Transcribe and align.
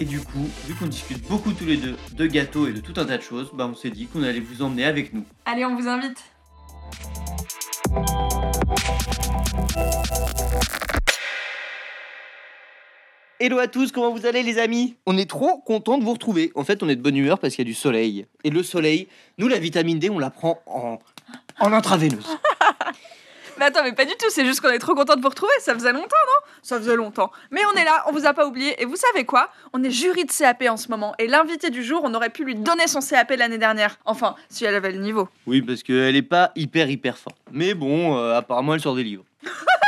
Et 0.00 0.04
du 0.04 0.20
coup, 0.20 0.48
vu 0.66 0.74
qu'on 0.74 0.86
discute 0.86 1.26
beaucoup 1.28 1.52
tous 1.52 1.64
les 1.64 1.76
deux 1.76 1.96
de 2.12 2.26
gâteaux 2.26 2.66
et 2.66 2.72
de 2.72 2.80
tout 2.80 2.94
un 2.96 3.04
tas 3.04 3.18
de 3.18 3.22
choses, 3.22 3.50
bah 3.52 3.68
on 3.70 3.74
s'est 3.74 3.90
dit 3.90 4.06
qu'on 4.06 4.22
allait 4.22 4.40
vous 4.40 4.62
emmener 4.62 4.84
avec 4.84 5.12
nous. 5.12 5.24
Allez, 5.44 5.64
on 5.64 5.76
vous 5.76 5.86
invite. 5.86 6.18
Hello 13.38 13.58
à 13.58 13.68
tous, 13.68 13.92
comment 13.92 14.12
vous 14.12 14.26
allez 14.26 14.42
les 14.42 14.58
amis? 14.58 14.96
On 15.06 15.18
est 15.18 15.28
trop 15.28 15.58
content 15.58 15.98
de 15.98 16.04
vous 16.04 16.12
retrouver. 16.12 16.52
En 16.54 16.64
fait, 16.64 16.82
on 16.82 16.88
est 16.88 16.96
de 16.96 17.02
bonne 17.02 17.16
humeur 17.16 17.38
parce 17.38 17.54
qu'il 17.54 17.64
y 17.64 17.68
a 17.68 17.70
du 17.70 17.74
soleil. 17.74 18.26
Et 18.44 18.50
le 18.50 18.62
soleil, 18.62 19.08
nous 19.38 19.48
la 19.48 19.58
vitamine 19.58 19.98
D, 19.98 20.10
on 20.10 20.18
la 20.18 20.30
prend 20.30 20.62
en, 20.66 20.98
en 21.60 21.72
intraveineuse. 21.72 22.38
Mais 23.62 23.68
attends, 23.68 23.84
mais 23.84 23.92
pas 23.92 24.04
du 24.04 24.14
tout, 24.18 24.26
c'est 24.28 24.44
juste 24.44 24.60
qu'on 24.60 24.70
est 24.70 24.80
trop 24.80 24.96
content 24.96 25.14
de 25.14 25.20
vous 25.22 25.28
retrouver, 25.28 25.52
ça 25.60 25.72
faisait 25.72 25.92
longtemps, 25.92 26.08
non? 26.26 26.48
Ça 26.62 26.78
faisait 26.78 26.96
longtemps. 26.96 27.30
Mais 27.52 27.60
on 27.72 27.78
est 27.78 27.84
là, 27.84 28.02
on 28.08 28.12
vous 28.12 28.26
a 28.26 28.34
pas 28.34 28.44
oublié, 28.44 28.74
et 28.82 28.84
vous 28.86 28.96
savez 28.96 29.24
quoi? 29.24 29.50
On 29.72 29.84
est 29.84 29.90
jury 29.92 30.24
de 30.24 30.32
CAP 30.32 30.64
en 30.68 30.76
ce 30.76 30.88
moment, 30.88 31.14
et 31.20 31.28
l'invité 31.28 31.70
du 31.70 31.84
jour, 31.84 32.00
on 32.02 32.12
aurait 32.12 32.30
pu 32.30 32.44
lui 32.44 32.56
donner 32.56 32.88
son 32.88 32.98
CAP 32.98 33.30
l'année 33.38 33.58
dernière. 33.58 34.00
Enfin, 34.04 34.34
si 34.48 34.64
elle 34.64 34.74
avait 34.74 34.90
le 34.90 34.98
niveau. 34.98 35.28
Oui, 35.46 35.62
parce 35.62 35.84
qu'elle 35.84 36.16
est 36.16 36.22
pas 36.22 36.50
hyper 36.56 36.90
hyper 36.90 37.16
forte. 37.16 37.36
Mais 37.52 37.74
bon, 37.74 38.18
euh, 38.18 38.36
apparemment 38.36 38.74
elle 38.74 38.80
sort 38.80 38.96
des 38.96 39.04
livres. 39.04 39.24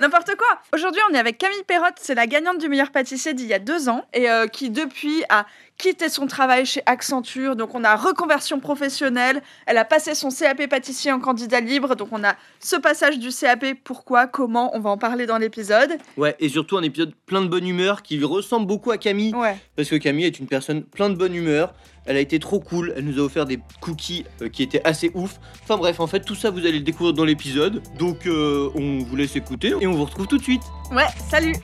N'importe 0.00 0.34
quoi 0.36 0.60
Aujourd'hui, 0.72 1.00
on 1.10 1.14
est 1.14 1.18
avec 1.18 1.38
Camille 1.38 1.62
Perrotte, 1.66 1.96
c'est 2.00 2.14
la 2.14 2.26
gagnante 2.26 2.58
du 2.58 2.68
meilleur 2.68 2.90
pâtissier 2.90 3.34
d'il 3.34 3.46
y 3.46 3.54
a 3.54 3.58
deux 3.58 3.88
ans, 3.88 4.04
et 4.12 4.28
euh, 4.28 4.46
qui 4.46 4.70
depuis 4.70 5.22
a 5.28 5.46
quitté 5.78 6.08
son 6.08 6.26
travail 6.26 6.66
chez 6.66 6.82
Accenture, 6.86 7.56
donc 7.56 7.74
on 7.74 7.84
a 7.84 7.96
reconversion 7.96 8.60
professionnelle, 8.60 9.42
elle 9.66 9.78
a 9.78 9.84
passé 9.84 10.14
son 10.14 10.28
CAP 10.30 10.68
pâtissier 10.68 11.12
en 11.12 11.20
candidat 11.20 11.60
libre, 11.60 11.96
donc 11.96 12.08
on 12.12 12.22
a 12.24 12.34
ce 12.60 12.76
passage 12.76 13.18
du 13.18 13.30
CAP, 13.30 13.66
pourquoi, 13.82 14.26
comment, 14.26 14.70
on 14.74 14.80
va 14.80 14.90
en 14.90 14.98
parler 14.98 15.26
dans 15.26 15.38
l'épisode. 15.38 15.96
Ouais, 16.16 16.36
et 16.38 16.48
surtout 16.48 16.76
un 16.76 16.82
épisode 16.82 17.12
plein 17.26 17.42
de 17.42 17.48
bonne 17.48 17.66
humeur 17.66 18.02
qui 18.02 18.22
ressemble 18.22 18.66
beaucoup 18.66 18.90
à 18.90 18.98
Camille. 18.98 19.34
Ouais. 19.34 19.56
Parce 19.76 19.88
que 19.88 19.96
Camille 19.96 20.26
est 20.26 20.38
une 20.38 20.46
personne 20.46 20.84
plein 20.84 21.10
de 21.10 21.16
bonne 21.16 21.34
humeur. 21.34 21.74
Elle 22.06 22.16
a 22.16 22.20
été 22.20 22.38
trop 22.38 22.60
cool. 22.60 22.92
Elle 22.96 23.04
nous 23.04 23.18
a 23.18 23.22
offert 23.22 23.46
des 23.46 23.58
cookies 23.80 24.24
euh, 24.42 24.48
qui 24.48 24.62
étaient 24.62 24.82
assez 24.84 25.10
ouf. 25.14 25.40
Enfin 25.62 25.76
bref, 25.76 26.00
en 26.00 26.06
fait, 26.06 26.20
tout 26.20 26.34
ça, 26.34 26.50
vous 26.50 26.60
allez 26.60 26.78
le 26.78 26.84
découvrir 26.84 27.14
dans 27.14 27.24
l'épisode. 27.24 27.82
Donc, 27.98 28.26
euh, 28.26 28.70
on 28.74 28.98
vous 28.98 29.16
laisse 29.16 29.36
écouter 29.36 29.74
et 29.80 29.86
on 29.86 29.92
vous 29.92 30.04
retrouve 30.04 30.26
tout 30.26 30.38
de 30.38 30.42
suite. 30.42 30.62
Ouais, 30.92 31.06
salut 31.30 31.54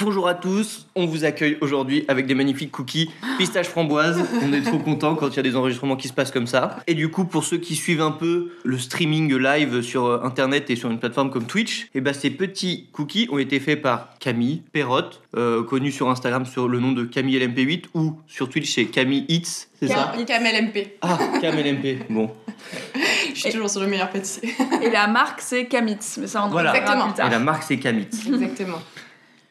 Bonjour 0.00 0.28
à 0.28 0.34
tous, 0.34 0.86
on 0.94 1.06
vous 1.06 1.24
accueille 1.24 1.58
aujourd'hui 1.60 2.04
avec 2.06 2.26
des 2.26 2.34
magnifiques 2.36 2.70
cookies 2.70 3.10
pistache 3.36 3.66
framboise. 3.66 4.22
On 4.42 4.52
est 4.52 4.60
trop 4.60 4.78
content 4.78 5.16
quand 5.16 5.28
il 5.28 5.36
y 5.36 5.38
a 5.40 5.42
des 5.42 5.56
enregistrements 5.56 5.96
qui 5.96 6.06
se 6.06 6.12
passent 6.12 6.30
comme 6.30 6.46
ça. 6.46 6.76
Et 6.86 6.94
du 6.94 7.10
coup, 7.10 7.24
pour 7.24 7.42
ceux 7.44 7.58
qui 7.58 7.74
suivent 7.74 8.00
un 8.00 8.12
peu 8.12 8.52
le 8.64 8.78
streaming 8.78 9.34
live 9.36 9.82
sur 9.82 10.04
euh, 10.06 10.20
internet 10.22 10.70
et 10.70 10.76
sur 10.76 10.88
une 10.88 11.00
plateforme 11.00 11.30
comme 11.30 11.46
Twitch, 11.46 11.88
et 11.96 12.00
ben 12.00 12.12
ces 12.14 12.30
petits 12.30 12.88
cookies 12.92 13.28
ont 13.32 13.38
été 13.38 13.58
faits 13.58 13.82
par 13.82 14.10
Camille 14.20 14.62
Perrotte, 14.72 15.20
euh, 15.36 15.64
connue 15.64 15.90
sur 15.90 16.08
Instagram 16.08 16.46
sur 16.46 16.68
le 16.68 16.78
nom 16.78 16.92
de 16.92 17.04
Camille 17.04 17.36
LMP8 17.40 17.86
ou 17.94 18.14
sur 18.28 18.48
Twitch 18.48 18.72
c'est 18.72 18.84
Camille 18.86 19.24
Hits, 19.28 19.66
c'est 19.80 19.88
ça 19.88 20.12
Camel 20.28 20.64
MP. 20.68 20.92
Ah, 21.02 21.18
Cam 21.40 21.56
LMP. 21.56 22.04
Bon, 22.08 22.30
Je 23.34 23.40
suis 23.40 23.50
toujours 23.52 23.68
sur 23.70 23.80
le 23.80 23.88
meilleur 23.88 24.10
pâtissier. 24.10 24.54
Et 24.82 24.90
la 24.90 25.08
marque, 25.08 25.40
c'est 25.40 25.66
Kamitz, 25.66 26.18
mais 26.20 26.26
ça, 26.28 26.42
on 26.42 26.46
en 26.46 26.50
Voilà. 26.50 26.70
reparlera 26.72 26.92
Exactement. 26.92 27.12
plus 27.12 27.16
tard. 27.16 27.26
et 27.26 27.30
la 27.30 27.38
marque 27.40 27.62
c'est 27.64 27.78
Camille. 27.78 28.06
Exactement. 28.26 28.78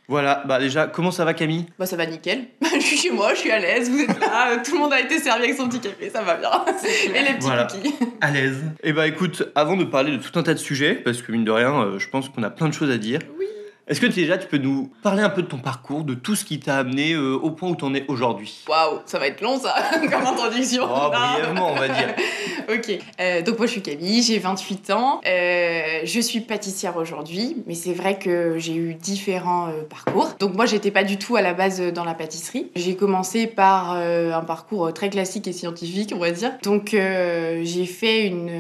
Voilà, 0.10 0.44
bah 0.48 0.58
déjà, 0.60 0.88
comment 0.88 1.12
ça 1.12 1.26
va 1.26 1.34
Camille? 1.34 1.66
Bah 1.78 1.86
ça 1.86 1.98
va 1.98 2.06
nickel. 2.06 2.46
je 2.74 2.80
suis 2.80 2.96
chez 2.98 3.12
moi, 3.12 3.34
je 3.34 3.40
suis 3.40 3.52
à 3.52 3.60
l'aise, 3.60 3.90
vous 3.90 4.00
êtes 4.00 4.20
là, 4.22 4.52
euh, 4.52 4.58
tout 4.64 4.72
le 4.74 4.80
monde 4.80 4.94
a 4.94 5.02
été 5.02 5.20
servi 5.20 5.44
avec 5.44 5.56
son 5.58 5.68
petit 5.68 5.82
café, 5.82 6.10
ça 6.10 6.22
va 6.22 6.36
bien. 6.36 6.50
Et 7.14 7.22
les 7.24 7.34
petits 7.34 7.48
Voilà. 7.48 7.66
cookies. 7.66 7.94
À 8.22 8.32
l'aise. 8.32 8.58
Et 8.84 8.94
bah 8.94 9.06
écoute, 9.06 9.44
avant 9.54 9.76
de 9.76 9.84
parler 9.84 10.16
de 10.16 10.24
tout 10.24 10.38
un 10.40 10.44
tas 10.44 10.54
de 10.54 10.60
sujets, 10.60 10.96
parce 10.96 11.22
que 11.22 11.32
mine 11.34 11.44
de 11.44 11.52
rien, 11.52 11.74
euh, 11.84 12.00
je 12.00 12.08
pense 12.10 12.30
qu'on 12.30 12.42
a 12.44 12.50
plein 12.50 12.70
de 12.70 12.74
choses 12.74 12.90
à 12.90 12.98
dire. 12.98 13.20
Oui. 13.38 13.46
Est-ce 13.88 14.02
que 14.02 14.06
déjà 14.06 14.38
tu 14.38 14.48
peux 14.48 14.58
nous 14.58 14.92
parler 15.02 15.24
un 15.24 15.30
peu 15.30 15.42
de 15.42 15.48
ton 15.48 15.60
parcours, 15.60 16.04
de 16.04 16.14
tout 16.14 16.36
ce 16.36 16.44
qui 16.44 16.60
t'a 16.60 16.76
amené 16.78 17.14
euh, 17.14 17.36
au 17.36 17.52
point 17.52 17.70
où 17.70 17.76
t'en 17.76 17.94
es 17.94 18.04
aujourd'hui? 18.10 18.66
Waouh, 18.68 19.00
ça 19.06 19.18
va 19.18 19.28
être 19.28 19.40
long 19.40 19.58
ça, 19.58 19.74
comme 20.02 20.26
introduction. 20.26 20.84
Oh, 20.84 21.10
brièvement, 21.10 21.72
on 21.72 21.76
va 21.76 21.88
dire. 21.88 22.14
ok, 22.70 23.00
Euh, 23.22 23.42
donc 23.44 23.58
moi 23.58 23.66
je 23.66 23.72
suis 23.72 23.82
Camille, 23.82 24.22
j'ai 24.24 24.40
28 24.40 24.90
ans, 24.90 25.22
Euh, 25.26 26.02
je 26.04 26.20
suis 26.20 26.42
pâtissière 26.42 26.98
aujourd'hui, 26.98 27.56
mais 27.66 27.76
c'est 27.76 27.94
vrai 27.94 28.20
que 28.20 28.58
j'ai 28.58 28.76
eu 28.76 28.94
différents 28.94 29.70
parcours. 29.90 30.32
Donc 30.40 30.54
moi 30.54 30.66
j'étais 30.66 30.92
pas 30.92 31.06
du 31.06 31.18
tout 31.18 31.38
à 31.38 31.42
la 31.42 31.54
base 31.54 31.82
dans 31.94 32.04
la 32.04 32.14
pâtisserie. 32.14 32.70
J'ai 32.76 32.98
commencé 32.98 33.48
par 33.48 33.94
un 33.94 34.42
parcours 34.42 34.92
très 34.94 35.10
classique 35.10 35.48
et 35.48 35.54
scientifique, 35.54 36.12
on 36.14 36.20
va 36.20 36.32
dire. 36.32 36.52
Donc 36.64 36.90
j'ai 36.92 37.86
fait 37.86 38.26
une, 38.28 38.52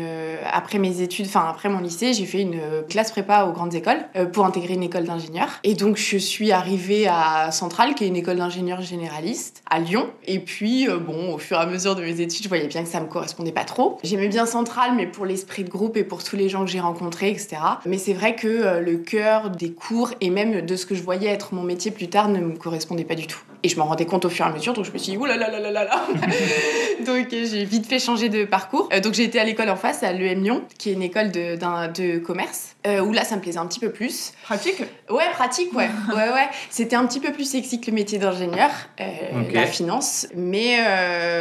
après 0.52 0.80
mes 0.80 1.02
études, 1.02 1.26
enfin 1.26 1.46
après 1.50 1.68
mon 1.68 1.80
lycée, 1.80 2.14
j'ai 2.14 2.26
fait 2.26 2.42
une 2.42 2.62
classe 2.88 3.12
prépa 3.12 3.44
aux 3.44 3.52
grandes 3.52 3.76
écoles 3.76 4.00
pour 4.32 4.46
intégrer 4.46 4.76
une 4.76 4.84
école 4.84 5.04
Et 5.64 5.74
donc 5.74 5.98
je 5.98 6.18
suis 6.18 6.52
arrivée 6.52 7.08
à 7.08 7.52
Centrale, 7.52 7.96
qui 7.96 8.04
est 8.04 8.08
une 8.08 8.16
école 8.16 8.38
d'ingénieur 8.38 8.82
généraliste, 8.82 9.62
à 9.70 9.80
Lyon. 9.80 10.10
Et 10.26 10.40
puis 10.40 10.88
euh, 10.88 10.98
bon, 10.98 11.34
au 11.34 11.38
fur 11.38 11.58
et 11.58 11.62
à 11.62 11.66
mesure 11.66 11.96
de 11.96 12.02
mes 12.02 12.22
études, 12.22 12.44
je 12.44 12.50
voyais 12.50 12.68
bien 12.68 12.84
que 12.84 12.90
ça 12.90 13.00
me 13.00 13.08
correspondait 13.08 13.52
pas 13.52 13.64
trop. 13.64 13.98
J'aimais 14.04 14.28
bien 14.28 14.46
Centrale, 14.46 14.92
mais 14.96 15.08
pour 15.08 15.26
l'esprit 15.26 15.64
de 15.64 15.70
groupe 15.70 15.98
et 15.98 16.04
pour 16.04 16.24
tous 16.24 16.36
les 16.36 16.50
gens 16.50 16.66
que 16.66 16.72
j'ai 16.72 16.80
rencontrés, 16.80 17.30
etc. 17.30 17.58
Mais 17.86 17.98
c'est 17.98 18.14
vrai 18.14 18.36
que 18.36 18.48
euh, 18.48 18.80
le 18.80 18.98
cœur 18.98 19.50
des 19.50 19.72
cours 19.72 20.12
et 20.22 20.30
même 20.30 20.66
de 20.66 20.76
ce 20.76 20.86
que 20.86 20.96
je 20.96 21.04
voyais 21.04 21.30
être 21.30 21.54
mon 21.54 21.64
métier 21.64 21.92
plus 21.92 22.08
tard 22.08 22.30
ne 22.30 22.40
me 22.40 22.56
correspondait 22.56 23.04
pas 23.04 23.16
du 23.16 23.28
tout. 23.28 23.40
Et 23.64 23.70
je 23.70 23.78
m'en 23.78 23.86
rendais 23.86 24.06
compte 24.06 24.26
au 24.26 24.30
fur 24.30 24.46
et 24.46 24.50
à 24.50 24.52
mesure, 24.52 24.74
donc 24.74 24.86
je 24.86 24.92
me 24.92 24.98
suis 24.98 25.14
dit, 25.14 25.18
oulala 25.18 25.50
là 25.50 25.60
là 25.60 25.72
là 25.72 25.84
là 25.84 26.02
Donc 27.06 27.28
j'ai 27.32 27.64
vite 27.66 27.86
fait 27.88 28.00
changer 28.00 28.30
de 28.30 28.46
parcours. 28.46 28.90
Euh, 28.94 29.00
donc 29.00 29.14
j'ai 29.14 29.24
été 29.24 29.40
à 29.40 29.44
l'école 29.44 29.70
en 29.70 29.76
face, 29.76 30.04
à 30.04 30.12
l'EM 30.14 30.44
Lyon, 30.44 30.62
qui 30.78 30.90
est 30.90 30.94
une 30.94 31.02
école 31.02 31.32
de, 31.32 31.56
d'un- 31.56 31.88
de 31.88 32.18
commerce, 32.20 32.76
euh, 32.86 33.00
où 33.02 33.14
là 33.14 33.24
ça 33.24 33.36
me 33.36 33.42
plaisait 33.42 33.60
un 33.60 33.66
petit 33.66 33.80
peu 33.80 33.90
plus. 33.92 34.34
Pratique? 34.44 34.82
Ouais, 35.10 35.24
pratique, 35.34 35.74
ouais. 35.76 35.90
ouais, 36.10 36.34
ouais. 36.34 36.48
C'était 36.70 36.96
un 36.96 37.06
petit 37.06 37.20
peu 37.20 37.32
plus 37.32 37.46
sexy 37.50 37.80
que 37.82 37.88
le 37.92 37.96
métier 37.96 38.18
d'ingénieur, 38.20 38.70
euh, 39.00 39.06
la 39.54 39.66
finance. 39.66 40.28
Mais 40.36 40.78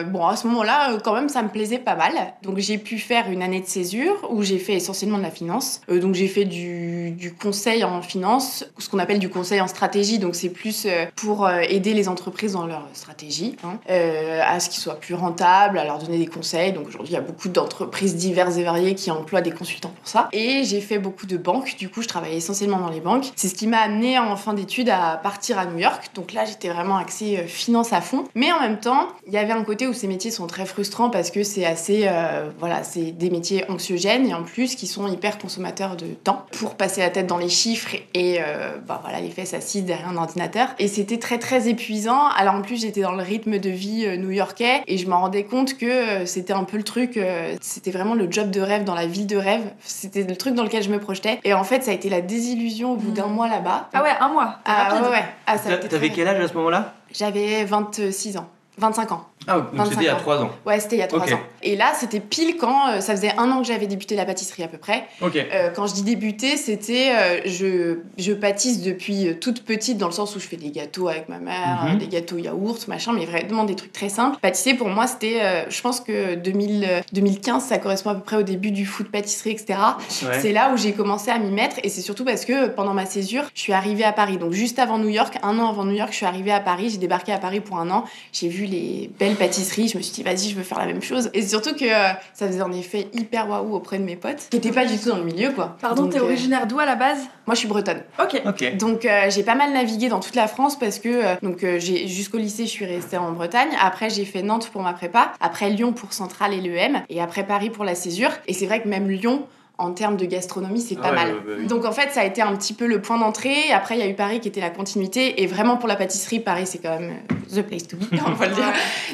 bon, 0.07 0.27
à 0.27 0.37
ce 0.37 0.47
moment-là, 0.47 0.99
quand 1.05 1.15
même, 1.15 1.29
ça 1.29 1.43
me 1.43 1.49
plaisait 1.49 1.79
pas 1.79 1.95
mal. 1.97 2.13
Donc 2.43 2.59
j'ai 2.59 2.79
pu 2.79 2.99
faire 2.99 3.31
une 3.31 3.43
année 3.43 3.61
de 3.61 3.67
césure 3.67 4.27
où 4.31 4.43
j'ai 4.43 4.59
fait 4.59 4.75
essentiellement 4.75 5.19
de 5.19 5.23
la 5.23 5.31
finance. 5.31 5.81
Donc 5.89 6.15
j'ai 6.15 6.29
fait 6.29 6.45
du, 6.45 7.11
du 7.11 7.33
conseil 7.35 7.85
en 7.85 8.03
finance, 8.03 8.65
ce 8.79 8.89
qu'on 8.89 8.99
appelle 8.99 9.19
du 9.19 9.29
conseil 9.29 9.61
en 9.61 9.67
stratégie. 9.69 10.19
Donc 10.19 10.35
c'est 10.35 10.49
plus 10.51 10.87
pour 11.17 11.49
aider 11.51 11.93
les 11.95 12.06
entreprises 12.09 12.53
dans 12.53 12.67
leur 12.67 12.87
stratégie, 12.93 13.57
hein, 13.65 13.79
euh, 13.91 14.41
à 14.45 14.61
ce 14.61 14.69
qu'ils 14.69 14.81
soient 14.81 14.99
plus 15.01 15.15
rentables, 15.15 15.79
à 15.79 15.85
leur 15.85 15.99
donner 15.99 16.19
des 16.19 16.27
conseils. 16.27 16.73
Donc 16.73 16.89
aujourd'hui, 16.89 17.13
il 17.13 17.17
y 17.17 17.19
a 17.19 17.23
beaucoup 17.23 17.49
d'entreprises 17.49 18.17
diverses 18.17 18.57
et 18.57 18.65
variées 18.65 18.95
qui 18.95 19.11
emploient 19.11 19.41
des 19.41 19.53
consultants 19.53 19.93
pour 19.97 20.09
ça. 20.09 20.29
Et 20.33 20.65
j'ai 20.65 20.81
fait 20.81 20.99
beaucoup 20.99 21.27
de 21.27 21.37
banques. 21.37 21.77
Du 21.79 21.89
coup, 21.89 22.03
je 22.03 22.09
travaillais 22.09 22.37
essentiellement 22.37 22.79
dans 22.79 22.91
les 22.91 23.01
banques. 23.01 23.33
C'est 23.37 23.49
ce 23.49 23.55
qui 23.55 23.67
m'a 23.67 23.79
amené 23.79 24.19
en 24.19 24.37
fin 24.37 24.55
d'études 24.55 24.91
à 24.91 25.19
partir 25.23 25.59
à 25.59 25.67
New 25.67 25.79
York. 25.79 26.11
Donc 26.15 26.33
là, 26.33 26.45
j'étais 26.45 26.69
vraiment 26.69 26.97
axée 26.97 27.39
euh, 27.39 27.47
finance 27.47 27.93
à 27.93 28.01
fond. 28.01 28.25
Mais 28.35 28.53
en 28.53 28.61
même 28.61 28.79
temps, 28.79 29.09
il 29.27 29.33
y 29.33 29.39
avait 29.39 29.53
un 29.53 29.65
côté 29.65 29.87
où 29.87 29.93
ces 29.93 30.07
métiers 30.07 30.31
sont 30.31 30.47
très 30.47 30.67
frustrants 30.67 31.11
parce 31.11 31.31
que 31.31 31.43
c'est 31.43 31.65
assez, 31.65 32.05
euh, 32.07 32.51
voilà, 32.59 32.83
c'est 32.83 33.13
des 33.13 33.31
métiers 33.31 33.69
anxiogènes 33.71 34.27
et 34.27 34.35
en 34.35 34.43
plus 34.43 34.75
qui 34.75 34.87
sont 34.87 35.07
hyper 35.09 35.39
consommateurs 35.39 35.97
de 35.97 36.07
temps 36.07 36.47
pour 36.53 36.75
passer 36.75 37.01
la 37.01 37.11
tête 37.11 37.27
dans 37.27 37.39
les 37.39 37.49
chiffres 37.49 37.97
et 38.15 38.39
euh, 38.41 38.77
bah, 38.87 39.01
voilà, 39.03 39.21
les 39.21 39.31
fesses 39.31 39.55
assises 39.55 39.85
derrière 39.85 40.09
un 40.09 40.17
ordinateur. 40.17 40.69
Et 40.79 40.89
c'était 40.89 41.19
très 41.19 41.39
très 41.39 41.69
épuisant. 41.69 41.96
Alors 42.07 42.55
en 42.55 42.63
plus, 42.63 42.81
j'étais 42.81 43.01
dans 43.01 43.13
le 43.13 43.23
rythme 43.23 43.59
de 43.59 43.71
vie 43.71 44.05
euh, 44.07 44.17
new-yorkais 44.17 44.83
et 44.87 44.99
je 44.99 45.07
me 45.07 45.15
rendais 45.15 45.45
compte 45.45 45.77
que 45.79 45.87
euh, 45.87 46.27
c'était 46.27 46.53
un 46.53 46.65
peu 46.65 46.77
le 46.77 46.83
truc, 46.83 47.17
euh, 47.17 47.57
c'était 47.61 47.91
vraiment 47.91 48.15
le 48.15 48.31
job 48.31 48.51
de 48.51 48.61
rêve 48.61 48.85
dans 48.85 48.95
la 48.95 49.07
ville 49.07 49.27
de 49.27 49.37
rêve. 49.37 49.63
C'était 49.81 50.23
le 50.25 50.37
truc 50.37 50.55
dans 50.55 50.63
lequel 50.65 50.83
je 50.83 50.91
me 50.91 50.99
projetais. 50.99 51.41
Et 51.45 51.55
en 51.55 51.65
fait, 51.65 51.83
ça 51.85 51.91
a 51.93 51.95
été 51.95 52.09
la 52.09 52.21
désillusion 52.21 52.93
au 52.93 52.97
bout 52.97 53.11
d'un 53.13 53.27
mois 53.27 53.49
là-bas. 53.49 53.89
Ah 53.93 54.03
ouais, 54.03 54.11
un 54.21 54.29
mois, 54.29 54.57
Ah 54.65 54.89
rapide. 54.89 55.05
ouais, 55.05 55.11
ouais. 55.17 55.25
Ah, 55.47 55.59
ça 55.59 55.71
a 55.71 55.75
été 55.75 55.89
T'avais 55.89 56.11
quel 56.11 56.29
âge 56.29 56.43
à 56.43 56.49
ce 56.49 56.55
moment-là? 56.55 56.95
J'avais 57.13 57.65
26 57.65 58.37
ans. 58.37 58.47
25 58.79 59.13
ans. 59.13 59.25
Ah, 59.49 59.59
donc 59.61 59.67
25 59.75 59.91
c'était 59.91 60.03
il 60.03 60.07
y 60.07 60.09
a 60.09 60.17
ans. 60.17 60.21
3 60.21 60.43
ans. 60.43 60.51
Ouais, 60.67 60.81
c'était 60.81 60.97
il 60.97 60.99
y 60.99 61.03
a 61.03 61.07
3 61.07 61.21
Ok. 61.21 61.33
ans. 61.33 61.41
Et 61.63 61.77
là, 61.77 61.93
c'était 61.95 62.19
pile 62.21 62.57
quand 62.57 62.89
euh, 62.91 63.01
ça 63.01 63.15
faisait 63.15 63.33
un 63.39 63.51
an 63.53 63.61
que 63.61 63.67
j'avais 63.67 63.87
débuté 63.87 64.17
la 64.17 64.25
pâtisserie 64.25 64.65
à 64.65 64.69
peu 64.69 64.77
près. 64.79 65.05
Ok. 65.23 65.37
Euh, 65.37 65.71
quand 65.75 65.87
je 65.87 65.95
dis 65.95 66.03
débuter, 66.03 66.57
c'était 66.57 67.13
euh, 67.15 67.41
je, 67.45 67.99
je 68.19 68.33
pâtisse 68.33 68.83
depuis 68.83 69.39
toute 69.41 69.63
petite 69.65 69.99
dans 69.99 70.07
le 70.07 70.13
sens 70.13 70.35
où 70.35 70.41
je 70.41 70.47
fais 70.49 70.57
des 70.57 70.71
gâteaux 70.71 71.09
avec 71.09 71.29
ma 71.29 71.39
mère, 71.39 71.85
Mhm. 71.93 71.99
des 71.99 72.09
gâteaux 72.09 72.39
yaourt, 72.39 72.89
machin, 72.89 73.13
mais 73.13 73.25
vraiment 73.25 73.65
des 73.65 73.77
trucs 73.77 73.93
très 73.93 74.09
simples. 74.09 74.37
Pâtisser 74.43 74.75
pour 74.75 74.89
moi, 74.89 75.07
c'était, 75.07 75.67
je 75.69 75.81
pense 75.81 76.01
que 76.01 76.35
2000, 76.35 76.85
euh, 76.89 77.01
2015, 77.13 77.63
ça 77.65 77.79
correspond 77.79 78.11
à 78.11 78.15
peu 78.17 78.23
près 78.23 78.37
au 78.37 78.43
début 78.43 78.73
du 78.73 78.85
food 78.85 79.09
pâtisserie, 79.09 79.51
etc. 79.53 79.79
Ouais. 80.25 80.41
C'est 80.41 80.53
là 80.53 80.73
où 80.73 80.77
j'ai 80.77 80.93
commencé 80.93 81.31
à 81.31 81.39
m'y 81.39 81.51
mettre 81.53 81.77
et 81.85 81.89
c'est 81.89 82.01
surtout 82.03 82.25
parce 82.25 82.45
que 82.45 82.67
pendant 82.69 82.95
ma 82.95 83.07
césure, 83.07 83.45
je 83.55 83.61
suis 83.61 83.73
arrivée 83.73 84.05
à 84.05 84.13
Paris. 84.13 84.39
Donc 84.39 84.53
juste 84.53 84.79
avant 84.81 84.99
New 84.99 85.09
York, 85.09 85.39
un 85.45 85.57
an 85.61 85.69
avant 85.71 85.85
New 85.85 85.95
York, 85.95 86.11
je 86.11 86.17
suis 86.17 86.27
arrivée 86.27 86.53
à 86.53 86.61
Paris, 86.61 86.91
j'ai 86.91 86.99
débarqué 86.99 87.33
à 87.33 87.39
Paris 87.39 87.61
pour 87.61 87.79
un 87.79 87.91
an. 87.91 88.05
J'ai 88.33 88.49
vu 88.49 88.66
les 88.67 89.11
belles 89.19 89.37
pâtisseries, 89.37 89.89
je 89.89 89.97
me 89.99 90.03
suis 90.03 90.13
dit 90.13 90.23
vas-y, 90.23 90.51
je 90.51 90.55
veux 90.57 90.63
faire 90.63 90.79
la 90.79 90.87
même 90.87 91.03
chose. 91.03 91.31
Et 91.35 91.43
surtout 91.47 91.75
que 91.75 91.85
euh, 91.85 92.13
ça 92.35 92.47
faisait 92.47 92.61
un 92.61 92.73
effet 92.73 93.09
hyper 93.13 93.49
waouh 93.49 93.75
auprès 93.75 93.99
de 93.99 94.05
mes 94.05 94.17
potes 94.17 94.49
qui 94.51 94.57
n'étaient 94.57 94.73
pas 94.73 94.85
du 94.85 94.99
tout 94.99 95.09
dans 95.09 95.19
le 95.19 95.25
milieu 95.25 95.51
quoi. 95.53 95.77
Pardon, 95.81 96.03
Donc, 96.03 96.13
t'es 96.13 96.19
euh, 96.19 96.25
originaire 96.25 96.67
d'où 96.67 96.79
à 96.79 96.87
la 96.87 96.95
base? 96.97 97.19
Moi 97.47 97.55
je 97.55 97.61
suis 97.61 97.69
bretonne. 97.69 98.03
Ok. 98.21 98.43
Ok. 98.47 98.77
Donc 98.77 99.05
euh, 99.05 99.31
j'ai 99.31 99.43
pas 99.43 99.55
mal 99.55 99.73
navigué 99.73 100.09
dans 100.09 100.21
toute 100.21 100.35
la 100.35 100.49
France 100.49 100.79
parce 100.79 100.99
que 100.99 101.09
euh, 101.09 101.35
donc 101.43 101.63
euh, 101.63 101.79
j'ai 101.79 102.09
jusqu'au 102.09 102.39
lycée 102.39 102.65
je 102.67 102.71
suis 102.71 102.87
restée 102.87 103.17
en 103.17 103.33
Bretagne. 103.33 103.69
Après 103.81 104.11
j'ai 104.11 104.25
fait 104.25 104.43
Nantes 104.43 104.69
pour 104.73 104.83
ma 104.83 104.93
prépa, 104.93 105.33
après 105.41 105.71
Lyon 105.71 105.93
pour 105.93 106.13
Centrale 106.13 106.53
et 106.55 106.61
l'EM 106.61 107.03
et 107.09 107.21
après 107.21 107.45
Paris 107.47 107.71
pour 107.71 107.85
la 107.85 107.95
césure. 107.95 108.31
Et 108.47 108.53
c'est 108.53 108.67
vrai 108.67 108.83
que 108.83 108.89
même 108.89 109.09
Lyon 109.09 109.47
en 109.79 109.93
termes 109.93 110.17
de 110.17 110.25
gastronomie 110.25 110.81
c'est 110.81 110.97
pas 110.97 111.11
Ouais, 111.11 111.15
mal. 111.15 111.29
ouais, 111.29 111.35
ouais, 111.55 111.61
ouais. 111.61 111.67
Donc 111.67 111.85
en 111.85 111.93
fait 111.93 112.11
ça 112.13 112.21
a 112.21 112.25
été 112.25 112.41
un 112.43 112.55
petit 112.57 112.73
peu 112.75 112.87
le 112.87 113.01
point 113.03 113.19
d'entrée. 113.19 113.55
Après 113.73 113.97
il 113.97 114.01
y 114.01 114.03
a 114.03 114.09
eu 114.09 114.15
Paris 114.15 114.41
qui 114.41 114.49
était 114.49 114.61
la 114.61 114.71
continuité 114.71 115.43
et 115.43 115.47
vraiment 115.47 115.77
pour 115.77 115.89
la 115.89 115.97
pâtisserie 115.97 116.41
Paris 116.41 116.67
c'est 116.67 116.79
quand 116.79 116.99
même 116.99 117.15
euh, 117.31 117.61
the 117.61 117.63
place 117.67 117.87
to 117.87 117.97
be 117.97 118.05
on 118.27 118.33
va 118.33 118.49
le 118.49 118.55
dire. 118.55 118.65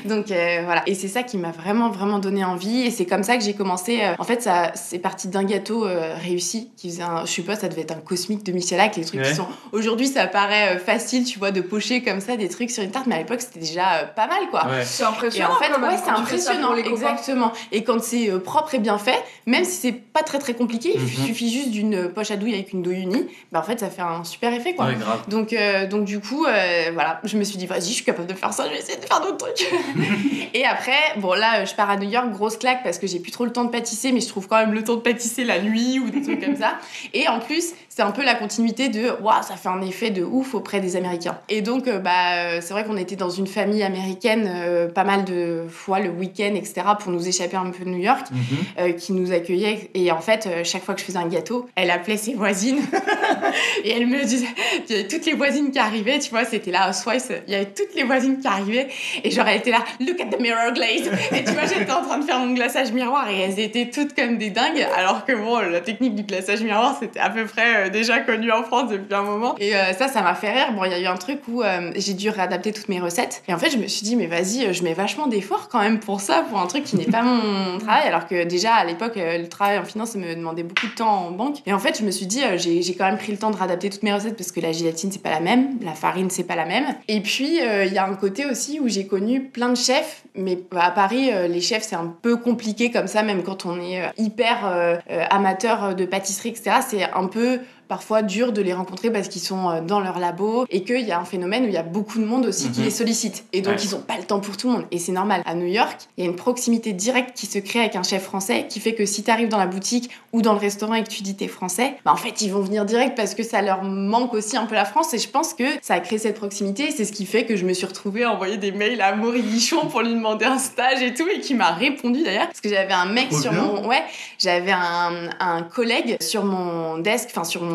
Donc 0.05 0.31
euh, 0.31 0.63
voilà. 0.65 0.83
Et 0.87 0.95
c'est 0.95 1.09
ça 1.09 1.23
qui 1.23 1.37
m'a 1.37 1.51
vraiment, 1.51 1.91
vraiment 1.91 2.19
donné 2.19 2.45
envie. 2.45 2.83
Et 2.83 2.91
c'est 2.91 3.07
comme 3.07 3.23
ça 3.23 3.37
que 3.37 3.43
j'ai 3.45 3.55
commencé. 3.55 4.01
euh, 4.03 4.15
en 4.19 4.25
fait, 4.25 4.43
ça, 4.43 4.73
c'est 4.75 4.99
parti 4.99 5.29
d'un 5.29 5.45
gâteau 5.45 5.85
euh, 5.87 6.15
réussi 6.21 6.71
qui 6.77 6.89
faisait 6.91 7.03
un. 7.03 7.25
Je 7.27 7.31
sais 7.31 7.43
pas, 7.43 7.57
ça 7.57 7.69
devait 7.69 7.83
être 7.83 7.93
un 7.93 8.01
cosmique 8.01 8.45
de 8.45 8.53
Michelak. 8.53 8.97
Les 8.97 9.05
trucs 9.05 9.21
Ouais. 9.21 9.29
qui 9.29 9.35
sont. 9.35 9.47
Aujourd'hui, 9.73 10.07
ça 10.07 10.27
paraît 10.27 10.79
facile, 10.79 11.25
tu 11.25 11.39
vois, 11.39 11.51
de 11.51 11.61
pocher 11.61 12.03
comme 12.03 12.21
ça 12.21 12.37
des 12.37 12.49
trucs 12.49 12.71
sur 12.71 12.83
une 12.83 12.91
tarte. 12.91 13.07
Mais 13.07 13.17
à 13.17 13.19
l'époque, 13.19 13.41
c'était 13.41 13.61
déjà 13.61 13.95
euh, 13.95 14.05
pas 14.07 14.27
mal, 14.27 14.49
quoi. 14.51 14.65
Ouais. 14.67 14.85
C'est 14.85 15.03
Et 15.03 15.07
impressionnant. 15.07 15.51
en 15.51 15.57
fait, 15.63 15.71
ouais, 15.73 15.97
c'est 16.03 16.11
impressionnant, 16.11 16.75
exactement. 16.75 17.53
Et 17.71 17.85
quand 17.85 18.03
c'est 18.03 18.31
euh, 18.31 18.39
propre 18.39 18.75
et 18.75 18.79
bien 18.79 18.99
fait, 18.99 19.23
même 19.47 19.65
si 19.65 19.73
c'est 19.73 19.93
pas 19.93 20.23
très 20.23 20.39
très 20.39 20.52
compliqué, 20.55 20.93
il 20.95 21.01
Mhm. 21.01 21.27
suffit 21.27 21.53
juste 21.53 21.71
d'une 21.71 22.09
poche 22.09 22.31
à 22.31 22.37
douille 22.37 22.55
avec 22.55 22.73
une 22.73 22.83
douille 22.83 23.01
unie, 23.03 23.27
bah 23.51 23.61
en 23.61 23.63
fait, 23.63 23.81
ça 23.81 23.91
fait 23.91 24.03
un 24.03 24.25
super 24.25 24.53
effet, 24.53 24.75
quoi. 24.75 24.87
Ouais. 24.87 24.97
Donc, 25.29 25.53
euh, 25.53 25.87
donc 25.87 26.05
du 26.05 26.21
coup, 26.21 26.45
euh, 26.47 26.91
voilà, 26.95 27.21
je 27.25 27.37
me 27.37 27.45
suis 27.45 27.57
dit, 27.59 27.67
vas-y, 27.67 27.89
je 27.89 27.95
suis 27.95 28.05
capable 28.05 28.27
de 28.29 28.35
faire 28.35 28.53
ça, 28.53 28.65
je 28.67 28.71
vais 28.73 28.79
essayer 28.79 28.99
de 28.99 29.05
faire 29.05 29.21
d'autres 29.21 29.37
trucs. 29.53 29.67
et 30.55 30.65
après, 30.65 30.93
bon 31.19 31.33
là, 31.35 31.65
je 31.65 31.75
pars 31.75 31.91
à 31.91 31.97
New 31.97 32.09
York, 32.11 32.31
grosse 32.31 32.57
claque, 32.57 32.83
parce 32.83 32.99
que 32.99 33.07
j'ai 33.07 33.19
plus 33.21 33.33
trop 33.33 33.45
le 33.45 33.53
temps 33.53 33.65
de 33.65 33.71
pâtisser, 33.71 34.13
mais 34.13 34.21
je 34.21 34.29
trouve 34.29 34.49
quand 34.49 34.59
même 34.59 34.73
le 34.73 34.83
temps 34.85 34.97
de 34.97 35.01
pâtisser 35.01 35.45
la 35.45 35.61
nuit 35.61 35.99
ou 36.01 36.11
des 36.11 36.23
trucs 36.23 36.45
comme 36.45 36.57
ça. 36.57 36.79
Et 37.15 37.29
en 37.29 37.39
plus, 37.41 37.73
c'est 37.95 38.01
un 38.03 38.11
peu 38.11 38.25
la 38.25 38.35
continuité 38.35 38.89
de, 38.89 39.11
waouh, 39.21 39.43
ça 39.43 39.57
fait 39.57 39.69
un 39.69 39.83
effet 39.83 40.09
de 40.11 40.23
ouf 40.25 40.55
auprès 40.55 40.81
des 40.81 40.97
Américains. 40.97 41.39
Et 41.51 41.61
donc, 41.61 41.87
euh, 41.89 41.99
bah, 41.99 42.11
euh, 42.37 42.59
c'est 42.63 42.73
vrai 42.73 42.85
qu'on 42.85 42.97
était 42.97 43.17
dans 43.17 43.29
une 43.29 43.47
famille 43.47 43.83
américaine 43.83 44.51
euh, 44.51 44.89
pas 44.89 45.05
mal 45.05 45.25
de 45.25 45.67
fois 45.69 46.01
le 46.01 46.09
week-end, 46.09 46.55
etc., 46.55 46.75
pour 46.99 47.13
nous 47.13 47.29
échapper 47.29 47.57
un 47.59 47.71
peu 47.71 47.85
de 47.85 47.91
New 47.91 47.99
York 48.03 48.27
Mhm. 48.31 48.39
euh, 48.79 48.93
qui 48.93 49.13
nous 49.13 49.31
accueillait. 49.33 49.91
Et 49.95 50.11
en 50.11 50.21
fait, 50.23 50.47
euh, 50.47 50.63
chaque 50.65 50.83
fois 50.85 50.95
que 50.95 51.01
je 51.01 51.05
faisais 51.05 51.19
un 51.19 51.29
gâteau, 51.29 51.69
elle 51.75 51.91
appelait 51.91 52.17
ses 52.17 52.33
voisines. 52.33 52.81
et 53.85 53.91
elle 53.91 54.07
me 54.07 54.25
disait, 54.25 54.47
il 54.89 54.97
y 54.97 54.99
avait 55.01 55.09
toutes 55.09 55.27
les 55.27 55.35
voisines 55.35 55.71
qui 55.71 55.79
arrivaient, 55.79 56.19
tu 56.19 56.31
vois, 56.31 56.45
c'était 56.47 56.71
là, 56.71 56.93
Swice, 56.95 57.29
il 57.47 57.53
y 57.53 57.57
avait 57.57 57.67
toutes 57.67 57.95
les 57.95 58.05
voisines 58.05 58.39
qui 58.41 58.47
arrivaient. 58.47 58.89
Et 59.23 59.31
genre, 59.31 59.47
elle 59.47 59.59
était 59.59 59.71
là, 59.71 59.85
look 60.01 60.19
at 60.21 60.35
the 60.35 60.41
mirror 60.41 60.73
glaze. 60.73 61.11
Et 61.33 61.45
tu 61.45 61.53
vois, 61.53 61.67
j'étais 61.67 61.93
en 61.93 62.03
train 62.03 62.19
de 62.19 62.25
faire 62.25 62.39
mon 62.39 62.55
glaçage 62.55 62.91
miroir 62.93 63.29
et 63.29 63.39
elles 63.41 63.61
étaient 63.61 63.91
toutes 63.91 64.15
comme 64.15 64.39
des 64.39 64.51
dingues. 64.51 64.87
Alors 64.97 65.25
que 65.27 65.33
bon, 65.33 65.59
la 65.59 65.81
technique 65.81 66.15
du 66.15 66.23
glaçage 66.23 66.63
miroir, 66.63 66.97
c'était 66.99 67.21
à 67.21 67.29
peu 67.29 67.45
près 67.45 67.82
euh, 67.83 67.89
déjà 67.91 68.21
connu 68.21 68.51
en 68.51 68.63
France 68.63 68.91
depuis 68.91 69.15
un 69.15 69.23
moment. 69.23 69.55
Et 69.59 69.75
euh, 69.75 69.93
ça, 69.93 70.09
ça 70.09 70.23
m'a 70.23 70.35
fait 70.35 70.51
rire. 70.51 70.73
Bon, 70.73 70.85
il 70.85 70.91
y 70.91 70.95
a 70.95 71.01
eu 71.01 71.07
un 71.07 71.17
truc 71.17 71.41
où 71.49 71.63
euh, 71.63 71.93
j'ai 71.97 72.15
dû 72.15 72.31
réadapter 72.31 72.73
toutes 72.73 72.89
mes 72.89 73.01
recettes. 73.01 73.43
Et 73.49 73.55
en 73.55 73.59
fait, 73.59 73.71
je 73.71 73.79
me 73.79 73.87
suis 73.87 74.03
dit, 74.03 74.17
mais 74.17 74.27
vas-y, 74.27 74.73
je 74.73 74.83
mets 74.83 74.95
vachement 74.95 75.27
d'efforts 75.27 75.69
quand 75.69 75.81
même 75.81 76.01
pour 76.01 76.21
ça, 76.21 76.45
pour 76.49 76.59
un 76.59 76.67
truc 76.67 76.85
qui 76.85 76.97
n'est 76.97 77.05
pas 77.05 77.23
mon 77.23 77.79
travail. 77.81 78.07
Alors 78.07 78.27
que 78.27 78.45
déjà, 78.45 78.75
à 78.75 78.85
l'époque, 78.85 79.15
le 79.17 79.47
travail 79.47 79.79
en 79.79 79.85
finance, 79.85 80.15
me 80.17 80.35
demandait 80.35 80.63
beaucoup 80.63 80.87
de 80.87 80.95
temps 80.95 81.27
en 81.27 81.31
banque. 81.31 81.59
Et 81.67 81.73
en 81.73 81.79
fait, 81.79 81.99
je 81.99 82.05
me 82.05 82.11
suis 82.11 82.27
dit, 82.27 82.41
j'ai 82.57 82.95
quand 82.95 83.07
même 83.07 83.19
pris 83.19 83.33
le 83.33 83.39
temps 83.39 83.51
de 83.51 83.57
réadapter 83.57 83.91
toutes 83.91 84.03
mes 84.03 84.13
recettes 84.13 84.37
parce 84.37 84.53
que 84.53 84.61
la 84.61 84.73
gélatine, 84.73 85.11
c'est 85.13 85.23
pas 85.23 85.31
la 85.31 85.41
même, 85.41 85.79
la 85.83 85.93
farine, 85.93 86.31
c'est 86.31 86.45
pas 86.45 86.57
la 86.57 86.67
même. 86.67 86.85
Et 87.09 87.21
puis, 87.21 87.59
il 87.59 87.93
y 87.93 87.99
a 87.99 88.07
un 88.07 88.15
côté 88.15 88.47
aussi 88.47 88.81
où 88.81 88.89
j'ai 88.89 89.07
connu 89.07 89.43
plein 89.43 89.69
de 89.69 89.77
chefs, 89.77 90.23
mais 90.35 90.59
à 90.77 90.91
Paris, 90.91 91.31
les 91.49 91.61
chefs, 91.61 91.83
c'est 91.83 91.97
un 91.97 92.15
peu 92.23 92.37
compliqué 92.37 92.91
comme 92.91 93.07
ça, 93.07 93.23
même 93.23 93.43
quand 93.43 93.67
on 93.67 93.81
est 93.81 94.03
hyper 94.19 95.01
amateur 95.31 95.95
de 95.95 96.05
pâtisserie, 96.05 96.51
etc. 96.51 96.77
C'est 96.87 97.05
un 97.05 97.27
peu 97.27 97.61
parfois 97.89 98.23
dur 98.23 98.53
de 98.53 98.63
les 98.63 98.73
rencontrer 98.73 99.11
parce 99.11 99.29
qu'ils 99.29 99.43
sont 99.43 99.69
euh, 99.71 99.81
dans 99.81 100.01
leur 100.01 100.19
labo 100.19 100.65
et 100.71 100.83
qu'il 100.85 101.01
y 101.01 101.13
a 101.13 101.19
un 101.21 101.25
phénomène 101.25 101.65
où 101.65 101.67
il 101.69 101.73
y 101.75 101.77
a 101.79 101.83
beaucoup 101.83 102.19
de 102.19 102.25
monde 102.25 102.47
aussi 102.47 102.71
qui 102.71 102.81
Mhm. 102.81 102.85
les 102.87 102.91
sollicite. 102.91 103.45
Et 103.53 103.61
donc, 103.61 103.75
Ouais. 103.75 103.83
ils 103.85 103.91
n'ont 103.93 104.01
pas 104.01 104.17
le 104.17 104.25
temps 104.25 104.41
pour 104.41 104.57
tout 104.57 104.69
le 104.69 104.75
monde. 104.75 104.87
Et 104.91 104.99
c'est 104.99 105.13
normal. 105.13 105.43
À 105.47 105.55
New 105.55 105.67
York, 105.67 105.99
il 106.17 106.25
y 106.25 106.27
a 106.27 106.31
une 106.31 106.37
proximité 106.37 106.93
directe 106.93 107.37
qui 107.37 107.47
se 107.47 107.59
crée 107.59 107.81
avec 107.81 107.97
un 107.97 108.03
chef 108.03 108.23
français 108.23 108.67
qui 108.69 108.81
fait 108.81 108.95
que 108.95 109.07
si 109.07 109.23
tu 109.23 109.31
arrives 109.31 109.49
dans 109.49 109.59
la 109.59 109.67
boutique 109.67 110.11
ou 110.33 110.43
dans 110.43 110.53
le 110.53 110.59
restaurant 110.59 110.95
et 110.95 111.03
que 111.03 111.09
tu 111.09 111.23
dis 111.23 111.35
t'es 111.37 111.49
français, 111.49 111.95
bah 112.05 112.13
en 112.13 112.17
fait, 112.17 112.41
ils 112.41 112.51
vont 112.53 112.61
venir 112.61 112.85
direct 112.85 113.17
parce 113.17 113.35
que 113.35 113.43
ça 113.43 113.63
leur 113.63 113.83
manque 113.83 114.35
aussi 114.35 114.57
un 114.57 114.67
peu 114.67 114.75
la 114.75 114.85
France. 114.85 115.13
Et 115.15 115.19
je 115.19 115.29
pense 115.29 115.55
que 115.55 115.65
ça 115.83 115.95
a 115.95 116.01
créé 116.01 116.19
cette 116.19 116.37
proximité. 116.37 116.91
C'est 116.91 117.05
ce 117.05 117.13
qui 117.13 117.27
fait 117.27 117.45
que 117.45 117.57
je 117.57 117.65
me 117.65 117.73
suis 117.73 117.87
retrouvée 117.87 118.25
à 118.25 118.33
envoyer 118.33 118.57
des 118.57 118.73
mails 118.73 119.01
à 119.01 119.15
Maury 119.15 119.43
Guichon 119.43 119.87
pour 119.89 120.01
lui 120.03 120.13
demander 120.15 120.45
un 120.45 120.59
stage 120.59 121.03
et 121.03 121.15
tout 121.15 121.27
et 121.29 121.41
qui 121.41 121.55
m'a 121.55 121.71
répondu 121.73 122.23
d'ailleurs. 122.23 122.47
Parce 122.47 122.61
que 122.61 122.69
j'avais 122.69 122.93
un 122.95 123.07
mec 123.07 123.33
sur 123.33 123.51
bien. 123.53 123.63
mon. 123.63 123.87
Ouais, 123.89 124.03
j'avais 124.39 124.73
un, 124.73 125.31
un 125.41 125.63
collègue 125.63 126.17
sur 126.21 126.45
mon 126.45 126.99
desk, 126.99 127.29
enfin 127.31 127.45
sur 127.45 127.63
mon 127.63 127.72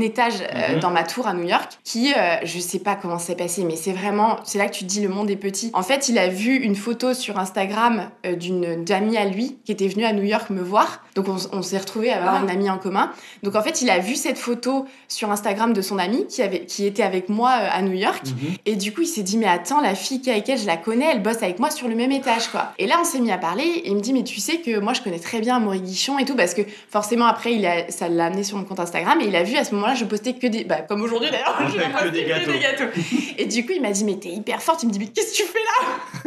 étage 0.00 0.34
euh, 0.42 0.74
Mhm. 0.74 0.80
dans 0.80 0.90
ma 0.90 1.02
tour 1.04 1.26
à 1.26 1.34
New 1.34 1.46
York, 1.46 1.78
qui, 1.84 2.12
euh, 2.12 2.36
je 2.44 2.58
sais 2.58 2.78
pas 2.78 2.94
comment 2.96 3.18
c'est 3.18 3.34
passé, 3.36 3.64
mais 3.64 3.76
c'est 3.76 3.92
vraiment, 3.92 4.36
c'est 4.44 4.58
là 4.58 4.66
que 4.66 4.74
tu 4.74 4.84
te 4.84 4.88
dis 4.88 5.00
le 5.00 5.08
monde 5.08 5.30
est 5.30 5.36
petit. 5.36 5.70
En 5.74 5.82
fait, 5.82 6.08
il 6.08 6.18
a 6.18 6.28
vu 6.28 6.56
une 6.56 6.76
photo 6.76 7.14
sur 7.14 7.38
Instagram 7.38 8.10
euh, 8.26 8.34
d'une 8.36 8.84
amie 8.90 9.16
à 9.16 9.24
lui 9.24 9.58
qui 9.64 9.72
était 9.72 9.88
venue 9.88 10.04
à 10.04 10.12
New 10.12 10.22
York 10.24 10.50
me 10.50 10.60
voir. 10.62 11.02
Donc 11.14 11.26
on, 11.28 11.62
s'est 11.62 11.76
retrouvés 11.78 12.10
à 12.10 12.16
avoir 12.18 12.36
Ah. 12.36 12.42
une 12.42 12.50
amie 12.50 12.70
en 12.70 12.78
commun. 12.78 13.10
Donc 13.42 13.54
en 13.54 13.62
fait, 13.62 13.82
il 13.82 13.90
a 13.90 13.98
vu 13.98 14.14
cette 14.16 14.38
photo 14.38 14.86
sur 15.08 15.30
Instagram 15.30 15.72
de 15.74 15.82
son 15.82 15.98
amie 15.98 16.26
qui 16.26 16.40
avait, 16.42 16.64
qui 16.64 16.86
était 16.86 17.02
avec 17.02 17.28
moi 17.28 17.50
euh, 17.60 17.68
à 17.70 17.82
New 17.82 17.92
York. 17.92 18.22
Mhm. 18.26 18.54
Et 18.66 18.76
du 18.76 18.92
coup, 18.94 19.02
il 19.02 19.06
s'est 19.06 19.22
dit, 19.22 19.36
mais 19.36 19.46
attends, 19.46 19.80
la 19.80 19.94
fille 19.94 20.20
qui 20.22 20.30
est 20.30 20.32
avec 20.32 20.48
elle, 20.48 20.58
je 20.58 20.66
la 20.66 20.76
connais, 20.78 21.06
elle 21.12 21.22
bosse 21.22 21.42
avec 21.42 21.58
moi 21.58 21.70
sur 21.70 21.86
le 21.88 21.94
même 21.94 22.12
étage, 22.12 22.48
quoi. 22.48 22.72
Et 22.78 22.86
là, 22.86 22.96
on 23.00 23.04
s'est 23.04 23.20
mis 23.20 23.30
à 23.30 23.38
parler, 23.38 23.62
et 23.64 23.88
il 23.88 23.96
me 23.96 24.00
dit, 24.00 24.12
mais 24.14 24.22
tu 24.24 24.40
sais 24.40 24.58
que 24.58 24.78
moi, 24.78 24.94
je 24.94 25.02
connais 25.02 25.18
très 25.18 25.40
bien 25.40 25.56
Amaury 25.56 25.80
Guichon 25.82 26.18
et 26.18 26.24
tout, 26.24 26.34
parce 26.36 26.54
que 26.54 26.62
forcément, 26.88 27.26
après, 27.26 27.54
il 27.54 27.66
a, 27.66 27.90
ça 27.90 28.08
l'a 28.08 28.26
amené 28.26 28.42
sur 28.42 28.56
mon 28.56 28.64
compte 28.64 28.80
Instagram, 28.80 29.20
et 29.20 29.26
il 29.32 29.36
a 29.36 29.42
vu 29.42 29.56
à 29.56 29.64
ce 29.64 29.74
moment-là, 29.74 29.94
je 29.94 30.04
postais 30.04 30.34
que 30.34 30.46
des. 30.46 30.64
Bah, 30.64 30.82
comme 30.82 31.02
aujourd'hui 31.02 31.30
d'ailleurs, 31.30 31.58
je 31.68 32.04
que 32.04 32.08
des 32.10 32.24
gâteaux. 32.24 32.52
gâteaux. 32.60 32.90
Et 33.38 33.46
du 33.46 33.64
coup, 33.64 33.72
il 33.74 33.80
m'a 33.82 33.90
dit, 33.90 34.04
mais 34.04 34.16
t'es 34.16 34.28
hyper 34.28 34.62
forte. 34.62 34.82
Il 34.82 34.86
me 34.88 34.92
dit, 34.92 34.98
mais 34.98 35.06
qu'est-ce 35.06 35.32
que 35.32 35.36
tu 35.38 35.42
fais 35.44 35.58
là? 35.58 36.22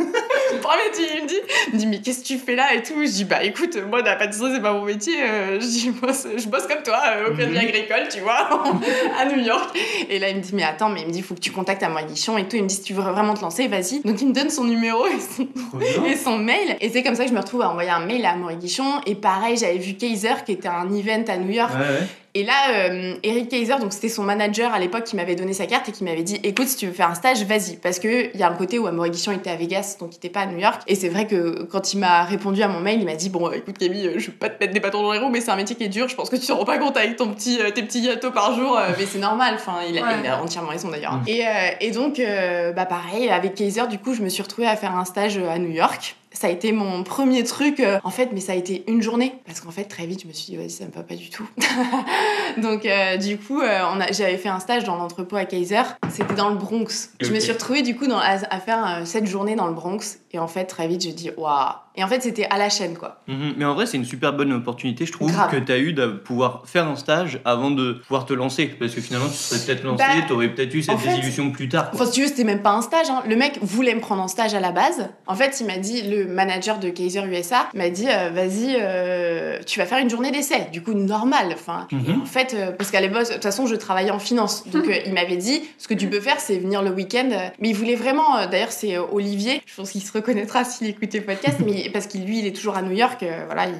Il 1.18 1.24
me 1.24 1.28
dit, 1.28 1.36
il 1.70 1.74
me 1.74 1.80
dit, 1.80 1.88
mais 1.88 2.00
qu'est-ce 2.02 2.22
que 2.22 2.26
tu 2.28 2.38
fais 2.38 2.56
là 2.56 2.74
et 2.74 2.82
tout. 2.82 2.94
Je 3.02 3.12
dis, 3.12 3.26
bah 3.26 3.44
écoute, 3.44 3.78
moi, 3.90 4.02
la 4.02 4.16
pâtisserie, 4.16 4.52
c'est 4.56 4.62
pas 4.62 4.74
mon 4.74 4.84
métier. 4.84 5.16
euh, 5.22 5.60
je 5.60 5.66
dis, 5.66 5.92
moi, 6.02 6.14
c'est- 6.14 6.38
je 6.38 6.48
bosse 6.48 6.68
comme 6.68 6.84
toi, 6.84 7.00
euh, 7.08 7.30
au 7.30 7.34
crédit 7.34 7.52
Mhm. 7.52 7.58
agricole, 7.58 8.08
tu 8.12 8.20
vois, 8.22 8.50
à 9.20 9.26
New 9.26 9.42
York. 9.44 9.78
Et 10.10 10.20
là, 10.20 10.30
il 10.30 10.38
me 10.38 10.42
dit, 10.42 10.52
mais 10.54 10.64
attends, 10.64 10.90
mais 10.90 11.02
il 11.02 11.08
me 11.08 11.12
dit, 11.12 11.22
faut 11.22 11.36
que 11.36 11.40
tu 11.40 11.52
contactes 11.52 11.84
à 11.84 11.90
Guichon 12.04 12.38
et 12.38 12.48
tout. 12.48 12.56
Il 12.58 12.64
me 12.64 12.68
dit, 12.68 12.76
si 12.76 12.82
tu 12.84 12.94
veux 12.94 13.02
vraiment 13.04 13.34
te 13.34 13.42
lancer, 13.42 13.68
vas-y. 13.68 14.02
Donc, 14.02 14.22
il 14.22 14.28
me 14.30 14.34
donne 14.34 14.50
son 14.50 14.64
numéro 14.64 15.06
et 15.08 15.20
son, 15.20 15.48
et 16.06 16.38
mail. 16.38 16.78
Et 16.82 16.90
c'est 16.90 17.04
comme 17.04 17.16
ça 17.16 17.24
que 17.24 17.30
je 17.30 17.34
me 17.36 17.40
retrouve 17.40 17.62
à 17.62 17.70
envoyer 17.70 17.90
un 17.90 18.06
mail 18.06 18.26
à 18.26 18.32
Amaury 18.32 18.58
Guichon. 18.58 19.02
Et 19.06 19.16
pareil, 19.16 19.58
j'avais 19.58 19.78
vu 19.78 19.94
Kaiser, 19.94 20.36
qui 20.46 20.54
était 20.54 20.68
un 20.68 20.92
event 20.94 21.24
à 21.28 21.38
New 21.38 21.52
York. 21.52 21.72
Ouais, 21.74 21.80
ouais. 21.80 22.08
Et 22.38 22.44
là, 22.44 22.90
euh, 22.90 23.16
Eric 23.24 23.48
Kaiser, 23.48 23.76
donc 23.80 23.94
c'était 23.94 24.10
son 24.10 24.24
manager 24.24 24.74
à 24.74 24.80
l'époque 24.80 25.06
qui 25.06 25.16
m'avait 25.16 25.36
donné 25.36 25.54
sa 25.54 25.68
carte 25.68 25.88
et 25.88 25.94
qui 25.94 26.04
m'avait 26.04 26.22
dit 26.22 26.38
écoute, 26.44 26.68
si 26.68 26.76
tu 26.76 26.86
veux 26.86 26.92
faire 26.92 27.10
un 27.10 27.16
stage, 27.16 27.42
vas-y. 27.46 27.78
Parce 27.78 27.98
qu'il 27.98 28.30
y 28.36 28.44
a 28.44 28.50
un 28.50 28.56
côté 28.56 28.78
où 28.78 28.88
Amaury 28.88 29.10
Guichon 29.12 29.32
était 29.32 29.50
à 29.50 29.56
Vegas, 29.56 29.96
donc 30.02 30.10
il 30.14 30.18
était 30.18 30.30
pas 30.30 30.42
à 30.42 30.46
New 30.46 30.58
York. 30.60 30.82
Et 30.88 30.96
c'est 30.96 31.08
vrai 31.08 31.28
que 31.28 31.64
quand 31.64 31.94
il 31.94 32.00
m'a 32.00 32.24
répondu 32.26 32.62
à 32.62 32.68
mon 32.68 32.82
mail, 32.82 33.00
il 33.00 33.06
m'a 33.06 33.16
dit 33.16 33.30
bon, 33.30 33.50
écoute 33.52 33.78
Camille, 33.78 34.08
euh, 34.08 34.20
je 34.20 34.28
vais 34.28 34.34
pas 34.34 34.50
te 34.50 34.62
mettre 34.62 34.74
des 34.74 34.82
bâtons 34.82 35.02
dans 35.02 35.14
les 35.14 35.20
roues, 35.20 35.30
mais 35.30 35.40
c'est 35.40 35.52
un 35.52 35.56
métier 35.56 35.78
qui 35.78 35.86
est 35.86 35.90
dur. 35.90 36.10
Je 36.10 36.16
pense 36.16 36.30
que 36.30 36.36
tu 36.36 36.46
te 36.46 36.52
rends 36.52 36.66
pas 36.66 36.78
compte 36.78 36.98
avec 36.98 37.16
ton 37.16 37.30
petit, 37.34 37.58
euh, 37.62 37.72
tes 37.72 37.84
petits 37.84 38.02
gâteaux 38.02 38.32
par 38.32 38.54
jour, 38.54 38.78
euh, 38.78 38.90
mais 39.00 39.06
c'est 39.06 39.20
normal. 39.20 39.54
Enfin, 39.56 39.78
il 39.90 39.98
a, 39.98 40.02
Ouais. 40.04 40.10
il 40.22 40.28
a 40.30 40.42
entièrement 40.44 40.70
raison 40.72 40.90
d'ailleurs. 40.90 41.14
Mm. 41.14 41.24
Et, 41.28 41.48
euh, 41.48 41.50
et 41.80 41.92
donc, 41.92 42.20
euh, 42.20 42.74
bah 42.74 42.86
pareil, 42.86 43.30
avec 43.30 43.56
Kaiser, 43.56 43.88
du 43.90 43.98
coup, 43.98 44.14
je 44.14 44.22
me 44.22 44.28
suis 44.28 44.44
retrouvée 44.44 44.68
à 44.68 44.76
faire 44.76 44.94
un 44.94 45.06
stage 45.06 45.38
euh, 45.38 45.50
à 45.50 45.58
New 45.58 45.72
York. 45.72 46.18
Ça 46.36 46.48
a 46.48 46.50
été 46.52 46.72
mon 46.74 47.04
premier 47.04 47.44
truc, 47.44 47.80
euh, 47.80 47.98
en 48.04 48.12
fait, 48.12 48.30
mais 48.34 48.42
ça 48.42 48.52
a 48.52 48.56
été 48.56 48.84
une 48.88 49.02
journée. 49.02 49.34
Parce 49.46 49.62
qu'en 49.62 49.72
fait, 49.72 49.86
très 49.86 50.06
vite, 50.06 50.22
je 50.24 50.28
me 50.28 50.34
suis 50.34 50.52
dit, 50.52 50.58
vas-y, 50.58 50.70
ça 50.70 50.86
me 50.86 50.92
va 50.92 51.02
pas 51.02 51.16
du 51.16 51.30
tout. 51.30 51.48
Donc, 52.58 52.86
euh, 52.86 53.18
du 53.18 53.38
coup, 53.38 53.62
euh, 53.62 53.80
on 53.94 54.00
a- 54.02 54.12
j'avais 54.12 54.38
fait 54.38 54.50
un 54.50 54.60
stage 54.60 54.84
dans 54.84 54.96
l'entrepôt 54.98 55.36
à 55.38 55.46
Kaiser. 55.46 55.82
C'était 56.10 56.34
dans 56.36 56.50
le 56.50 56.56
Bronx. 56.56 57.10
Je 57.22 57.32
me 57.32 57.40
suis 57.40 57.52
retrouvée, 57.52 57.82
du 57.82 57.96
coup, 57.96 58.08
dans, 58.08 58.18
à, 58.20 58.38
à 58.50 58.60
faire 58.60 58.86
euh, 58.86 59.06
cette 59.06 59.26
journée 59.26 59.56
dans 59.56 59.68
le 59.68 59.74
Bronx. 59.74 60.20
Et 60.32 60.40
en 60.40 60.48
fait, 60.48 60.66
très 60.66 60.88
vite, 60.88 61.04
je 61.04 61.10
dis, 61.12 61.32
waouh, 61.38 61.72
Et 61.98 62.04
en 62.04 62.08
fait, 62.08 62.22
c'était 62.22 62.46
à 62.50 62.58
la 62.58 62.70
chaîne, 62.70 62.98
quoi. 62.98 63.22
Mhm. 63.28 63.54
Mais 63.58 63.66
en 63.66 63.74
vrai, 63.74 63.86
c'est 63.86 63.98
une 63.98 64.06
super 64.06 64.34
bonne 64.34 64.52
opportunité, 64.54 65.06
je 65.06 65.12
trouve, 65.12 65.32
Grave. 65.32 65.52
que 65.52 65.58
tu 65.58 65.72
as 65.72 65.78
eu 65.78 65.94
de 65.94 66.08
pouvoir 66.08 66.64
faire 66.66 66.88
un 66.88 66.96
stage 66.96 67.40
avant 67.46 67.72
de 67.72 67.94
pouvoir 67.94 68.26
te 68.26 68.34
lancer. 68.34 68.66
Parce 68.68 68.94
que 68.94 69.02
finalement, 69.02 69.28
tu 69.30 69.36
serais 69.36 69.60
peut-être 69.66 69.84
lancé, 69.84 70.04
Bah, 70.04 70.24
tu 70.28 70.34
aurais 70.34 70.50
peut-être 70.50 70.74
eu 70.74 70.82
cette 70.84 70.98
désillusion 71.02 71.52
plus 71.52 71.70
tard. 71.70 71.92
quoi. 71.92 72.02
Enfin, 72.02 72.06
si 72.12 72.16
tu 72.16 72.22
veux, 72.22 72.28
c'était 72.28 72.44
même 72.44 72.62
pas 72.62 72.72
un 72.72 72.82
stage. 72.82 73.10
hein. 73.10 73.24
Le 73.28 73.36
mec 73.36 73.60
voulait 73.62 73.96
me 73.96 74.02
prendre 74.02 74.22
en 74.22 74.28
stage 74.28 74.54
à 74.54 74.60
la 74.60 74.72
base. 74.72 75.10
En 75.28 75.36
fait, 75.36 75.58
il 75.62 75.68
m'a 75.68 75.78
dit, 75.78 76.02
le 76.04 76.26
manager 76.26 76.80
de 76.80 76.90
Kaiser 76.90 77.24
USA 77.26 77.70
m'a 77.74 77.90
dit, 77.90 78.08
euh, 78.10 78.30
vas-y, 78.34 78.76
euh, 78.80 79.60
tu 79.66 79.80
vas 79.80 79.86
faire 79.86 80.00
une 80.00 80.10
journée 80.10 80.32
d'essai. 80.32 80.68
Du 80.72 80.82
coup, 80.82 80.94
normal. 80.94 81.48
Enfin, 81.54 81.88
et 81.92 81.96
Mhm. 81.96 82.22
en 82.22 82.26
fait, 82.26 82.54
euh, 82.54 82.72
parce 82.72 82.92
qu'à 82.92 83.02
l'époque, 83.02 83.28
de 83.28 83.34
toute 83.34 83.44
façon, 83.44 83.66
je 83.68 83.76
travaillais 83.76 84.12
en 84.12 84.20
finance. 84.20 84.64
Donc, 84.72 84.86
il 85.06 85.14
m'avait 85.14 85.38
dit, 85.38 85.62
ce 85.78 85.88
que 85.88 85.94
tu 85.94 86.08
peux 86.08 86.20
faire, 86.20 86.40
c'est 86.40 86.58
venir 86.58 86.82
le 86.82 86.92
week-end. 86.92 87.30
Mais 87.60 87.70
il 87.70 87.76
voulait 87.76 87.96
vraiment, 87.96 88.46
d'ailleurs, 88.52 88.72
c'est 88.72 88.98
Olivier. 88.98 89.62
Je 89.66 89.76
pense 89.76 89.92
qu'il 89.92 90.02
se 90.02 90.12
reconnaîtra 90.12 90.64
s'il 90.64 90.88
écoutait 90.88 91.20
le 91.20 91.26
podcast. 91.26 91.58
mais 91.66 91.85
parce 91.92 92.08
qu'il, 92.08 92.26
lui, 92.26 92.40
il 92.40 92.46
est 92.48 92.56
toujours 92.56 92.76
à 92.76 92.82
New 92.82 92.92
York. 92.92 93.24
euh, 93.24 93.44
voilà, 93.46 93.66
il, 93.68 93.76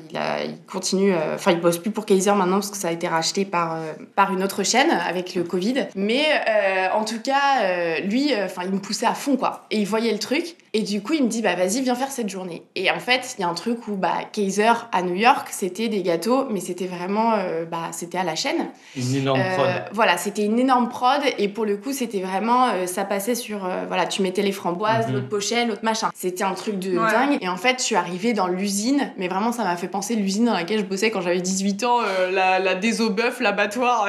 il 0.50 0.66
continue. 0.66 1.14
euh, 1.14 1.36
Enfin, 1.36 1.52
il 1.52 1.60
bosse 1.60 1.78
plus 1.78 1.92
pour 1.92 2.06
Kaiser 2.06 2.32
maintenant 2.34 2.56
parce 2.58 2.70
que 2.72 2.78
ça 2.78 2.90
a 2.90 2.92
été 2.92 3.08
racheté 3.08 3.46
par, 3.46 3.76
euh, 3.76 3.94
par 4.16 4.32
une 4.34 4.44
autre 4.44 4.64
chaîne 4.64 4.90
avec 4.92 5.36
le 5.36 5.44
Covid. 5.44 5.88
Mais 5.96 6.24
en 6.94 7.04
tout 7.04 7.20
cas, 7.22 8.00
lui, 8.02 8.32
enfin, 8.44 8.64
il 8.66 8.72
me 8.72 8.80
poussait 8.80 9.06
à 9.06 9.14
fond, 9.14 9.36
quoi. 9.38 9.66
Et 9.72 9.80
il 9.80 9.86
voyait 9.88 10.12
le 10.12 10.20
truc. 10.20 10.56
Et 10.78 10.82
du 10.82 11.02
coup, 11.02 11.14
il 11.14 11.24
me 11.24 11.30
dit, 11.30 11.42
bah 11.42 11.56
vas-y, 11.56 11.80
viens 11.82 11.96
faire 11.96 12.12
cette 12.12 12.28
journée. 12.28 12.64
Et 12.76 12.92
en 12.92 13.00
fait, 13.00 13.36
il 13.38 13.42
y 13.42 13.46
a 13.46 13.48
un 13.48 13.54
truc 13.54 13.88
où, 13.88 13.96
bah, 13.96 14.16
Kaiser 14.34 14.74
à 14.92 15.02
New 15.04 15.16
York, 15.16 15.48
c'était 15.52 15.88
des 15.88 16.04
gâteaux, 16.04 16.48
mais 16.50 16.60
c'était 16.60 16.86
vraiment, 16.86 17.32
euh, 17.38 17.64
bah, 17.64 17.88
c'était 17.94 18.18
à 18.18 18.26
la 18.26 18.36
chaîne. 18.36 18.68
Une 18.98 19.16
énorme 19.16 19.40
Euh, 19.40 19.56
prod. 19.56 19.68
voilà, 19.94 20.18
c'était 20.18 20.44
une 20.44 20.60
énorme 20.60 20.90
prod 20.90 21.22
et 21.38 21.48
pour 21.48 21.64
le 21.64 21.78
coup, 21.78 21.94
c'était 21.94 22.20
vraiment, 22.20 22.68
euh, 22.68 22.88
ça 22.88 23.06
passait 23.06 23.36
sur, 23.36 23.64
euh, 23.64 23.86
voilà, 23.88 24.06
tu 24.06 24.22
mettais 24.22 24.42
les 24.42 24.52
framboises, 24.52 25.08
Mhm. 25.08 25.14
l'autre 25.14 25.30
pochet, 25.30 25.64
l'autre 25.66 25.84
machin. 25.84 26.10
C'était 26.14 26.44
un 26.44 26.54
truc 26.56 26.78
de 26.78 26.98
Ouais. 27.00 27.10
dingue. 27.10 27.38
Et 27.40 27.48
en 27.48 27.56
fait, 27.56 27.78
je 27.80 27.84
suis 27.86 27.96
arrivée 27.96 28.34
dans 28.34 28.48
l'usine, 28.48 29.14
mais 29.18 29.30
vraiment, 29.30 29.54
ça 29.54 29.64
m'a 29.64 29.78
fait 29.78 29.88
penser 29.88 30.16
l'usine 30.16 30.44
dans 30.44 30.54
laquelle 30.54 30.80
je 30.80 30.84
bossais 30.86 31.10
quand 31.10 31.22
j'avais 31.22 31.40
18 31.40 31.86
ans, 31.86 32.00
euh, 32.02 32.32
la, 32.32 32.60
la 32.60 32.76
désobœuf, 32.76 33.40
l'abattoir. 33.40 34.08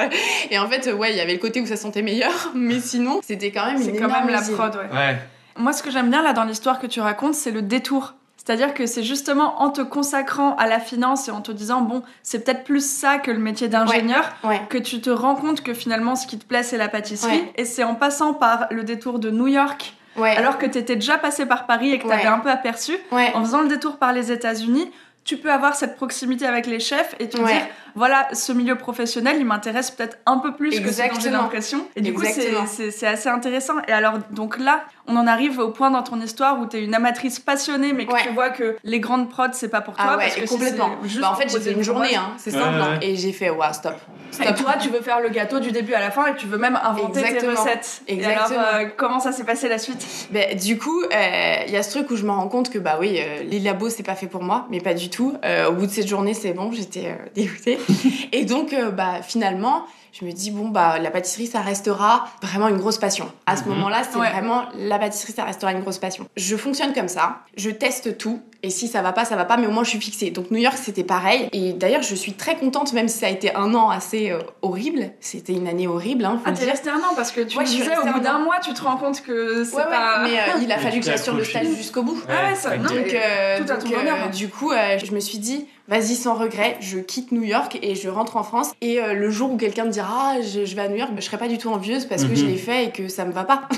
Et 0.51 0.59
en 0.59 0.67
fait, 0.67 0.91
ouais, 0.91 1.11
il 1.11 1.17
y 1.17 1.21
avait 1.21 1.31
le 1.33 1.39
côté 1.39 1.61
où 1.61 1.65
ça 1.65 1.77
sentait 1.77 2.01
meilleur, 2.01 2.51
mais 2.55 2.81
sinon, 2.81 3.21
c'était 3.23 3.51
quand 3.51 3.65
même 3.67 3.77
C'est 3.77 3.91
une 3.91 3.99
quand 3.99 4.07
énorme 4.09 4.25
même 4.25 4.35
la 4.35 4.41
usine. 4.41 4.53
prod, 4.55 4.75
ouais. 4.75 4.97
Ouais. 4.97 5.15
Moi, 5.57 5.73
ce 5.73 5.83
que 5.83 5.91
j'aime 5.91 6.09
bien 6.09 6.21
là 6.21 6.33
dans 6.33 6.43
l'histoire 6.43 6.79
que 6.79 6.87
tu 6.87 6.99
racontes, 7.01 7.33
c'est 7.35 7.51
le 7.51 7.61
détour. 7.61 8.13
C'est-à-dire 8.37 8.73
que 8.73 8.85
c'est 8.85 9.03
justement 9.03 9.61
en 9.61 9.71
te 9.71 9.81
consacrant 9.81 10.55
à 10.55 10.67
la 10.67 10.79
finance 10.79 11.27
et 11.27 11.31
en 11.31 11.41
te 11.41 11.51
disant, 11.51 11.81
bon, 11.81 12.01
c'est 12.23 12.45
peut-être 12.45 12.63
plus 12.63 12.85
ça 12.85 13.17
que 13.17 13.29
le 13.29 13.39
métier 13.39 13.67
d'ingénieur, 13.67 14.23
Ouais. 14.43 14.61
que 14.69 14.77
tu 14.77 15.01
te 15.01 15.09
rends 15.09 15.35
compte 15.35 15.61
que 15.61 15.73
finalement, 15.73 16.15
ce 16.15 16.27
qui 16.27 16.37
te 16.39 16.45
plaît, 16.45 16.63
c'est 16.63 16.77
la 16.77 16.87
pâtisserie. 16.87 17.31
Ouais. 17.41 17.53
Et 17.57 17.65
c'est 17.65 17.83
en 17.83 17.95
passant 17.95 18.33
par 18.33 18.67
le 18.71 18.83
détour 18.83 19.19
de 19.19 19.31
New 19.31 19.47
York, 19.47 19.93
alors 20.37 20.57
que 20.57 20.65
tu 20.65 20.77
étais 20.77 20.95
déjà 20.95 21.17
passé 21.17 21.45
par 21.45 21.65
Paris 21.65 21.91
et 21.91 21.99
que 21.99 22.07
tu 22.07 22.11
avais 22.13 22.25
un 22.27 22.39
peu 22.39 22.49
aperçu, 22.49 22.97
en 23.11 23.41
faisant 23.43 23.61
le 23.61 23.67
détour 23.67 23.97
par 23.97 24.13
les 24.13 24.31
États-Unis, 24.31 24.89
tu 25.25 25.35
peux 25.35 25.51
avoir 25.51 25.75
cette 25.75 25.97
proximité 25.97 26.45
avec 26.45 26.67
les 26.67 26.79
chefs 26.79 27.13
et 27.19 27.27
te 27.27 27.35
dire, 27.35 27.67
voilà, 27.97 28.27
ce 28.33 28.51
milieu 28.53 28.75
professionnel, 28.75 29.37
il 29.39 29.45
m'intéresse 29.45 29.91
peut-être 29.91 30.17
un 30.25 30.37
peu 30.37 30.53
plus 30.53 30.69
que 30.69 30.75
ce 30.75 30.81
dont 30.81 30.85
j'ai 30.85 31.01
Exactement. 31.03 31.41
l'impression. 31.43 31.87
Et 31.95 32.01
du 32.01 32.13
coup, 32.13 32.21
c'est- 32.23 32.29
Exactement. 32.29 32.65
c'est 32.67 32.91
c'est 32.91 33.07
assez 33.07 33.27
intéressant. 33.27 33.73
Et 33.87 33.91
alors, 33.91 34.13
donc 34.31 34.57
là, 34.59 34.85
on 35.07 35.15
en 35.17 35.27
arrive 35.27 35.59
au 35.59 35.69
point 35.69 35.89
dans 35.91 36.03
ton 36.03 36.21
histoire 36.21 36.59
où 36.59 36.67
tu 36.67 36.77
es 36.77 36.83
une 36.83 36.93
amatrice 36.93 37.39
passionnée, 37.39 37.93
mais 37.93 38.05
que 38.05 38.13
Ouais. 38.13 38.21
tu 38.23 38.29
vois 38.33 38.49
que 38.51 38.77
les 38.83 38.99
grandes 38.99 39.29
prods, 39.29 39.45
c'est 39.53 39.69
pas 39.69 39.81
pour 39.81 39.95
toi. 39.95 40.05
Ah 40.07 40.17
ouais, 40.17 40.23
parce 40.25 40.35
que 40.35 40.41
et 40.43 40.47
si 40.47 40.53
complètement. 40.53 40.89
juste 41.03 41.21
Bah, 41.21 41.31
en 41.31 41.35
fait, 41.35 41.49
j'ai 41.49 41.59
fait 41.59 41.71
une 41.71 41.83
journée, 41.83 42.15
hein, 42.15 42.31
c'est 42.37 42.53
Ouais, 42.53 42.61
simple. 42.61 42.75
ouais, 42.77 42.81
hein. 42.81 42.99
Et 43.01 43.15
j'ai 43.15 43.31
fait, 43.33 43.49
waouh, 43.49 43.73
stop. 43.73 43.95
Et 44.39 44.43
Stop. 44.43 44.55
toi, 44.57 44.73
tu 44.79 44.89
veux 44.89 45.01
faire 45.01 45.19
le 45.21 45.29
gâteau 45.29 45.59
du 45.59 45.71
début 45.71 45.93
à 45.93 45.99
la 45.99 46.11
fin 46.11 46.27
et 46.27 46.35
tu 46.35 46.45
veux 46.47 46.57
même 46.57 46.77
inventer 46.83 47.21
tes 47.21 47.27
Exactement. 47.27 47.51
recettes. 47.61 48.01
Et 48.07 48.13
Exactement. 48.15 48.59
alors, 48.59 48.75
euh, 48.81 48.85
comment 48.95 49.19
ça 49.19 49.31
s'est 49.31 49.45
passé 49.45 49.67
la 49.69 49.79
suite? 49.79 50.05
Ben, 50.31 50.55
du 50.55 50.77
coup, 50.77 51.01
euh, 51.01 51.55
il 51.65 51.73
y 51.73 51.77
a 51.77 51.81
ce 51.83 51.91
truc 51.91 52.11
où 52.11 52.15
je 52.15 52.23
me 52.25 52.31
rends 52.31 52.47
compte 52.49 52.69
que 52.69 52.77
bah 52.77 52.97
oui, 52.99 53.17
euh, 53.19 53.43
les 53.43 53.59
labos 53.59 53.89
c'est 53.89 54.03
pas 54.03 54.15
fait 54.15 54.27
pour 54.27 54.43
moi, 54.43 54.67
mais 54.69 54.79
pas 54.81 54.93
du 54.93 55.09
tout. 55.09 55.33
Euh, 55.45 55.69
au 55.69 55.73
bout 55.73 55.85
de 55.87 55.91
cette 55.91 56.07
journée, 56.07 56.33
c'est 56.33 56.51
bon, 56.51 56.71
j'étais 56.71 57.05
euh, 57.07 57.15
dégoûtée. 57.35 57.79
Et 58.31 58.45
donc, 58.45 58.73
euh, 58.73 58.91
bah 58.91 59.21
finalement, 59.21 59.85
je 60.13 60.25
me 60.25 60.31
dis 60.31 60.51
bon 60.51 60.69
bah 60.69 60.99
la 60.99 61.11
pâtisserie 61.11 61.47
ça 61.47 61.61
restera 61.61 62.27
vraiment 62.41 62.67
une 62.67 62.77
grosse 62.77 62.97
passion. 62.97 63.31
À 63.45 63.55
ce 63.55 63.63
Mhm. 63.63 63.69
moment-là, 63.75 64.01
c'est 64.09 64.17
Ouais. 64.17 64.29
vraiment 64.31 64.65
la 64.75 64.97
pâtisserie 64.99 65.33
ça 65.33 65.43
restera 65.43 65.71
une 65.71 65.81
grosse 65.81 65.99
passion. 65.99 66.27
Je 66.35 66.55
fonctionne 66.55 66.93
comme 66.93 67.07
ça, 67.07 67.39
je 67.55 67.69
teste 67.69 68.17
tout. 68.17 68.41
Et 68.63 68.69
si 68.69 68.87
ça 68.87 69.01
va 69.01 69.13
pas, 69.13 69.23
ça 69.25 69.35
va 69.35 69.45
pas, 69.45 69.57
mais 69.57 69.67
au 69.67 69.71
moins 69.71 69.83
je 69.83 69.89
suis 69.89 69.99
fixée. 70.01 70.31
Donc 70.31 70.51
New 70.51 70.57
York, 70.57 70.77
c'était 70.81 71.03
pareil. 71.03 71.47
Et 71.53 71.73
d'ailleurs, 71.73 72.01
je 72.01 72.15
suis 72.15 72.33
très 72.33 72.55
contente, 72.55 72.93
même 72.93 73.07
si 73.07 73.19
ça 73.19 73.27
a 73.27 73.29
été 73.29 73.53
un 73.55 73.73
an 73.75 73.89
assez 73.89 74.31
euh, 74.31 74.39
horrible. 74.61 75.11
C'était 75.19 75.53
une 75.53 75.67
année 75.67 75.87
horrible, 75.87 76.25
hein, 76.25 76.41
Ah, 76.45 76.51
t'es 76.51 76.63
dire. 76.63 76.71
resté 76.71 76.89
un 76.89 76.97
an 76.97 77.13
parce 77.15 77.31
que 77.31 77.41
tu 77.41 77.57
Ouais, 77.57 77.63
me 77.63 77.69
disais 77.69 77.85
au 77.87 77.89
restée 78.01 78.09
bout 78.11 78.17
un 78.19 78.21
d'un 78.21 78.39
mois, 78.39 78.59
tu 78.63 78.73
te 78.73 78.81
rends 78.83 78.97
compte 78.97 79.21
que 79.21 79.63
c'est 79.63 79.75
Ouais, 79.75 79.83
ouais, 79.83 79.89
pas. 79.89 80.23
mais 80.23 80.39
euh, 80.39 80.59
il 80.61 80.71
a 80.71 80.77
Mais 80.77 80.83
fallu 80.83 80.99
que 80.99 81.05
t'es 81.05 81.11
j'assure 81.11 81.35
le 81.35 81.43
stage 81.43 81.67
jusqu'au 81.75 82.03
bout. 82.03 82.19
Ah 82.27 82.49
ouais, 82.49 82.55
ça- 82.55 82.75
non, 82.77 82.83
Donc, 82.83 83.13
euh, 83.13 83.57
tout 83.57 83.71
à 83.71 83.75
donc, 83.77 83.91
ton 83.91 83.99
honneur, 83.99 84.15
euh, 84.15 84.25
hein. 84.25 84.29
du 84.35 84.49
coup, 84.49 84.71
euh, 84.71 84.97
je 84.97 85.11
me 85.13 85.19
suis 85.19 85.37
dit, 85.37 85.65
vas-y 85.87 86.15
sans 86.15 86.33
regret, 86.35 86.77
je 86.81 86.97
quitte 86.99 87.31
New 87.31 87.43
York 87.43 87.77
et 87.81 87.95
je 87.95 88.09
rentre 88.09 88.37
en 88.37 88.43
France. 88.43 88.71
Et 88.81 88.99
euh, 88.99 89.13
le 89.13 89.29
jour 89.29 89.51
où 89.51 89.57
quelqu'un 89.57 89.85
me 89.85 89.91
dira, 89.91 90.33
ah, 90.35 90.41
je, 90.41 90.65
je 90.65 90.75
vais 90.75 90.81
à 90.81 90.87
New 90.89 90.95
York, 90.97 91.11
bah, 91.11 91.17
je 91.19 91.25
serai 91.25 91.37
pas 91.37 91.47
du 91.47 91.57
tout 91.57 91.69
envieuse 91.69 92.05
parce 92.05 92.23
que 92.23 92.29
Mhm. 92.29 92.35
je 92.35 92.45
l'ai 92.47 92.57
fait 92.57 92.85
et 92.85 92.89
que 92.91 93.07
ça 93.07 93.23
me 93.25 93.31
va 93.31 93.43
pas. 93.43 93.61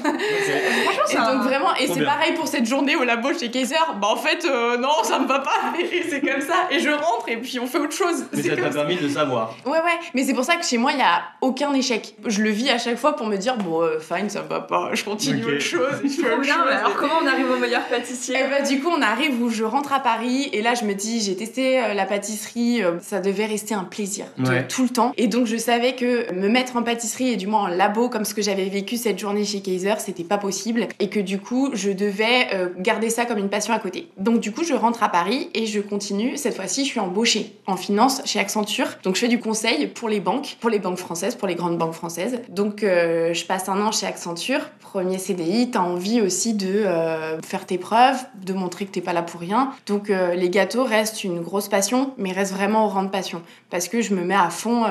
Et 1.12 1.16
donc 1.18 1.44
vraiment, 1.44 1.74
et 1.76 1.88
c'est 1.88 2.04
pareil 2.06 2.34
pour 2.34 2.48
cette 2.48 2.66
journée 2.66 2.96
au 2.96 3.04
labo 3.04 3.30
chez 3.38 3.50
Kaiser. 3.52 3.76
Bah 4.02 4.08
en 4.12 4.16
fait, 4.16 4.46
euh, 4.46 4.78
non, 4.78 4.90
ça 5.04 5.20
me 5.20 5.28
va 5.28 5.40
pas. 5.40 5.50
Et 5.80 6.04
c'est 6.10 6.22
comme 6.22 6.42
ça. 6.42 6.68
Et 6.72 6.80
je 6.80 6.90
rentre 6.90 7.28
et 7.28 7.38
puis 7.38 7.60
on 7.60 7.68
fait 7.68 7.78
autre 7.80 7.96
chose. 7.96 8.26
Mais 8.34 8.42
ça 8.44 8.56
t'a 8.56 8.70
permis 8.70 8.96
de 8.98 9.08
savoir. 9.08 9.56
Ouais, 9.66 9.72
ouais. 9.74 10.00
Mais 10.14 10.24
c'est 10.24 10.34
pour 10.34 10.44
ça 10.44 10.56
que 10.56 10.66
chez 10.66 10.78
moi, 10.78 10.92
il 10.94 11.00
y 11.00 11.02
a 11.02 11.22
aucun 11.42 11.74
échec. 11.74 12.16
Je 12.26 12.42
le 12.42 12.50
vis 12.50 12.70
à 12.70 12.78
chaque 12.78 12.98
fois 12.98 13.16
pour 13.16 13.28
me 13.28 13.38
dire, 13.38 13.58
bon, 13.58 13.82
euh, 13.82 14.00
fine, 14.00 14.30
ça 14.30 14.44
me 14.44 14.48
va 14.48 14.60
pas. 14.62 14.90
Je 14.94 15.04
continue 15.04 15.44
Ok. 15.44 15.50
autre 15.54 15.62
chose. 15.62 16.00
Je 16.04 16.10
fais 16.10 16.22
Trop 16.24 16.32
autre 16.34 16.42
bien, 16.42 16.56
chose. 16.56 16.72
alors 16.72 16.96
comment 16.96 17.14
on 17.24 17.28
arrive 17.28 17.50
au 17.52 17.58
meilleur 17.58 17.84
pâtissier 17.86 18.36
Et 18.40 18.44
bah 18.50 18.62
du 18.62 18.80
coup 18.82 18.90
on 18.96 19.02
arrive 19.02 19.42
où 19.42 19.50
je 19.50 19.64
rentre 19.64 19.94
à 19.94 20.00
Paris 20.00 20.50
et 20.54 20.62
là 20.62 20.74
je 20.76 20.86
me 20.86 20.94
dis 20.94 21.22
j'ai 21.22 21.36
testé 21.36 21.80
euh, 21.84 21.94
la 21.94 22.06
pâtisserie, 22.06 22.84
euh, 22.84 23.00
ça 23.02 23.20
devait 23.20 23.46
rester 23.46 23.74
un 23.74 23.84
plaisir 23.84 24.26
Ouais. 24.40 24.68
tout 24.68 24.84
le 24.84 24.90
temps 24.90 25.14
et 25.18 25.28
donc 25.28 25.46
je 25.48 25.58
savais 25.58 25.94
que 25.96 26.32
me 26.34 26.48
mettre 26.50 26.76
en 26.78 26.84
pâtisserie 26.84 27.34
et 27.34 27.36
du 27.36 27.48
moins 27.48 27.64
en 27.64 27.68
labo 27.68 28.10
comme 28.10 28.26
ce 28.26 28.34
que 28.34 28.42
j'avais 28.42 28.66
vécu 28.70 28.98
cette 28.98 29.20
journée 29.20 29.46
chez 29.46 29.62
Kaiser 29.62 29.96
c'était 30.00 30.24
pas 30.24 30.38
possible 30.38 30.88
et 31.00 31.10
que 31.10 31.20
du 31.20 31.40
coup 31.40 31.70
je 31.74 31.92
devais 31.92 32.48
euh, 32.54 32.70
garder 32.78 33.10
ça 33.10 33.26
comme 33.26 33.38
une 33.38 33.50
passion 33.50 33.74
à 33.74 33.80
côté. 33.80 34.10
Donc 34.18 34.40
du 34.40 34.52
coup 34.52 34.64
je 34.64 34.74
rentre 34.74 35.04
à 35.04 35.10
Paris 35.10 35.50
et 35.54 35.66
je 35.66 35.80
continue, 35.80 36.38
cette 36.38 36.56
fois-ci 36.56 36.84
je 36.86 36.90
suis 36.90 37.00
embauchée 37.00 37.54
en 37.68 37.78
finance 37.78 38.22
chez 38.26 38.40
Accenture 38.40 38.88
donc 39.04 39.16
je 39.16 39.22
fais 39.22 39.28
du 39.28 39.40
conseil 39.40 39.88
pour 39.88 40.10
les 40.10 40.20
banques, 40.20 40.58
pour 40.60 40.70
les 40.70 40.80
banques 40.80 40.98
françaises, 40.98 41.36
pour 41.36 41.48
les 41.48 41.56
grandes 41.56 41.78
banques 41.78 41.94
françaises. 41.94 42.42
Donc 42.50 42.84
euh, 42.84 43.34
je 43.34 43.46
passe 43.46 43.70
un 43.70 43.80
an 43.82 43.92
chez 43.92 44.06
Accenture, 44.06 44.62
premier 44.80 45.18
CDI, 45.18 45.72
t'as 45.72 45.80
envie 45.80 46.22
aussi 46.22 46.54
de 46.54 46.68
euh, 46.68 47.40
faire 47.42 47.66
tes 47.66 47.78
preuves, 47.78 48.18
de 48.44 48.54
montrer 48.54 48.86
que 48.86 48.92
t'es 48.92 49.02
pas 49.02 49.14
là 49.14 49.22
pour 49.22 49.40
rien. 49.40 49.72
Donc 49.88 50.10
les 50.10 50.50
gâteaux 50.50 50.84
restent 50.84 51.24
une 51.24 51.42
grosse 51.42 51.68
passion, 51.68 52.14
mais 52.18 52.32
restent 52.32 52.54
vraiment 52.54 52.86
au 52.86 52.90
rang 52.90 53.04
de 53.04 53.10
passion 53.10 53.42
parce 53.70 53.88
que 53.88 54.02
je 54.02 54.14
me 54.14 54.24
mets 54.24 54.36
à 54.36 54.50
fond 54.50 54.86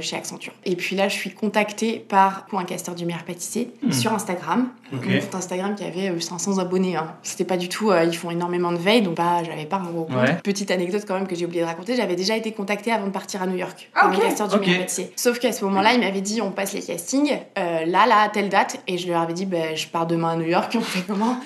chez 0.00 0.16
Accenture. 0.16 0.52
Et 0.64 0.74
puis 0.76 0.96
là, 0.96 1.08
je 1.08 1.14
suis 1.14 1.30
contactée 1.30 1.98
par 2.08 2.46
un 2.52 2.64
casteur 2.64 2.94
du 2.94 3.04
meilleur 3.06 3.24
pâtissier 3.24 3.70
Mhm. 3.82 3.92
sur 3.92 4.12
Instagram, 4.12 4.68
Ok. 4.96 5.06
mon 5.06 5.20
compte 5.20 5.34
Instagram 5.34 5.74
qui 5.74 5.84
avait 5.84 6.10
euh, 6.10 6.20
500 6.20 6.58
abonnés. 6.58 6.96
Hein. 6.96 7.14
C'était 7.22 7.44
pas 7.44 7.56
du 7.56 7.68
tout, 7.68 7.90
euh, 7.90 8.04
ils 8.04 8.16
font 8.16 8.30
énormément 8.30 8.72
de 8.72 8.76
veille, 8.78 9.02
donc 9.02 9.16
bah 9.16 9.42
j'avais 9.44 9.64
pas 9.66 9.76
un 9.76 9.90
gros 9.90 10.04
compte. 10.04 10.16
Ouais. 10.16 10.36
Petite 10.42 10.70
anecdote 10.70 11.04
quand 11.06 11.14
même 11.14 11.26
que 11.26 11.34
j'ai 11.34 11.44
oublié 11.46 11.62
de 11.62 11.66
raconter, 11.66 11.96
j'avais 11.96 12.16
déjà 12.16 12.36
été 12.36 12.52
contactée 12.52 12.92
avant 12.92 13.06
de 13.06 13.10
partir 13.12 13.42
à 13.42 13.46
New 13.46 13.56
York 13.56 13.90
Ah, 13.94 14.02
par 14.02 14.10
ok. 14.10 14.16
un 14.18 14.20
casteur 14.28 14.48
du. 14.48 14.70
Sauf 15.16 15.38
qu'à 15.38 15.52
ce 15.52 15.64
moment-là, 15.64 15.94
il 15.94 16.00
m'avait 16.00 16.20
dit 16.20 16.40
on 16.42 16.50
passe 16.50 16.72
les 16.72 16.82
castings, 16.82 17.32
euh, 17.58 17.84
là, 17.86 18.06
là, 18.06 18.22
à 18.24 18.28
telle 18.28 18.48
date, 18.48 18.80
et 18.86 18.98
je 18.98 19.08
leur 19.08 19.20
avais 19.20 19.32
dit 19.34 19.46
ben 19.46 19.76
je 19.76 19.86
pars 19.88 20.06
demain 20.06 20.30
à 20.30 20.36
New 20.36 20.46
York, 20.46 20.72
on 20.76 20.80
fait 20.80 21.02
comment? 21.06 21.36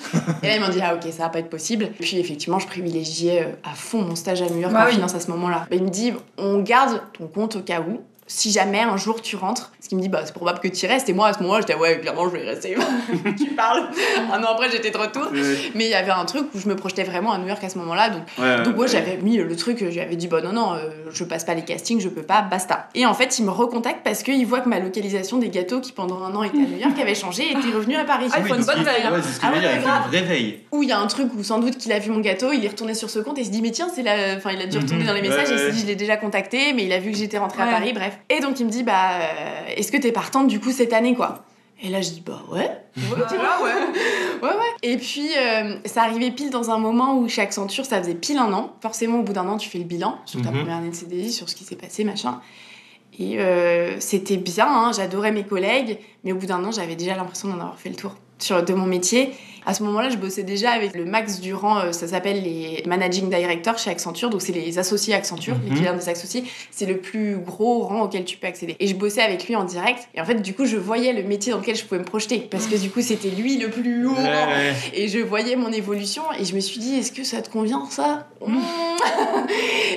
Et 0.43 0.47
là, 0.49 0.57
ils 0.57 0.61
m'ont 0.61 0.69
dit 0.69 0.81
ah 0.83 0.95
ok, 0.95 1.11
ça 1.13 1.25
va 1.25 1.29
pas 1.29 1.39
être 1.41 1.51
possible. 1.51 1.91
Puis 2.01 2.19
effectivement, 2.19 2.59
je 2.59 2.67
privilégiais 2.67 3.43
euh, 3.43 3.53
à 3.71 3.75
fond 3.75 4.03
mon 4.03 4.15
stage 4.15 4.43
à 4.43 4.47
New 4.49 4.61
York 4.61 4.73
Bah 4.73 4.83
en 4.85 4.87
oui. 4.87 4.93
finance 4.95 5.15
à 5.15 5.21
ce 5.21 5.31
moment-là. 5.31 5.67
Ben, 5.71 5.77
il 5.79 5.85
me 5.85 5.91
dit 5.91 6.13
on 6.37 6.61
garde 6.61 7.01
ton 7.19 7.27
compte 7.27 7.57
au 7.57 7.61
cas 7.61 7.81
où. 7.81 8.01
Si 8.31 8.53
jamais 8.53 8.81
un 8.81 8.97
jour 8.99 9.23
tu 9.23 9.37
rentres, 9.37 9.71
parce 9.79 9.89
qu'il 9.89 9.97
me 9.99 10.03
dit 10.03 10.09
bah 10.11 10.21
c'est 10.25 10.35
probable 10.35 10.61
que 10.61 10.69
tu 10.69 10.85
y 10.85 10.89
restes 10.89 11.09
et 11.09 11.15
moi 11.15 11.29
à 11.29 11.33
ce 11.33 11.41
moment-là 11.41 11.61
j'étais 11.63 11.75
ouais 11.75 11.99
clairement 11.99 12.29
je 12.29 12.37
vais 12.37 12.45
y 12.45 12.47
rester. 12.49 12.77
tu 13.39 13.47
parles. 13.53 13.89
Un 14.33 14.43
an 14.43 14.49
après 14.53 14.71
j'étais 14.71 14.91
de 14.91 14.99
retour. 14.99 15.29
Mais 15.75 15.87
il 15.87 15.91
y 15.91 15.95
avait 15.95 16.11
un 16.11 16.25
truc 16.27 16.47
où 16.55 16.59
je 16.59 16.69
me 16.69 16.77
projetais 16.77 17.05
vraiment 17.05 17.33
à 17.33 17.39
New 17.39 17.49
York 17.49 17.65
à 17.65 17.69
ce 17.71 17.79
moment-là 17.79 18.11
donc 18.11 18.23
Ouais, 18.39 18.63
donc 18.63 18.75
moi 18.77 18.85
ouais. 18.85 18.91
j'avais 18.91 19.17
mis 19.17 19.39
le 19.39 19.57
truc, 19.57 19.83
j'avais 19.91 20.15
dit 20.17 20.29
bah 20.29 20.41
non 20.43 20.53
non, 20.53 20.75
euh, 20.75 20.91
je 21.11 21.25
passe 21.25 21.45
pas 21.45 21.55
les 21.55 21.63
castings, 21.65 22.01
je 22.01 22.09
peux 22.09 22.23
pas, 22.23 22.43
basta. 22.43 22.89
Et 22.95 23.07
en 23.07 23.15
fait 23.15 23.39
il 23.39 23.45
me 23.47 23.51
recontacte 23.51 24.01
parce 24.05 24.23
qu'il 24.23 24.45
voit 24.47 24.61
que 24.61 24.69
ma 24.69 24.79
localisation 24.79 25.39
des 25.39 25.49
gâteaux 25.49 25.81
qui 25.81 25.93
pendant 25.93 26.23
un 26.23 26.35
an 26.35 26.43
était 26.43 26.59
à 26.59 26.61
New 26.61 26.79
York 26.79 26.99
avait 27.01 27.15
changé 27.15 27.45
et 27.45 27.53
était 27.53 27.75
revenue 27.75 27.97
à 27.97 28.05
Paris. 28.05 28.27
Ah, 28.33 28.41
il 28.41 28.47
faut 28.47 28.55
une 28.57 28.65
bonne 28.65 28.83
veille. 28.85 29.05
Ouais, 29.11 29.21
c'est 29.23 29.33
ce 29.33 29.41
que 29.41 29.47
Ah 29.47 29.53
je 29.55 29.61
veux 29.61 29.67
ouais, 29.67 29.73
dire, 29.73 29.77
il 29.77 29.81
faut 29.81 29.87
grave. 29.89 30.03
une 30.05 30.09
vraie 30.11 30.23
veille. 30.23 30.59
Où 30.73 30.83
il 30.83 30.89
y 30.91 30.93
a 30.93 30.99
un 30.99 31.07
truc 31.07 31.31
où 31.35 31.43
sans 31.43 31.61
doute 31.61 31.79
qu'il 31.79 31.93
a 31.93 31.99
vu 31.99 32.11
mon 32.11 32.21
gâteau, 32.21 32.53
il 32.53 32.63
est 32.65 32.69
retourné 32.69 32.93
sur 32.93 33.09
ce 33.09 33.21
compte 33.21 33.39
et 33.39 33.41
il 33.41 33.47
se 33.47 33.51
dit 33.51 33.63
mais 33.63 33.71
tiens 33.71 33.89
c'est 33.95 34.03
la, 34.03 34.37
enfin 34.37 34.51
il 34.53 34.61
a 34.61 34.67
dû 34.67 34.77
retourner 34.77 34.99
Mhm. 35.05 35.09
dans 35.09 35.15
les 35.15 35.23
messages 35.23 35.49
Ouais, 35.49 35.55
et 35.55 35.59
il 35.59 35.67
s'est 35.67 35.73
dit 35.73 35.81
je 35.81 35.87
l'ai 35.87 35.97
déjà 35.97 36.17
contacté 36.19 36.75
mais 36.75 36.85
il 36.85 36.93
a 36.93 36.99
vu 36.99 37.11
que 37.11 37.17
j'étais 37.17 37.39
rentrée 37.39 37.63
à. 37.63 37.67
Paris, 37.67 37.93
bref. 37.95 38.18
Et 38.29 38.41
donc 38.41 38.61
il 38.61 38.67
me 38.67 38.71
dit 38.71 38.83
bah 38.83 39.13
euh, 39.21 39.67
est-ce 39.77 39.91
que 39.93 39.97
t'es 39.97 40.13
partante 40.13 40.49
du 40.49 40.61
coup 40.61 40.71
cette 40.73 40.93
année 40.93 41.15
quoi? 41.15 41.45
Et 41.83 41.89
là 41.89 42.01
je 42.01 42.11
dis 42.11 42.23
bah 42.25 42.43
ouais. 42.51 42.71
Ouais, 42.97 43.25
tu 43.29 43.37
vois, 43.37 43.63
ouais. 43.63 43.73
ouais, 44.43 44.49
ouais. 44.49 44.75
Et 44.83 44.97
puis, 44.97 45.29
euh, 45.39 45.77
ça 45.85 46.03
arrivait 46.03 46.33
pile 46.33 46.51
dans 46.51 46.71
un 46.71 46.79
moment 46.79 47.17
où 47.17 47.29
chez 47.29 47.43
Accenture, 47.43 47.85
ça 47.87 48.01
faisait 48.03 48.17
pile 48.17 48.39
un 48.39 48.53
an. 48.53 48.73
Forcément, 48.83 49.21
au 49.21 49.23
bout 49.23 49.33
d'un 49.33 49.47
an, 49.47 49.57
tu 49.57 49.69
fais 49.69 49.79
le 49.79 49.85
bilan 49.85 50.19
sur 50.25 50.43
ta 50.43 50.51
Mhm. 50.51 50.59
première 50.59 50.77
année 50.79 50.91
de 50.91 50.95
CDI, 50.97 51.31
sur 51.33 51.49
ce 51.49 51.55
qui 51.55 51.63
s'est 51.63 51.77
passé, 51.77 52.03
machin. 52.03 52.41
Et 53.21 53.39
euh, 53.39 54.01
c'était 54.01 54.37
bien, 54.37 54.67
hein, 54.67 54.91
j'adorais 54.93 55.31
mes 55.31 55.45
collègues, 55.45 55.99
Mais 56.25 56.33
au 56.33 56.37
bout 56.37 56.47
d'un 56.47 56.65
an, 56.65 56.73
j'avais 56.73 56.97
déjà 56.97 57.15
l'impression 57.15 57.47
d'en 57.49 57.55
avoir 57.55 57.79
fait 57.79 57.89
le 57.91 57.95
tour 57.95 58.17
sur, 58.41 58.65
de 58.65 58.75
mon 58.75 58.87
métier. 58.87 59.33
À 59.67 59.75
ce 59.75 59.83
moment-là, 59.85 60.09
je 60.11 60.17
bossais 60.17 60.43
déjà 60.43 60.71
avec 60.71 60.95
le 60.95 61.05
max 61.05 61.41
du 61.41 61.55
rang, 61.55 61.79
euh, 61.81 61.93
ça 61.93 62.07
s'appelle 62.09 62.43
les 62.43 62.83
managing 62.87 63.29
directors 63.29 63.79
chez 63.79 63.91
Accenture, 63.91 64.31
donc 64.31 64.43
c'est 64.43 64.53
les 64.53 64.79
associés 64.79 65.15
Accenture, 65.15 65.55
Mhm. 65.57 65.69
l'équivalent 65.71 65.97
des 65.99 66.09
associés. 66.09 66.45
C'est 66.71 66.87
le 66.87 66.99
plus 66.99 67.37
gros 67.39 67.81
rang 67.83 68.03
auquel 68.03 68.25
tu 68.25 68.37
peux 68.37 68.47
accéder. 68.47 68.77
Et 68.81 68.87
je 68.87 68.95
bossais 68.95 69.23
avec 69.23 69.47
lui 69.47 69.57
en 69.57 69.65
direct. 69.65 70.09
Et 70.15 70.21
en 70.21 70.25
fait, 70.25 70.37
du 70.43 70.55
coup, 70.55 70.67
je 70.67 70.77
voyais 70.77 71.13
le 71.13 71.23
métier 71.23 71.53
dans 71.53 71.59
lequel 71.59 71.77
je 71.77 71.85
pouvais 71.85 72.01
me 72.01 72.05
projeter. 72.05 72.39
Parce 72.39 72.67
que 72.67 72.77
du 72.77 72.91
coup, 72.91 73.01
c'était 73.03 73.31
lui 73.31 73.57
le 73.59 73.69
plus 73.71 74.07
haut 74.07 74.13
Ouais. 74.15 74.73
Et 74.95 75.09
je 75.09 75.19
voyais 75.19 75.57
mon 75.57 75.71
évolution 75.73 76.23
et 76.39 76.45
je 76.45 76.55
me 76.55 76.61
suis 76.61 76.81
dit, 76.81 76.97
est-ce 76.99 77.13
que 77.13 77.25
ça 77.25 77.43
te 77.43 77.51
convient 77.51 77.85
ça? 77.91 78.27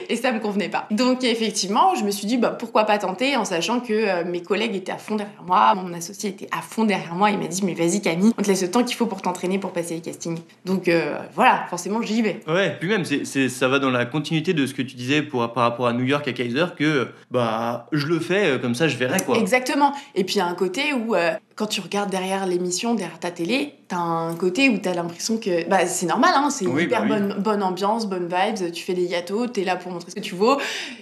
Et 0.09 0.15
ça 0.15 0.31
me 0.31 0.39
convenait 0.39 0.69
pas. 0.69 0.87
Donc 0.91 1.23
effectivement, 1.23 1.95
je 1.95 2.03
me 2.03 2.11
suis 2.11 2.27
dit, 2.27 2.37
bah, 2.37 2.49
pourquoi 2.49 2.83
pas 2.85 2.97
tenter 2.97 3.35
en 3.37 3.45
sachant 3.45 3.79
que 3.79 3.93
euh, 3.93 4.23
mes 4.25 4.41
collègues 4.41 4.75
étaient 4.75 4.91
à 4.91 4.97
fond 4.97 5.15
derrière 5.15 5.43
moi, 5.45 5.73
mon 5.75 5.93
associé 5.93 6.29
était 6.29 6.47
à 6.51 6.61
fond 6.61 6.83
derrière 6.83 7.15
moi. 7.15 7.31
Il 7.31 7.37
m'a 7.37 7.47
dit, 7.47 7.63
mais 7.63 7.73
vas-y 7.73 8.01
Camille, 8.01 8.33
on 8.37 8.41
te 8.41 8.47
laisse 8.47 8.61
le 8.61 8.71
temps 8.71 8.83
qu'il 8.83 8.95
faut 8.95 9.05
pour 9.05 9.21
t'entraîner 9.21 9.50
pour 9.59 9.73
passer 9.73 9.95
les 9.95 10.01
castings. 10.01 10.39
Donc 10.65 10.87
euh, 10.87 11.17
voilà, 11.33 11.65
forcément 11.69 12.01
j'y 12.01 12.21
vais. 12.21 12.41
Ouais, 12.47 12.75
puis 12.79 12.89
même, 12.89 13.05
c'est, 13.05 13.49
ça 13.49 13.67
va 13.67 13.79
dans 13.79 13.89
la 13.89 14.05
continuité 14.05 14.53
de 14.53 14.65
ce 14.65 14.73
que 14.73 14.81
tu 14.81 14.95
disais 14.95 15.21
pour, 15.21 15.51
par 15.53 15.63
rapport 15.63 15.87
à 15.87 15.93
New 15.93 16.03
York, 16.05 16.27
à 16.27 16.33
Kaiser, 16.33 16.65
que 16.77 17.07
bah, 17.29 17.87
je 17.91 18.07
le 18.07 18.19
fais, 18.19 18.51
euh, 18.51 18.57
comme 18.59 18.75
ça 18.75 18.87
je 18.87 18.97
verrai 18.97 19.19
quoi. 19.19 19.37
Exactement. 19.37 19.93
Et 20.15 20.23
puis 20.23 20.35
il 20.35 20.37
y 20.39 20.41
a 20.41 20.47
un 20.47 20.55
côté 20.55 20.93
où, 20.93 21.15
euh, 21.15 21.33
quand 21.55 21.67
tu 21.67 21.81
regardes 21.81 22.09
derrière 22.09 22.45
l'émission, 22.45 22.95
derrière 22.95 23.19
ta 23.19 23.31
télé, 23.31 23.73
t'as 23.87 23.97
un 23.97 24.33
côté 24.35 24.69
où 24.69 24.77
t'as 24.77 24.93
l'impression 24.93 25.37
que. 25.37 25.67
Bah, 25.67 25.85
c'est 25.85 26.05
normal, 26.05 26.31
hein, 26.35 26.49
c'est 26.49 26.65
Oui, 26.65 26.83
hyper 26.83 27.01
bah 27.01 27.07
oui. 27.09 27.19
bonne, 27.19 27.35
bonne 27.41 27.63
ambiance, 27.63 28.07
bonne 28.07 28.27
vibes, 28.27 28.71
tu 28.71 28.83
fais 28.83 28.93
des 28.93 29.07
gâteaux, 29.07 29.47
t'es 29.47 29.63
là 29.63 29.75
pour 29.75 29.91
montrer 29.91 30.09
ce 30.11 30.15
que 30.15 30.21
tu 30.21 30.35
vaux. 30.35 30.57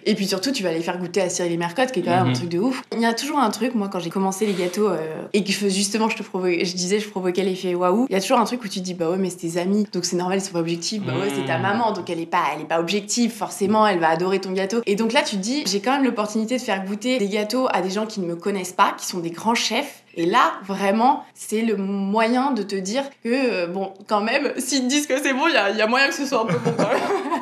Et 0.05 0.15
puis 0.15 0.27
surtout, 0.27 0.51
tu 0.51 0.63
vas 0.63 0.71
les 0.71 0.81
faire 0.81 0.97
goûter 0.97 1.21
à 1.21 1.29
Cyril 1.29 1.51
et 1.51 1.57
Mercotte, 1.57 1.91
qui 1.91 1.99
est 1.99 2.03
quand 2.03 2.11
même 2.11 2.23
Mhm. 2.25 2.29
un 2.29 2.33
truc 2.33 2.49
de 2.49 2.59
ouf. 2.59 2.81
Il 2.93 2.99
y 3.01 3.05
a 3.05 3.13
toujours 3.13 3.39
un 3.39 3.49
truc, 3.51 3.75
moi, 3.75 3.89
quand 3.91 3.99
j'ai 3.99 4.09
commencé 4.09 4.45
les 4.45 4.53
gâteaux, 4.53 4.87
euh, 4.89 5.21
et 5.33 5.43
que 5.43 5.51
je- 5.51 5.67
justement, 5.69 6.09
je 6.09 6.17
te 6.17 6.23
provoquais, 6.23 6.65
je 6.65 6.75
disais, 6.75 6.99
je 6.99 7.09
provoquais 7.09 7.43
l'effet 7.43 7.75
waouh, 7.75 8.07
il 8.09 8.13
y 8.13 8.15
a 8.15 8.21
toujours 8.21 8.39
un 8.39 8.45
truc 8.45 8.63
où 8.63 8.67
tu 8.67 8.79
te 8.79 8.83
dis, 8.85 8.93
bah 8.95 9.09
ouais, 9.09 9.17
mais 9.17 9.29
c'est 9.29 9.37
tes 9.37 9.57
amis, 9.59 9.85
donc 9.93 10.05
c'est 10.05 10.15
normal, 10.17 10.39
ils 10.39 10.41
sont 10.41 10.53
pas 10.53 10.59
objectifs. 10.59 11.01
Bah 11.03 11.13
ouais, 11.17 11.29
c'est 11.33 11.45
ta 11.45 11.57
Mhm. 11.57 11.61
maman, 11.63 11.91
donc 11.91 12.09
elle 12.09 12.19
est 12.19 12.25
pas, 12.25 12.43
elle 12.55 12.61
est 12.61 12.67
pas 12.67 12.79
objective, 12.79 13.31
forcément, 13.31 13.85
elle 13.87 13.99
va 13.99 14.09
adorer 14.09 14.39
ton 14.41 14.51
gâteau. 14.51 14.81
Et 14.87 14.95
donc 14.95 15.13
là, 15.13 15.21
tu 15.21 15.35
te 15.37 15.41
dis, 15.41 15.63
j'ai 15.67 15.79
quand 15.79 15.91
même 15.93 16.03
l'opportunité 16.03 16.57
de 16.57 16.61
faire 16.61 16.83
goûter 16.85 17.19
des 17.19 17.29
gâteaux 17.29 17.67
à 17.71 17.81
des 17.81 17.89
gens 17.91 18.05
qui 18.07 18.19
ne 18.19 18.25
me 18.25 18.35
connaissent 18.35 18.73
pas, 18.73 18.93
qui 18.97 19.05
sont 19.05 19.19
des 19.19 19.29
grands 19.31 19.55
chefs. 19.55 20.03
Et 20.19 20.25
là, 20.25 20.51
vraiment, 20.67 21.23
c'est 21.33 21.61
le 21.61 21.77
moyen 21.77 22.51
de 22.51 22.61
te 22.61 22.75
dire 22.75 23.03
que, 23.23 23.29
euh, 23.29 23.67
bon, 23.67 23.93
quand 24.05 24.19
même, 24.19 24.51
s'ils 24.57 24.81
te 24.81 24.87
disent 24.87 25.07
que 25.07 25.17
c'est 25.17 25.33
bon, 25.33 25.47
il 25.47 25.53
y 25.53 25.57
a, 25.57 25.69
il 25.69 25.77
y 25.77 25.81
a 25.81 25.87
moyen 25.87 26.09
que 26.09 26.13
ce 26.13 26.25
soit 26.25 26.41
un 26.41 26.45
peu 26.45 26.57
bon 26.57 26.71
quand 26.77 26.89
même. 26.89 27.41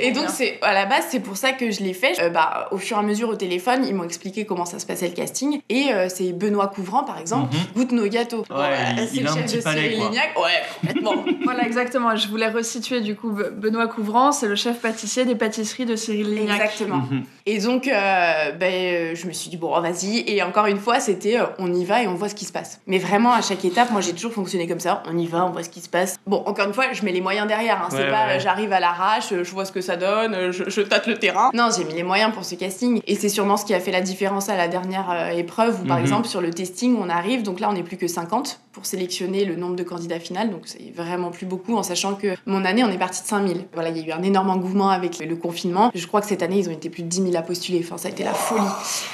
Et 0.00 0.10
donc, 0.12 0.26
c'est 0.28 0.58
à 0.62 0.74
la 0.74 0.84
base, 0.84 1.04
c'est 1.08 1.20
pour 1.20 1.36
ça 1.38 1.52
que 1.52 1.70
je 1.70 1.80
l'ai 1.82 1.94
fait. 1.94 2.20
Euh, 2.20 2.28
bah, 2.28 2.68
au 2.70 2.76
fur 2.76 2.96
et 2.98 3.00
à 3.00 3.02
mesure 3.02 3.30
au 3.30 3.34
téléphone, 3.36 3.84
ils 3.86 3.94
m'ont 3.94 4.04
expliqué 4.04 4.44
comment 4.44 4.64
ça 4.66 4.78
se 4.78 4.84
passait 4.84 5.08
le 5.08 5.14
casting. 5.14 5.60
Et 5.70 5.92
euh, 5.92 6.08
c'est 6.10 6.32
Benoît 6.32 6.66
Couvrant, 6.68 7.04
par 7.04 7.18
exemple, 7.18 7.54
Mhm. 7.54 7.60
qui 7.60 7.72
goûte 7.74 7.92
nos 7.92 8.06
gâteaux. 8.08 8.44
Ouais, 8.50 8.66
il- 8.98 9.08
c'est 9.08 9.16
il 9.16 9.22
le 9.22 9.28
a 9.28 9.32
un 9.32 9.34
chef 9.36 9.44
petit 9.46 9.56
de 9.58 9.62
palais, 9.62 9.80
Cyril 9.82 9.98
quoi. 9.98 10.08
Lignac. 10.08 10.38
Ouais, 10.38 10.62
complètement. 10.80 11.24
Voilà, 11.44 11.64
exactement. 11.66 12.14
Je 12.16 12.28
voulais 12.28 12.48
resituer 12.48 13.00
du 13.00 13.14
coup 13.16 13.30
Be- 13.32 13.50
Benoît 13.50 13.86
Couvrant, 13.86 14.32
c'est 14.32 14.48
le 14.48 14.54
chef 14.56 14.80
pâtissier 14.80 15.24
des 15.24 15.34
pâtisseries 15.34 15.86
de 15.86 15.96
Cyril 15.96 16.28
Lignac. 16.34 16.56
Exactement. 16.60 16.98
Mhm. 17.10 17.24
Et 17.46 17.58
donc, 17.58 17.88
euh, 17.88 18.52
ben, 18.52 18.72
euh, 18.72 19.14
je 19.14 19.26
me 19.26 19.32
suis 19.32 19.50
dit, 19.50 19.56
bon, 19.56 19.78
vas-y. 19.80 20.24
Et 20.26 20.42
encore 20.42 20.66
une 20.66 20.78
fois, 20.78 21.00
c'était, 21.00 21.38
euh, 21.40 21.44
on 21.58 21.72
y 21.72 21.84
va 21.84 22.01
et 22.02 22.08
on 22.08 22.14
voit 22.14 22.28
ce 22.28 22.34
qui 22.34 22.44
se 22.44 22.52
passe. 22.52 22.80
Mais 22.86 22.98
vraiment, 22.98 23.32
à 23.32 23.40
chaque 23.42 23.64
étape, 23.64 23.90
moi, 23.90 24.00
j'ai 24.00 24.12
toujours 24.12 24.32
fonctionné 24.32 24.66
comme 24.68 24.80
ça. 24.80 25.02
On 25.10 25.16
y 25.16 25.26
va, 25.26 25.44
on 25.46 25.50
voit 25.50 25.62
ce 25.62 25.68
qui 25.70 25.80
se 25.80 25.88
passe. 25.88 26.16
Bon, 26.26 26.42
encore 26.46 26.66
une 26.66 26.74
fois, 26.74 26.92
je 26.92 27.04
mets 27.04 27.12
les 27.12 27.20
moyens 27.20 27.46
derrière. 27.46 27.80
Hein. 27.82 27.88
C'est 27.90 27.98
Ouais, 28.04 28.10
pas, 28.10 28.26
ouais. 28.26 28.40
j'arrive 28.40 28.72
à 28.72 28.80
l'arrache, 28.80 29.28
je 29.30 29.50
vois 29.52 29.64
ce 29.64 29.72
que 29.72 29.80
ça 29.80 29.96
donne, 29.96 30.50
je, 30.52 30.64
je 30.68 30.80
tâte 30.82 31.06
le 31.06 31.16
terrain. 31.18 31.50
Non, 31.54 31.68
j'ai 31.76 31.84
mis 31.84 31.94
les 31.94 32.02
moyens 32.02 32.32
pour 32.32 32.44
ce 32.44 32.54
casting. 32.54 33.00
Et 33.06 33.14
c'est 33.14 33.28
sûrement 33.28 33.56
ce 33.56 33.64
qui 33.64 33.74
a 33.74 33.80
fait 33.80 33.92
la 33.92 34.00
différence 34.00 34.48
à 34.48 34.56
la 34.56 34.68
dernière 34.68 35.10
euh, 35.10 35.28
épreuve, 35.30 35.80
où 35.82 35.86
par 35.86 35.96
Mhm. 35.98 36.02
exemple, 36.02 36.28
sur 36.28 36.40
le 36.40 36.50
testing, 36.50 36.96
on 36.98 37.08
arrive. 37.08 37.42
Donc 37.42 37.60
là, 37.60 37.68
on 37.70 37.72
n'est 37.72 37.82
plus 37.82 37.96
que 37.96 38.06
50 38.08 38.60
pour 38.72 38.86
sélectionner 38.86 39.44
le 39.44 39.56
nombre 39.56 39.76
de 39.76 39.82
candidats 39.82 40.18
final. 40.18 40.50
Donc 40.50 40.62
c'est 40.64 40.92
vraiment 40.94 41.30
plus 41.30 41.46
beaucoup, 41.46 41.76
en 41.76 41.82
sachant 41.82 42.14
que 42.14 42.34
mon 42.46 42.64
année, 42.64 42.82
on 42.84 42.90
est 42.90 42.98
parti 42.98 43.22
de 43.22 43.26
5000. 43.28 43.66
Voilà, 43.74 43.90
il 43.90 43.98
y 43.98 44.00
a 44.00 44.06
eu 44.06 44.12
un 44.18 44.22
énorme 44.22 44.50
engouement 44.50 44.88
avec 44.90 45.18
le 45.24 45.36
confinement. 45.36 45.90
Je 45.94 46.06
crois 46.06 46.20
que 46.20 46.26
cette 46.26 46.42
année, 46.42 46.58
ils 46.58 46.68
ont 46.68 46.72
été 46.72 46.90
plus 46.90 47.02
de 47.02 47.08
10 47.08 47.22
000 47.24 47.36
à 47.36 47.42
postuler. 47.42 47.80
Enfin, 47.84 47.98
ça 47.98 48.08
a 48.08 48.10
été 48.10 48.24
la 48.24 48.32
folie. 48.34 48.60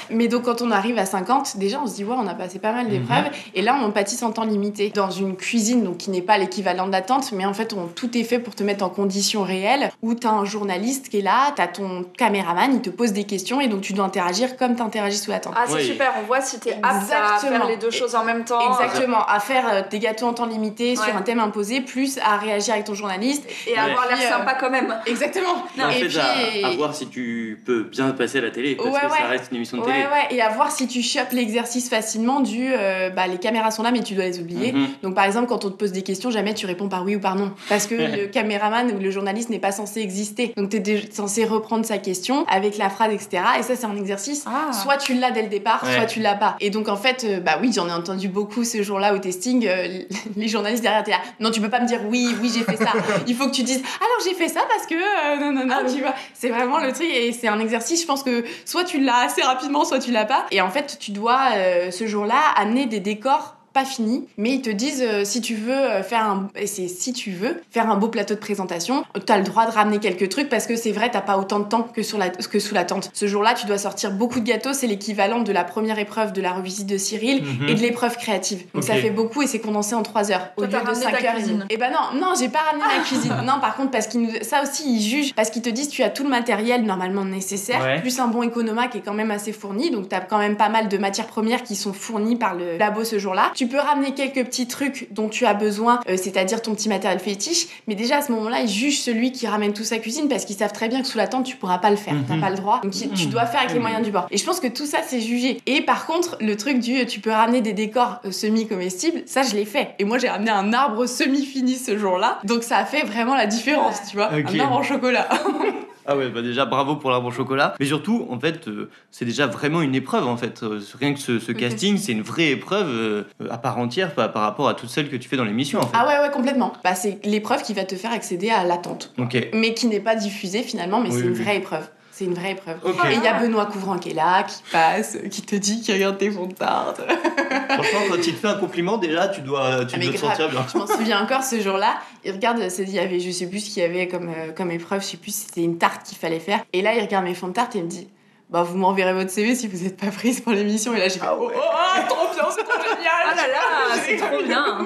Mais 0.09 0.27
donc, 0.27 0.43
quand 0.43 0.61
on 0.61 0.71
arrive 0.71 0.97
à 0.97 1.05
50, 1.05 1.57
déjà, 1.57 1.79
on 1.83 1.87
se 1.87 1.95
dit, 1.95 2.03
ouais, 2.03 2.15
on 2.17 2.27
a 2.27 2.33
passé 2.33 2.59
pas 2.59 2.71
mal 2.71 2.89
d'épreuves. 2.89 3.25
Et 3.53 3.61
là, 3.61 3.77
on 3.83 3.91
pâtisse 3.91 4.23
en 4.23 4.31
temps 4.31 4.45
limité 4.45 4.89
dans 4.89 5.11
une 5.11 5.35
cuisine, 5.35 5.83
donc 5.83 5.97
qui 5.97 6.09
n'est 6.11 6.21
pas 6.21 6.37
l'équivalent 6.37 6.87
de 6.87 6.91
l'attente, 6.91 7.31
mais 7.31 7.45
en 7.45 7.53
fait, 7.53 7.73
on, 7.73 7.87
tout 7.87 8.17
est 8.17 8.23
fait 8.23 8.39
pour 8.39 8.55
te 8.55 8.63
mettre 8.63 8.83
en 8.83 8.89
conditions 8.89 9.43
réelles, 9.43 9.91
où 10.01 10.15
tu 10.15 10.25
as 10.27 10.31
un 10.31 10.45
journaliste 10.45 11.09
qui 11.09 11.19
est 11.19 11.21
là, 11.21 11.51
tu 11.55 11.61
as 11.61 11.67
ton 11.67 12.03
caméraman, 12.17 12.73
il 12.73 12.81
te 12.81 12.89
pose 12.89 13.11
des 13.13 13.25
questions, 13.25 13.59
et 13.61 13.67
donc 13.67 13.81
tu 13.81 13.93
dois 13.93 14.05
interagir 14.05 14.57
comme 14.57 14.75
tu 14.75 14.81
interagis 14.81 15.17
sous 15.17 15.31
l'attente. 15.31 15.53
Ah, 15.57 15.65
c'est 15.67 15.73
Oui. 15.75 15.83
super, 15.85 16.13
on 16.21 16.25
voit 16.25 16.41
si 16.41 16.59
t'es 16.59 16.73
apte 16.73 16.85
à 16.85 16.95
Exactement. 17.01 17.51
faire 17.51 17.67
les 17.67 17.77
deux 17.77 17.91
choses 17.91 18.15
en 18.15 18.23
même 18.23 18.43
temps. 18.45 18.59
Exactement, 18.79 19.25
à 19.27 19.39
faire 19.49 19.65
euh, 19.71 19.81
des 19.89 19.99
gâteaux 19.99 20.25
en 20.27 20.33
temps 20.33 20.45
limité 20.45 20.95
sur 20.95 21.15
un 21.15 21.21
thème 21.21 21.39
imposé, 21.39 21.81
plus 21.81 22.17
à 22.19 22.37
réagir 22.37 22.73
avec 22.75 22.85
ton 22.85 22.93
journaliste. 22.93 23.43
Et 23.67 23.77
avoir 23.77 24.07
Ouais. 24.07 24.15
l'air 24.17 24.29
sympa 24.37 24.53
quand 24.59 24.69
même. 24.69 24.95
Exactement. 25.05 25.65
En 25.81 25.89
et 25.89 25.93
fait, 25.93 26.07
puis, 26.07 26.17
à, 26.19 26.67
à 26.67 26.71
voir 26.75 26.93
si 26.95 27.07
tu 27.07 27.61
peux 27.65 27.83
bien 27.83 28.11
passer 28.11 28.37
à 28.37 28.41
la 28.41 28.51
télé, 28.51 28.75
parce 28.75 28.89
Ouais, 28.89 28.99
que 28.99 29.05
ouais. 29.05 29.17
ça 29.17 29.27
reste 29.27 29.45
une 29.51 29.57
émission 29.57 29.77
de 29.77 29.81
Ouais, 29.83 29.91
télé. 29.91 30.03
ouais, 30.05 30.35
et 30.35 30.41
à 30.41 30.49
voir 30.49 30.71
si 30.71 30.87
tu 30.87 31.01
chopes 31.01 31.31
l'exercice 31.31 31.89
facilement 31.89 32.39
du 32.41 32.69
euh, 32.71 33.09
bah, 33.09 33.27
les 33.27 33.37
caméras 33.37 33.71
sont 33.71 33.83
là, 33.83 33.91
mais 33.91 34.01
tu 34.03 34.13
dois 34.15 34.25
les 34.25 34.39
oublier. 34.39 34.71
Mhm. 34.73 34.87
Donc, 35.03 35.15
par 35.15 35.25
exemple, 35.25 35.47
quand 35.47 35.65
on 35.65 35.69
te 35.69 35.75
pose 35.75 35.91
des 35.91 36.01
questions, 36.03 36.29
jamais 36.31 36.53
tu 36.53 36.65
réponds 36.65 36.89
par 36.89 37.03
oui 37.03 37.15
ou 37.15 37.19
par 37.19 37.35
non. 37.35 37.51
Parce 37.69 37.87
que 37.87 37.95
le 38.17 38.27
caméraman 38.27 38.91
ou 38.91 38.99
le 38.99 39.11
journaliste 39.11 39.49
n'est 39.49 39.59
pas 39.59 39.71
censé 39.71 40.01
exister. 40.01 40.53
Donc, 40.57 40.69
tu 40.69 40.77
es 40.77 41.11
censé 41.11 41.45
reprendre 41.45 41.85
sa 41.85 41.97
question 41.97 42.45
avec 42.47 42.77
la 42.77 42.89
phrase, 42.89 43.13
etc. 43.13 43.43
Et 43.59 43.63
ça, 43.63 43.75
c'est 43.75 43.85
un 43.85 43.95
exercice. 43.95 44.45
Ah. 44.47 44.71
Soit 44.73 44.97
tu 44.97 45.13
l'as 45.15 45.31
dès 45.31 45.41
le 45.41 45.49
départ, 45.49 45.83
Ouais. 45.83 45.95
soit 45.95 46.05
tu 46.05 46.19
l'as 46.19 46.35
pas. 46.35 46.55
Et 46.59 46.69
donc, 46.69 46.87
en 46.89 46.95
fait, 46.97 47.23
euh, 47.27 47.39
bah 47.39 47.57
oui, 47.61 47.71
j'en 47.73 47.87
ai 47.87 47.91
entendu 47.93 48.27
beaucoup 48.27 48.63
ce 48.63 48.83
jour-là 48.83 49.13
au 49.15 49.17
euh, 49.47 49.99
les 50.35 50.47
journalistes 50.47 50.83
derrière, 50.83 51.03
t'es 51.03 51.11
là. 51.11 51.21
Non, 51.39 51.51
tu 51.51 51.61
peux 51.61 51.69
pas 51.69 51.79
me 51.79 51.87
dire 51.87 51.99
oui, 52.07 52.35
oui, 52.41 52.51
j'ai 52.53 52.63
fait 52.63 52.77
ça. 52.77 52.91
Il 53.27 53.35
faut 53.35 53.47
que 53.47 53.53
tu 53.55 53.63
dises 53.63 53.81
alors 53.99 54.19
j'ai 54.23 54.33
fait 54.33 54.49
ça 54.49 54.61
parce 54.69 54.85
que. 54.85 54.95
euh, 54.95 55.35
non, 55.39 55.51
non, 55.51 55.65
non, 55.65 55.75
Ah 55.79 55.83
oui. 55.85 55.95
tu 55.95 56.01
vois. 56.01 56.13
C'est 56.33 56.49
vraiment 56.49 56.79
le 56.79 56.91
truc. 56.91 57.07
Et 57.11 57.31
c'est 57.31 57.47
un 57.47 57.59
exercice, 57.59 58.01
je 58.01 58.05
pense 58.07 58.23
que 58.23 58.43
soit 58.65 58.83
tu 58.83 58.99
l'as 58.99 59.19
assez 59.25 59.41
rapidement, 59.41 59.85
soit 59.85 59.99
tu 59.99 60.11
l'as 60.11 60.25
pas. 60.25 60.45
Et 60.51 60.61
en 60.61 60.69
fait, 60.69 60.97
tu 60.99 61.11
dois 61.11 61.39
euh, 61.55 61.91
ce 61.91 62.07
jour-là 62.07 62.39
amener 62.55 62.85
des 62.85 62.99
décors 62.99 63.55
pas 63.73 63.85
finis, 63.85 64.27
mais 64.37 64.51
ils 64.51 64.61
te 64.61 64.69
disent 64.69 65.03
euh, 65.05 65.23
si 65.25 65.41
tu 65.41 65.55
veux 65.55 65.73
euh, 65.73 66.03
faire 66.03 66.23
un 66.23 66.49
c'est 66.65 66.87
si 66.87 67.13
tu 67.13 67.31
veux 67.31 67.61
faire 67.71 67.89
un 67.89 67.95
beau 67.95 68.07
plateau 68.07 68.33
de 68.33 68.39
présentation, 68.39 69.03
tu 69.25 69.31
as 69.31 69.37
le 69.37 69.43
droit 69.43 69.65
de 69.65 69.71
ramener 69.71 69.99
quelques 69.99 70.29
trucs 70.29 70.49
parce 70.49 70.65
que 70.67 70.75
c'est 70.75 70.91
vrai, 70.91 71.09
t'as 71.11 71.21
pas 71.21 71.37
autant 71.37 71.59
de 71.59 71.65
temps 71.65 71.83
que 71.83 72.01
sur 72.03 72.17
la 72.17 72.29
que 72.29 72.59
sous 72.59 72.73
la 72.73 72.83
tente. 72.83 73.09
Ce 73.13 73.27
jour-là, 73.27 73.53
tu 73.53 73.65
dois 73.67 73.77
sortir 73.77 74.11
beaucoup 74.11 74.39
de 74.39 74.45
gâteaux, 74.45 74.73
c'est 74.73 74.87
l'équivalent 74.87 75.39
de 75.41 75.51
la 75.51 75.63
première 75.63 75.99
épreuve 75.99 76.33
de 76.33 76.41
la 76.41 76.53
revisite 76.53 76.87
de 76.87 76.97
Cyril 76.97 77.43
Mhm. 77.43 77.69
et 77.69 77.73
de 77.75 77.79
l'épreuve 77.81 78.17
créative. 78.17 78.63
Donc 78.73 78.83
ça 78.83 78.95
fait 78.95 79.09
beaucoup 79.11 79.41
et 79.41 79.47
c'est 79.47 79.59
condensé 79.59 79.95
en 79.95 80.01
3 80.03 80.31
heures 80.31 80.47
au 80.57 80.61
Toi, 80.61 80.67
lieu 80.67 80.71
t'as 80.73 80.79
de 80.81 80.85
ramené 80.87 81.03
5 81.03 81.11
ta 81.21 81.27
heures. 81.27 81.35
cuisine. 81.35 81.65
Et 81.69 81.77
ben 81.77 81.91
non, 81.91 82.19
non, 82.19 82.33
j'ai 82.39 82.49
pas 82.49 82.59
ramené 82.59 82.83
ma 82.97 83.03
cuisine. 83.03 83.33
Non, 83.45 83.59
par 83.61 83.75
contre 83.75 83.91
parce 83.91 84.07
qu'ils 84.07 84.21
nous 84.21 84.31
ça 84.41 84.61
aussi 84.63 84.83
ils 84.95 85.01
jugent 85.01 85.33
parce 85.35 85.49
qu'ils 85.49 85.61
te 85.61 85.69
disent 85.69 85.89
tu 85.89 86.03
as 86.03 86.09
tout 86.09 86.23
le 86.23 86.29
matériel 86.29 86.83
normalement 86.83 87.25
nécessaire 87.25 87.81
Ouais. 87.81 88.01
plus 88.01 88.19
un 88.19 88.27
bon 88.27 88.43
économa 88.43 88.87
qui 88.87 88.97
est 88.97 89.01
quand 89.01 89.13
même 89.13 89.31
assez 89.31 89.51
fourni 89.53 89.91
donc 89.91 90.09
t'as 90.09 90.19
quand 90.21 90.37
même 90.39 90.57
pas 90.57 90.69
mal 90.69 90.87
de 90.89 90.97
matières 90.97 91.27
premières 91.27 91.63
qui 91.63 91.75
sont 91.75 91.93
fournies 91.93 92.35
par 92.35 92.55
le 92.55 92.77
labo 92.77 93.03
ce 93.03 93.19
jour-là. 93.19 93.51
Tu 93.59 93.67
peux 93.67 93.77
ramener 93.77 94.13
quelques 94.13 94.45
petits 94.45 94.67
trucs 94.67 95.09
dont 95.11 95.27
tu 95.27 95.45
as 95.45 95.53
besoin, 95.53 95.99
euh, 96.07 96.15
c'est-à-dire 96.15 96.61
ton 96.61 96.73
petit 96.75 96.87
matériel 96.87 97.19
fétiche, 97.19 97.67
mais 97.89 97.95
déjà 97.95 98.19
à 98.19 98.21
ce 98.21 98.31
moment-là, 98.31 98.61
ils 98.61 98.69
jugent 98.69 99.01
celui 99.01 99.33
qui 99.33 99.47
ramène 99.47 99.73
tout 99.73 99.83
sa 99.83 99.97
cuisine 99.97 100.29
parce 100.29 100.45
qu'ils 100.45 100.55
savent 100.55 100.71
très 100.71 100.87
bien 100.87 101.01
que 101.01 101.07
sous 101.09 101.17
la 101.17 101.27
tente, 101.27 101.43
tu 101.45 101.57
pourras 101.57 101.77
pas 101.79 101.89
le 101.89 101.97
faire, 101.97 102.13
t'as 102.25 102.35
Mhm. 102.35 102.39
pas 102.39 102.49
le 102.51 102.55
droit. 102.55 102.79
Donc 102.83 102.93
tu 102.93 103.09
Mhm. 103.09 103.31
dois 103.31 103.45
faire 103.45 103.59
avec 103.59 103.73
les 103.73 103.79
moyens 103.81 104.01
du 104.01 104.11
bord. 104.11 104.27
Et 104.31 104.37
je 104.37 104.45
pense 104.45 104.61
que 104.61 104.67
tout 104.67 104.85
ça, 104.85 104.99
c'est 105.05 105.19
jugé. 105.19 105.59
Et 105.65 105.81
par 105.81 106.05
contre, 106.05 106.37
le 106.39 106.55
truc 106.55 106.79
du 106.79 107.01
euh, 107.01 107.05
tu 107.05 107.19
peux 107.19 107.31
ramener 107.31 107.59
des 107.59 107.73
décors 107.73 108.21
euh, 108.23 108.31
semi-comestibles, 108.31 109.23
ça, 109.25 109.43
je 109.43 109.53
l'ai 109.55 109.65
fait. 109.65 109.89
Et 109.99 110.05
moi, 110.05 110.19
j'ai 110.19 110.29
ramené 110.29 110.51
un 110.51 110.71
arbre 110.71 111.05
semi-fini 111.05 111.75
ce 111.75 111.97
jour-là. 111.97 112.39
Donc 112.45 112.63
ça 112.63 112.77
a 112.77 112.85
fait 112.85 113.01
vraiment 113.01 113.35
la 113.35 113.45
différence, 113.45 113.97
tu 114.09 114.15
vois. 114.15 114.31
Un 114.31 114.59
arbre 114.61 114.77
en 114.77 114.83
chocolat. 114.83 115.27
Ah 116.11 116.17
ouais, 116.17 116.29
bah 116.29 116.41
déjà 116.41 116.65
bravo 116.65 116.95
pour 116.95 117.11
l'arbre 117.11 117.27
au 117.27 117.31
chocolat. 117.31 117.75
Mais 117.79 117.85
surtout, 117.85 118.25
en 118.31 118.39
fait, 118.39 118.67
euh, 118.67 118.89
c'est 119.11 119.25
déjà 119.25 119.45
vraiment 119.45 119.81
une 119.83 119.93
épreuve 119.93 120.25
en 120.27 120.37
fait. 120.37 120.63
Euh, 120.63 120.79
rien 120.99 121.13
que 121.13 121.19
ce, 121.19 121.37
ce 121.37 121.51
casting, 121.51 121.97
c'est 121.97 122.13
une 122.13 122.23
vraie 122.23 122.49
épreuve 122.49 122.87
euh, 122.89 123.23
à 123.49 123.59
part 123.59 123.77
entière 123.77 124.15
par, 124.15 124.31
par 124.31 124.41
rapport 124.41 124.67
à 124.67 124.73
toutes 124.73 124.89
celles 124.89 125.09
que 125.09 125.15
tu 125.15 125.29
fais 125.29 125.37
dans 125.37 125.43
l'émission 125.43 125.79
en 125.79 125.83
fait. 125.83 125.93
ah 125.93 126.07
ouais, 126.07 126.25
ouais, 126.27 126.31
complètement. 126.33 126.73
Bah, 126.83 126.95
c'est 126.95 127.23
l'épreuve 127.25 127.61
qui 127.61 127.73
va 127.75 127.83
te 127.83 127.93
faire 127.95 128.11
accéder 128.11 128.49
à 128.49 128.63
l'attente. 128.63 129.13
Ok. 129.19 129.37
Mais 129.53 129.75
qui 129.75 129.85
n'est 129.85 129.99
pas 129.99 130.15
diffusée 130.15 130.63
finalement, 130.63 130.99
mais 130.99 131.09
Oui, 131.09 131.15
c'est 131.19 131.27
une 131.27 131.33
oui. 131.33 131.43
vraie 131.43 131.57
épreuve. 131.57 131.87
C'est 132.19 132.25
une 132.25 132.33
vraie 132.33 132.51
épreuve. 132.51 132.79
Et 133.09 133.13
il 133.13 133.23
y 133.23 133.27
a 133.27 133.39
Benoît 133.39 133.65
Couvrant 133.67 133.97
qui 133.97 134.09
est 134.09 134.13
là, 134.13 134.43
qui 134.43 134.61
passe, 134.73 135.17
qui 135.31 135.41
te 135.41 135.55
dit 135.55 135.79
qu'il 135.79 135.93
regarde 135.93 136.17
tes 136.17 136.29
fonds 136.29 136.47
de 136.47 136.53
tarte. 136.53 136.99
Franchement, 136.99 137.99
quand 138.09 138.15
il 138.27 138.33
te 138.33 138.39
fait 138.41 138.47
un 138.49 138.55
compliment, 138.55 138.97
déjà, 138.97 139.29
tu 139.29 139.39
dois, 139.39 139.85
tu 139.85 139.95
Ah, 139.95 139.99
dois 139.99 140.11
te 140.11 140.17
grave. 140.17 140.31
sentir 140.31 140.49
bien. 140.49 140.65
Je 140.73 140.77
m'en 140.77 140.85
souviens 140.85 141.23
encore 141.23 141.43
ce 141.43 141.61
jour-là. 141.61 141.95
Il 142.25 142.33
regarde, 142.33 142.59
il 142.79 142.89
y 142.89 142.99
avait, 142.99 143.21
je 143.21 143.31
sais 143.31 143.47
plus 143.47 143.61
ce 143.61 143.73
qu'il 143.73 143.83
y 143.83 143.85
avait 143.85 144.09
comme, 144.09 144.27
euh, 144.27 144.51
comme 144.51 144.69
épreuve, 144.71 145.01
je 145.01 145.07
sais 145.07 145.17
plus 145.17 145.33
si 145.33 145.45
c'était 145.47 145.61
une 145.63 145.77
tarte 145.77 146.03
qu'il 146.05 146.17
fallait 146.17 146.41
faire. 146.41 146.59
Et 146.73 146.81
là, 146.81 146.93
il 146.93 146.99
regarde 147.01 147.23
mes 147.23 147.33
fonds 147.35 147.47
de 147.47 147.53
tarte 147.53 147.73
et 147.77 147.79
il 147.79 147.85
me 147.85 147.89
dit 147.89 148.09
Bah, 148.49 148.63
vous 148.63 148.77
m'enverrez 148.77 149.13
votre 149.13 149.29
CV 149.31 149.55
si 149.55 149.69
vous 149.69 149.81
n'êtes 149.85 149.95
pas 149.97 150.07
prise 150.11 150.41
pour 150.41 150.51
l'émission. 150.51 150.93
Et 150.93 150.99
là, 150.99 151.07
j'ai 151.07 151.19
fait 151.19 151.25
Ah 151.25 151.37
Oh, 151.39 151.47
ouais. 151.47 151.53
oh, 151.55 151.99
trop 152.09 152.33
bien, 152.33 152.43
c'est 152.53 152.63
trop 152.63 152.81
génial 152.83 153.13
Ah 153.31 153.35
là 153.35 153.47
là, 153.47 154.01
c'est 154.05 154.17
trop 154.17 154.43
bien. 154.43 154.77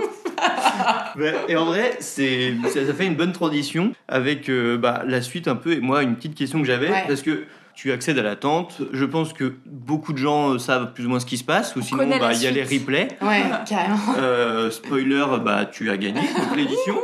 Et 1.48 1.56
en 1.56 1.66
vrai, 1.66 1.98
c'est 2.00 2.54
ça, 2.66 2.86
ça 2.86 2.94
fait 2.94 3.06
une 3.06 3.16
bonne 3.16 3.32
transition 3.34 3.92
avec 4.08 4.50
euh, 4.50 4.78
bah, 4.78 5.04
la 5.08 5.22
suite 5.22 5.48
un 5.48 5.56
peu. 5.56 5.74
Et 5.74 5.80
moi, 5.80 6.04
une 6.04 6.16
petite 6.16 6.36
question 6.36 6.60
que 6.60 6.66
j'avais, 6.66 6.90
Ouais. 6.90 7.04
parce 7.08 7.22
que 7.22 7.46
tu 7.76 7.92
accèdes 7.92 8.20
à 8.20 8.24
la 8.24 8.36
tente. 8.36 8.82
Je 8.92 9.04
pense 9.06 9.34
que 9.34 9.56
beaucoup 9.66 10.14
de 10.14 10.18
gens 10.20 10.52
euh, 10.54 10.60
savent 10.60 10.94
plus 10.94 11.06
ou 11.06 11.10
moins 11.10 11.20
ce 11.20 11.26
qui 11.26 11.38
se 11.38 11.44
passe, 11.44 11.76
ou 11.76 11.82
sinon 11.82 12.08
bah, 12.08 12.32
il 12.34 12.42
y 12.44 12.48
a 12.48 12.52
les 12.52 12.64
replays. 12.64 13.08
Ouais, 13.22 13.44
carrément. 13.68 13.98
Euh, 14.20 14.70
spoiler, 14.70 15.26
bah 15.44 15.66
tu 15.66 15.90
as 15.90 15.98
gagné 15.98 16.22
l'édition. 16.56 16.96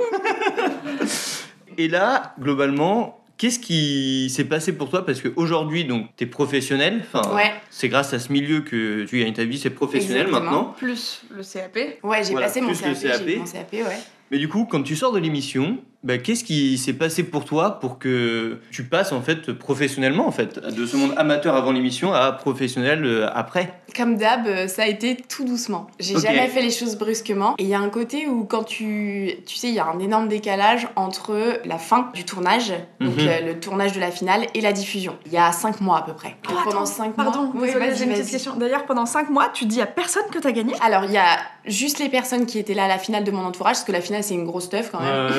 Et 1.78 1.88
là, 1.88 2.34
globalement, 2.40 3.19
qu'est-ce 3.40 3.58
qui 3.58 4.30
s'est 4.30 4.44
passé 4.44 4.74
pour 4.74 4.90
toi? 4.92 5.04
Parce 5.06 5.22
qu'aujourd'hui, 5.22 5.86
donc, 5.86 6.06
tu 6.16 6.26
es 6.26 6.28
professionnel. 6.28 7.02
Enfin, 7.12 7.34
Ouais. 7.36 7.52
c'est 7.72 7.90
grâce 7.90 8.14
à 8.14 8.20
ce 8.20 8.32
milieu 8.32 8.62
que 8.62 9.06
tu 9.06 9.20
gagnes 9.20 9.34
ta 9.34 9.46
vie, 9.46 9.58
c'est 9.58 9.72
professionnel 9.72 10.28
Exactement. 10.28 10.52
maintenant. 10.52 10.76
Plus 10.78 11.22
le 11.36 11.42
CAP. 11.44 11.78
Ouais, 12.04 12.24
j'ai 12.24 12.32
Voilà, 12.34 12.46
passé 12.48 12.62
mon 12.62 12.68
plus 12.68 12.82
le 12.86 12.94
CAP, 12.94 13.02
j'ai 13.02 13.08
CAP. 13.10 13.28
eu 13.28 13.38
mon 13.40 13.46
CAP, 13.46 13.74
ouais. 13.74 14.00
Mais 14.30 14.38
du 14.38 14.48
coup, 14.48 14.66
quand 14.70 14.84
tu 14.84 14.96
sors 14.96 15.12
de 15.12 15.18
l'émission, 15.20 15.80
bah, 16.04 16.18
qu'est-ce 16.18 16.44
qui 16.44 16.78
s'est 16.78 16.94
passé 16.94 17.24
pour 17.24 17.46
toi 17.46 17.80
pour 17.80 18.00
que 18.00 18.60
tu 18.72 18.84
passes 18.84 19.12
en 19.12 19.22
fait 19.22 19.52
professionnellement 19.52 20.28
en 20.28 20.32
fait 20.32 20.60
de 20.60 20.86
ce 20.86 20.96
monde 20.98 21.14
amateur 21.18 21.56
avant 21.56 21.72
l'émission 21.72 22.14
à 22.14 22.32
professionnel 22.32 23.04
euh, 23.06 23.28
après? 23.34 23.74
Comme 23.98 24.18
d'hab, 24.18 24.46
euh, 24.48 24.68
ça 24.68 24.84
a 24.84 24.86
été 24.86 25.18
tout 25.18 25.44
doucement. 25.46 25.88
J'ai 26.00 26.16
Ok. 26.16 26.22
jamais 26.22 26.48
fait 26.48 26.62
les 26.62 26.70
choses 26.72 26.96
brusquement. 26.98 27.56
Et 27.58 27.64
il 27.64 27.70
y 27.70 27.74
a 27.74 27.80
un 27.80 27.90
côté 27.90 28.28
où 28.28 28.46
quand 28.46 28.64
tu... 28.64 29.32
Tu 29.46 29.56
sais, 29.58 29.68
il 29.70 29.74
y 29.74 29.80
a 29.80 29.88
un 29.88 30.00
énorme 30.00 30.28
décalage 30.28 30.88
entre 30.96 31.60
la 31.66 31.78
fin 31.80 32.10
du 32.14 32.24
tournage, 32.24 32.72
donc 33.02 33.16
Mhm. 33.18 33.48
le 33.48 33.60
tournage 33.60 33.94
de 33.94 34.00
la 34.00 34.12
finale, 34.12 34.46
et 34.54 34.62
la 34.62 34.72
diffusion. 34.74 35.18
Il 35.26 35.32
y 35.34 35.38
a 35.38 35.52
cinq 35.52 35.82
mois 35.82 35.98
à 35.98 36.02
peu 36.04 36.14
près. 36.14 36.36
Oh, 36.50 36.54
pendant 36.64 36.86
cinq 36.86 37.14
Pardon, 37.16 37.46
mois... 37.46 37.52
Oui, 37.56 37.68
désolée, 37.68 37.88
vas-y, 37.88 37.98
j'ai 37.98 38.04
une 38.06 38.12
petite 38.12 38.30
question. 38.30 38.56
D'ailleurs, 38.56 38.86
pendant 38.86 39.06
5 39.06 39.30
mois, 39.32 39.50
tu 39.54 39.66
dis 39.66 39.82
à 39.82 39.86
personne 39.88 40.24
que 40.32 40.38
t'as 40.40 40.52
gagné? 40.52 40.74
Alors, 40.82 41.06
il 41.06 41.12
y 41.12 41.18
a 41.18 41.38
juste 41.66 42.00
les 42.00 42.10
personnes 42.10 42.46
qui 42.46 42.60
étaient 42.60 42.74
là 42.76 42.86
à 42.86 42.88
la 42.88 43.00
finale 43.00 43.24
de 43.24 43.32
mon 43.32 43.44
entourage, 43.44 43.74
parce 43.78 43.84
que 43.84 43.92
la 43.92 44.02
finale, 44.02 44.24
c'est 44.24 44.36
une 44.36 44.46
grosse 44.46 44.70
teuf 44.70 44.92
quand 44.92 45.00
même. 45.02 45.32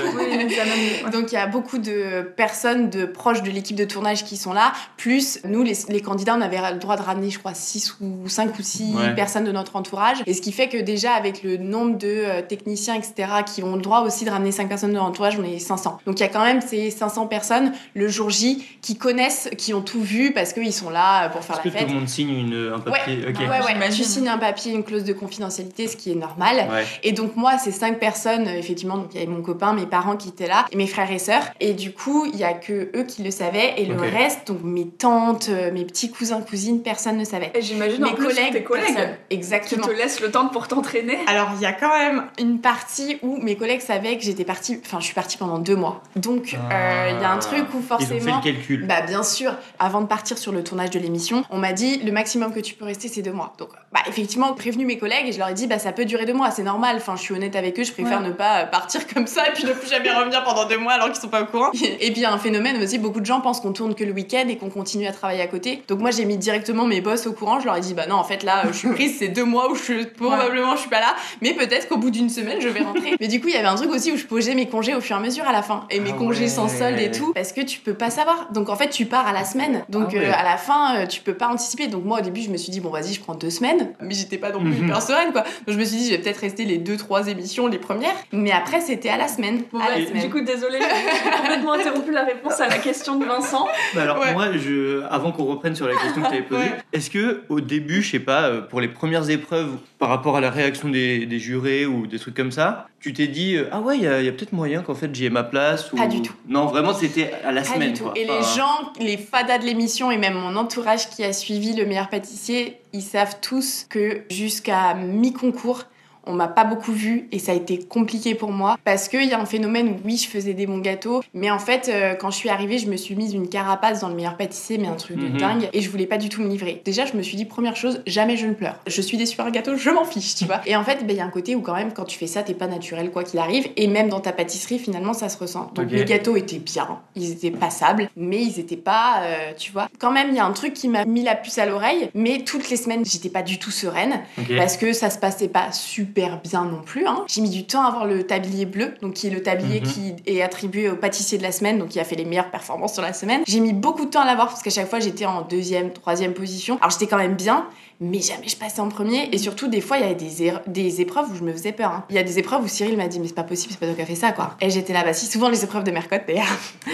Donc 1.12 1.32
il 1.32 1.34
y 1.34 1.38
a 1.38 1.46
beaucoup 1.46 1.78
de 1.78 2.22
personnes 2.36 2.90
de 2.90 3.04
proches 3.04 3.42
de 3.42 3.50
l'équipe 3.50 3.76
de 3.76 3.84
tournage 3.84 4.24
qui 4.24 4.36
sont 4.36 4.52
là, 4.52 4.72
plus 4.96 5.40
nous 5.44 5.62
les, 5.62 5.74
les 5.88 6.00
candidats 6.00 6.34
on 6.36 6.40
avait 6.40 6.58
le 6.72 6.78
droit 6.78 6.96
de 6.96 7.02
ramener 7.02 7.30
je 7.30 7.38
crois 7.38 7.54
6 7.54 7.96
ou 8.00 8.28
5 8.28 8.58
ou 8.58 8.62
6 8.62 8.94
Ouais. 8.94 9.14
personnes 9.14 9.44
de 9.44 9.52
notre 9.52 9.76
entourage 9.76 10.18
et 10.26 10.34
ce 10.34 10.40
qui 10.42 10.52
fait 10.52 10.68
que 10.68 10.76
déjà 10.78 11.12
avec 11.12 11.42
le 11.42 11.56
nombre 11.56 11.96
de 11.98 12.08
euh, 12.08 12.42
techniciens 12.42 12.94
etc 12.94 13.28
qui 13.46 13.62
ont 13.62 13.76
le 13.76 13.82
droit 13.82 14.00
aussi 14.00 14.24
de 14.24 14.30
ramener 14.30 14.52
5 14.52 14.68
personnes 14.68 14.90
de 14.90 14.94
notre 14.94 15.06
entourage 15.06 15.38
on 15.38 15.44
est 15.44 15.58
500. 15.58 15.98
Donc 16.06 16.18
il 16.18 16.22
y 16.22 16.26
a 16.26 16.28
quand 16.28 16.42
même 16.44 16.60
ces 16.60 16.90
500 16.90 17.26
personnes 17.26 17.72
le 17.94 18.08
jour 18.08 18.30
J 18.30 18.64
qui 18.82 18.96
connaissent, 18.96 19.48
qui 19.58 19.74
ont 19.74 19.82
tout 19.82 20.00
vu 20.02 20.32
parce 20.32 20.52
qu'ils 20.52 20.72
sont 20.72 20.90
là 20.90 21.28
pour 21.28 21.42
faire 21.44 21.56
Est-ce 21.56 21.62
que 21.64 21.68
la 21.68 21.74
tout 21.74 21.78
fête. 21.80 21.88
le 21.88 21.94
monde 21.94 22.08
signe 22.08 22.30
une, 22.30 22.72
un 22.74 22.78
papier. 22.80 23.24
Ouais, 23.26 23.90
tu 23.90 24.04
signes 24.04 24.28
un 24.28 24.38
papier, 24.38 24.72
une 24.72 24.84
clause 24.84 25.04
de 25.04 25.12
confidentialité, 25.12 25.86
ce 25.88 25.96
qui 25.96 26.10
est 26.12 26.14
normal. 26.16 26.56
Ouais. 26.70 26.84
Et 27.02 27.12
donc 27.12 27.36
moi, 27.36 27.58
ces 27.58 27.72
cinq 27.72 27.98
personnes, 27.98 28.46
euh, 28.48 28.58
effectivement, 28.58 28.96
donc 28.96 29.08
il 29.14 29.20
y 29.20 29.22
avait 29.22 29.32
mon 29.32 29.42
copain, 29.42 29.72
mes 29.72 29.86
parents 29.86 30.16
qui 30.16 30.28
étaient 30.28 30.39
là, 30.46 30.66
et 30.72 30.76
mes 30.76 30.86
frères 30.86 31.10
et 31.10 31.18
sœurs. 31.18 31.42
Et 31.60 31.72
du 31.74 31.92
coup, 31.92 32.26
il 32.26 32.36
y 32.38 32.44
a 32.44 32.52
que 32.52 32.90
eux 32.96 33.04
qui 33.04 33.22
le 33.22 33.30
savaient, 33.30 33.74
et 33.76 33.86
le 33.86 33.96
reste, 33.98 34.46
donc 34.48 34.62
mes 34.62 34.86
tantes, 34.88 35.48
euh, 35.48 35.70
mes 35.72 35.84
petits 35.84 36.10
cousins, 36.10 36.40
cousines, 36.42 36.82
personne 36.82 37.16
ne 37.16 37.24
savait. 37.24 37.52
J'imagine 37.60 38.04
en 38.04 38.08
Mes 38.10 38.14
plus 38.14 38.26
collègues, 38.28 38.52
tes 38.52 38.62
collègues 38.62 38.94
personne. 38.94 39.14
qui 39.28 39.36
Exactement. 39.36 39.86
te 39.86 39.92
laissent 39.92 40.20
le 40.20 40.30
temps 40.30 40.48
pour 40.48 40.68
t'entraîner. 40.68 41.18
Alors, 41.26 41.50
il 41.56 41.62
y 41.62 41.66
a 41.66 41.72
quand 41.72 41.88
même 41.96 42.24
une 42.38 42.60
partie 42.60 43.18
où 43.22 43.36
mes 43.42 43.56
collègues 43.56 43.80
savaient 43.80 44.16
que 44.16 44.22
j'étais 44.24 44.44
partie, 44.44 44.80
enfin, 44.84 44.98
je 45.00 45.04
suis 45.06 45.14
partie 45.14 45.36
pendant 45.36 45.58
deux 45.58 45.76
mois. 45.76 46.02
Donc, 46.16 46.54
euh, 46.72 47.10
il 47.14 47.20
y 47.20 47.24
a 47.24 47.30
un 47.32 47.38
truc 47.38 47.64
où 47.74 47.78
Ils 47.78 47.92
ont 47.94 47.98
fait 47.98 48.04
forcément. 48.06 48.36
le 48.38 48.42
calcul. 48.52 48.86
Bah 48.86 49.02
bien 49.02 49.22
sûr, 49.22 49.54
avant 49.78 50.00
de 50.00 50.06
partir 50.06 50.38
sur 50.38 50.52
le 50.52 50.62
tournage 50.62 50.90
de 50.90 50.98
l'émission, 50.98 51.44
on 51.50 51.58
m'a 51.58 51.72
dit 51.72 51.98
le 51.98 52.12
maximum 52.12 52.52
que 52.52 52.60
tu 52.60 52.74
peux 52.74 52.84
rester 52.84 53.08
c'est 53.08 53.22
deux 53.22 53.32
mois. 53.32 53.52
Donc 53.58 53.70
bah 53.92 54.00
effectivement, 54.06 54.52
prévenu 54.54 54.84
mes 54.86 54.98
collègues 54.98 55.26
et 55.26 55.32
je 55.32 55.38
leur 55.38 55.48
ai 55.48 55.54
dit 55.54 55.66
bah 55.66 55.78
ça 55.78 55.92
peut 55.92 56.04
durer 56.04 56.26
deux 56.26 56.32
mois, 56.34 56.50
c'est 56.50 56.62
normal. 56.62 56.96
Enfin 56.98 57.16
je 57.16 57.22
suis 57.22 57.34
honnête 57.34 57.56
avec 57.56 57.78
eux, 57.78 57.84
je 57.84 57.92
préfère 57.92 58.20
Ouais. 58.20 58.28
ne 58.28 58.32
pas 58.32 58.64
partir 58.66 59.06
comme 59.12 59.26
ça 59.26 59.48
et 59.48 59.52
puis 59.52 59.64
ne 59.64 59.72
plus 59.72 59.88
jamais 59.88 60.10
revenir 60.12 60.29
pendant 60.44 60.66
deux 60.66 60.78
mois 60.78 60.92
alors 60.92 61.08
qu'ils 61.10 61.20
sont 61.20 61.28
pas 61.28 61.42
au 61.42 61.46
courant. 61.46 61.70
Et 61.74 61.78
puis 62.12 62.16
il 62.16 62.20
y 62.20 62.24
a 62.24 62.32
un 62.32 62.38
phénomène 62.38 62.80
aussi, 62.82 62.98
beaucoup 62.98 63.20
de 63.20 63.26
gens 63.26 63.40
pensent 63.40 63.60
qu'on 63.60 63.72
tourne 63.72 63.94
que 63.94 64.04
le 64.04 64.12
week-end 64.12 64.44
et 64.48 64.56
qu'on 64.56 64.70
continue 64.70 65.06
à 65.06 65.12
travailler 65.12 65.42
à 65.42 65.46
côté. 65.46 65.82
Donc 65.88 66.00
moi 66.00 66.10
j'ai 66.10 66.24
mis 66.24 66.36
directement 66.36 66.84
mes 66.86 67.00
boss 67.00 67.26
au 67.26 67.32
courant, 67.32 67.60
je 67.60 67.66
leur 67.66 67.76
ai 67.76 67.80
dit 67.80 67.94
bah 67.94 68.06
non 68.08 68.16
en 68.16 68.24
fait 68.24 68.42
là 68.42 68.62
je 68.68 68.72
suis 68.76 68.88
prise, 68.92 69.16
c'est 69.18 69.28
deux 69.28 69.44
mois 69.44 69.70
où 69.70 69.74
je 69.74 69.82
suis 69.82 70.06
probablement 70.06 70.74
je 70.76 70.80
suis 70.82 70.90
pas 70.90 71.00
là, 71.00 71.14
mais 71.42 71.52
peut-être 71.54 71.88
qu'au 71.88 71.96
bout 71.96 72.10
d'une 72.10 72.28
semaine 72.30 72.60
je 72.60 72.68
vais 72.68 72.80
rentrer. 72.80 73.14
mais 73.20 73.28
du 73.28 73.40
coup 73.40 73.48
il 73.48 73.54
y 73.54 73.56
avait 73.56 73.66
un 73.68 73.74
truc 73.74 73.90
aussi 73.90 74.12
où 74.12 74.16
je 74.16 74.24
posais 74.26 74.54
mes 74.54 74.66
congés 74.68 74.94
au 74.94 75.00
fur 75.00 75.16
et 75.16 75.18
à 75.18 75.22
mesure 75.22 75.46
à 75.48 75.52
la 75.52 75.62
fin 75.62 75.86
et 75.90 76.00
mes 76.00 76.10
Ah 76.14 76.18
congés 76.18 76.48
sans 76.48 76.68
solde 76.68 76.98
et 76.98 77.10
tout 77.10 77.32
parce 77.34 77.52
que 77.52 77.60
tu 77.62 77.80
peux 77.80 77.94
pas 77.94 78.10
savoir. 78.10 78.48
Donc 78.52 78.68
en 78.68 78.76
fait 78.76 78.90
tu 78.90 79.06
pars 79.06 79.26
à 79.26 79.32
la 79.32 79.44
semaine. 79.44 79.84
Donc 79.88 80.08
Ah 80.10 80.14
ouais. 80.14 80.26
euh, 80.28 80.32
à 80.34 80.44
la 80.44 80.56
fin 80.56 80.96
euh, 80.96 81.06
tu 81.06 81.20
peux 81.22 81.34
pas 81.34 81.48
anticiper. 81.48 81.86
Donc 81.88 82.04
moi 82.04 82.18
au 82.18 82.22
début 82.22 82.42
je 82.42 82.50
me 82.50 82.56
suis 82.56 82.70
dit 82.70 82.80
bon 82.80 82.90
vas-y 82.90 83.12
je 83.14 83.20
prends 83.20 83.34
deux 83.34 83.50
semaines, 83.50 83.92
mais 84.00 84.14
j'étais 84.14 84.38
pas 84.38 84.50
non 84.50 84.60
plus 84.60 84.70
Mhm. 84.70 84.84
hyper 84.84 85.02
sereine 85.02 85.32
quoi. 85.32 85.42
Donc 85.42 85.74
je 85.74 85.78
me 85.78 85.84
suis 85.84 85.96
dit 85.96 86.06
je 86.06 86.10
vais 86.12 86.18
peut-être 86.18 86.38
rester 86.40 86.64
les 86.64 86.78
deux 86.78 86.96
trois 86.96 87.26
émissions 87.28 87.66
les 87.66 87.78
premières, 87.78 88.14
mais 88.32 88.50
après 88.52 88.80
c'était 88.80 89.08
à 89.08 89.16
la 89.16 89.28
semaine. 89.28 89.62
À 89.74 89.90
la 89.98 90.06
semaine. 90.06 90.19
Du 90.20 90.30
coup, 90.30 90.40
désolée, 90.40 90.78
j'ai 90.80 91.30
complètement 91.30 91.72
interrompu 91.72 92.12
la 92.12 92.24
réponse 92.24 92.60
à 92.60 92.68
la 92.68 92.78
question 92.78 93.16
de 93.18 93.24
Vincent. 93.24 93.66
Bah 93.94 94.02
alors 94.02 94.18
Ouais. 94.18 94.32
moi, 94.32 94.46
je, 94.56 95.02
avant 95.10 95.32
qu'on 95.32 95.44
reprenne 95.44 95.74
sur 95.74 95.86
la 95.88 95.94
question 95.94 96.22
que 96.22 96.28
tu 96.28 96.34
avais 96.34 96.42
posée, 96.42 96.62
Ouais. 96.62 96.78
est-ce 96.92 97.10
que 97.10 97.42
au 97.48 97.60
début, 97.60 98.02
je 98.02 98.10
sais 98.12 98.18
pas, 98.20 98.42
euh, 98.44 98.60
pour 98.60 98.80
les 98.80 98.88
premières 98.88 99.28
épreuves, 99.30 99.70
par 99.98 100.08
rapport 100.08 100.36
à 100.36 100.40
la 100.40 100.50
réaction 100.50 100.88
des, 100.88 101.26
des 101.26 101.38
jurés 101.38 101.86
ou 101.86 102.06
des 102.06 102.18
trucs 102.18 102.34
comme 102.34 102.52
ça, 102.52 102.86
tu 103.00 103.12
t'es 103.12 103.26
dit 103.28 103.56
euh, 103.56 103.68
ah 103.72 103.80
ouais, 103.80 103.96
il 103.96 104.02
y 104.02 104.06
a, 104.06 104.32
peut-être 104.32 104.52
moyen 104.52 104.82
qu'en 104.82 104.94
fait 104.94 105.14
j'y 105.14 105.24
ai 105.26 105.30
ma 105.30 105.42
place 105.42 105.92
ou... 105.92 105.96
Pas 105.96 106.06
du 106.06 106.20
tout. 106.22 106.34
Non, 106.48 106.66
vraiment, 106.66 106.92
c'était 106.94 107.30
à 107.44 107.50
la 107.52 107.62
Pas 107.62 107.68
semaine. 107.68 107.92
du 107.92 107.98
tout. 107.98 108.04
quoi. 108.04 108.12
Et 108.16 108.24
les 108.24 108.42
gens, 108.56 108.92
les 109.00 109.16
fadas 109.16 109.58
de 109.58 109.64
l'émission 109.64 110.10
et 110.10 110.18
même 110.18 110.34
mon 110.34 110.56
entourage 110.56 111.08
qui 111.10 111.24
a 111.24 111.32
suivi 111.32 111.74
le 111.74 111.86
meilleur 111.86 112.08
pâtissier, 112.08 112.78
ils 112.92 113.02
savent 113.02 113.36
tous 113.40 113.86
que 113.88 114.22
jusqu'à 114.30 114.94
mi-concours, 114.94 115.84
on 116.30 116.34
m'a 116.34 116.48
pas 116.48 116.64
beaucoup 116.64 116.92
vu 116.92 117.28
et 117.32 117.38
ça 117.38 117.52
a 117.52 117.54
été 117.54 117.78
compliqué 117.78 118.34
pour 118.34 118.52
moi 118.52 118.76
parce 118.84 119.08
qu'il 119.08 119.24
y 119.24 119.32
a 119.32 119.40
un 119.40 119.46
phénomène 119.46 119.88
où 119.88 119.96
oui 120.04 120.16
je 120.16 120.28
faisais 120.28 120.54
des 120.54 120.66
bons 120.66 120.78
gâteaux 120.78 121.22
mais 121.34 121.50
en 121.50 121.58
fait 121.58 121.88
euh, 121.92 122.14
quand 122.14 122.30
je 122.30 122.36
suis 122.36 122.48
arrivée 122.48 122.78
je 122.78 122.88
me 122.88 122.96
suis 122.96 123.14
mise 123.16 123.34
une 123.34 123.48
carapace 123.48 124.00
dans 124.00 124.08
le 124.08 124.14
meilleur 124.14 124.36
pâtissier 124.36 124.78
mais 124.78 124.88
un 124.88 124.94
truc 124.94 125.18
de 125.18 125.26
Mhm. 125.28 125.36
dingue 125.38 125.68
et 125.72 125.80
je 125.82 125.90
voulais 125.90 126.06
pas 126.06 126.18
du 126.18 126.28
tout 126.28 126.40
me 126.42 126.48
livrer. 126.48 126.80
Déjà 126.84 127.04
je 127.06 127.14
me 127.16 127.22
suis 127.22 127.36
dit 127.36 127.44
première 127.44 127.76
chose 127.76 128.02
jamais 128.06 128.36
je 128.36 128.46
ne 128.46 128.54
pleure. 128.54 128.76
Je 128.86 129.00
suis 129.02 129.16
déçue 129.16 129.36
par 129.36 129.46
un 129.46 129.50
gâteau 129.50 129.76
je 129.76 129.90
m'en 129.90 130.04
fiche 130.04 130.34
tu 130.34 130.44
vois. 130.44 130.60
Et 130.66 130.76
en 130.76 130.84
fait 130.84 131.04
ben, 131.06 131.10
il 131.10 131.16
y 131.16 131.20
a 131.20 131.24
un 131.24 131.30
côté 131.30 131.54
où 131.56 131.60
quand 131.60 131.74
même 131.74 131.92
quand 131.92 132.04
tu 132.04 132.18
fais 132.18 132.26
ça 132.26 132.42
t'es 132.42 132.54
pas 132.54 132.66
naturel 132.66 133.10
quoi 133.10 133.24
qu'il 133.24 133.38
arrive 133.38 133.68
et 133.76 133.86
même 133.86 134.08
dans 134.08 134.20
ta 134.20 134.32
pâtisserie 134.32 134.78
finalement 134.78 135.12
ça 135.12 135.28
se 135.28 135.38
ressent. 135.38 135.70
Donc 135.74 135.90
mes 135.90 136.04
gâteaux 136.04 136.36
étaient 136.36 136.58
bien 136.58 137.00
ils 137.16 137.30
étaient 137.32 137.50
passables 137.50 138.08
mais 138.16 138.42
ils 138.42 138.58
étaient 138.60 138.76
pas 138.76 139.22
euh, 139.22 139.52
tu 139.56 139.72
vois. 139.72 139.88
Quand 139.98 140.12
même 140.12 140.28
il 140.30 140.36
y 140.36 140.40
a 140.40 140.44
un 140.44 140.52
truc 140.52 140.74
qui 140.74 140.88
m'a 140.88 141.04
mis 141.04 141.22
la 141.22 141.34
puce 141.34 141.58
à 141.58 141.66
l'oreille 141.66 142.10
mais 142.14 142.42
toutes 142.44 142.68
les 142.70 142.76
semaines 142.76 143.04
j'étais 143.04 143.28
pas 143.30 143.42
du 143.42 143.58
tout 143.58 143.70
sereine 143.70 144.20
parce 144.56 144.76
que 144.76 144.92
ça 144.92 145.10
se 145.10 145.18
passait 145.18 145.48
pas 145.48 145.72
super 145.72 146.19
bien 146.42 146.64
non 146.64 146.82
plus. 146.84 147.06
hein. 147.06 147.24
J'ai 147.26 147.40
mis 147.40 147.50
du 147.50 147.64
temps 147.66 147.82
à 147.84 147.88
avoir 147.88 148.06
le 148.06 148.24
tablier 148.26 148.66
bleu, 148.66 148.94
donc 149.02 149.14
qui 149.14 149.26
est 149.26 149.30
le 149.30 149.42
tablier 149.42 149.80
Mhm. 149.80 149.86
qui 149.86 150.14
est 150.26 150.42
attribué 150.42 150.88
au 150.90 150.96
pâtissier 150.96 151.38
de 151.38 151.42
la 151.42 151.52
semaine, 151.52 151.78
donc 151.78 151.88
qui 151.88 152.00
a 152.00 152.04
fait 152.04 152.16
les 152.16 152.24
meilleures 152.24 152.50
performances 152.50 152.92
sur 152.94 153.02
la 153.02 153.12
semaine. 153.12 153.42
J'ai 153.46 153.60
mis 153.60 153.72
beaucoup 153.72 154.04
de 154.04 154.10
temps 154.10 154.20
à 154.20 154.26
l'avoir 154.26 154.48
parce 154.48 154.62
qu'à 154.62 154.70
chaque 154.70 154.88
fois 154.88 155.00
j'étais 155.00 155.24
en 155.26 155.42
deuxième, 155.42 155.92
troisième 155.92 156.34
position. 156.34 156.76
Alors 156.80 156.90
j'étais 156.90 157.06
quand 157.06 157.18
même 157.18 157.34
bien, 157.34 157.66
mais 158.00 158.20
jamais 158.20 158.48
je 158.48 158.56
passais 158.56 158.80
en 158.80 158.88
premier. 158.88 159.28
Et 159.32 159.38
surtout, 159.38 159.68
des 159.68 159.80
fois, 159.82 159.98
il 159.98 160.00
y 160.02 160.04
avait 160.06 160.14
des, 160.14 160.42
er- 160.44 160.60
des 160.66 161.00
épreuves 161.02 161.30
où 161.30 161.34
je 161.34 161.42
me 161.42 161.52
faisais 161.52 161.72
peur. 161.72 161.90
hein. 161.92 162.04
Il 162.10 162.16
y 162.16 162.18
a 162.18 162.22
des 162.22 162.38
épreuves 162.38 162.62
où 162.64 162.68
Cyril 162.68 162.96
m'a 162.96 163.08
dit, 163.08 163.20
mais 163.20 163.28
c'est 163.28 163.34
pas 163.34 163.42
possible, 163.42 163.72
c'est 163.72 163.78
pas 163.80 163.86
toi 163.86 163.94
qui 163.94 164.02
as 164.02 164.06
fait 164.06 164.14
ça, 164.14 164.32
quoi. 164.32 164.56
Et 164.60 164.70
j'étais 164.70 164.92
là, 164.94 165.04
bah 165.04 165.12
si, 165.12 165.26
souvent 165.26 165.48
les 165.50 165.62
épreuves 165.64 165.84
de 165.84 165.90
Mercotte 165.90 166.22
d'ailleurs. 166.26 166.46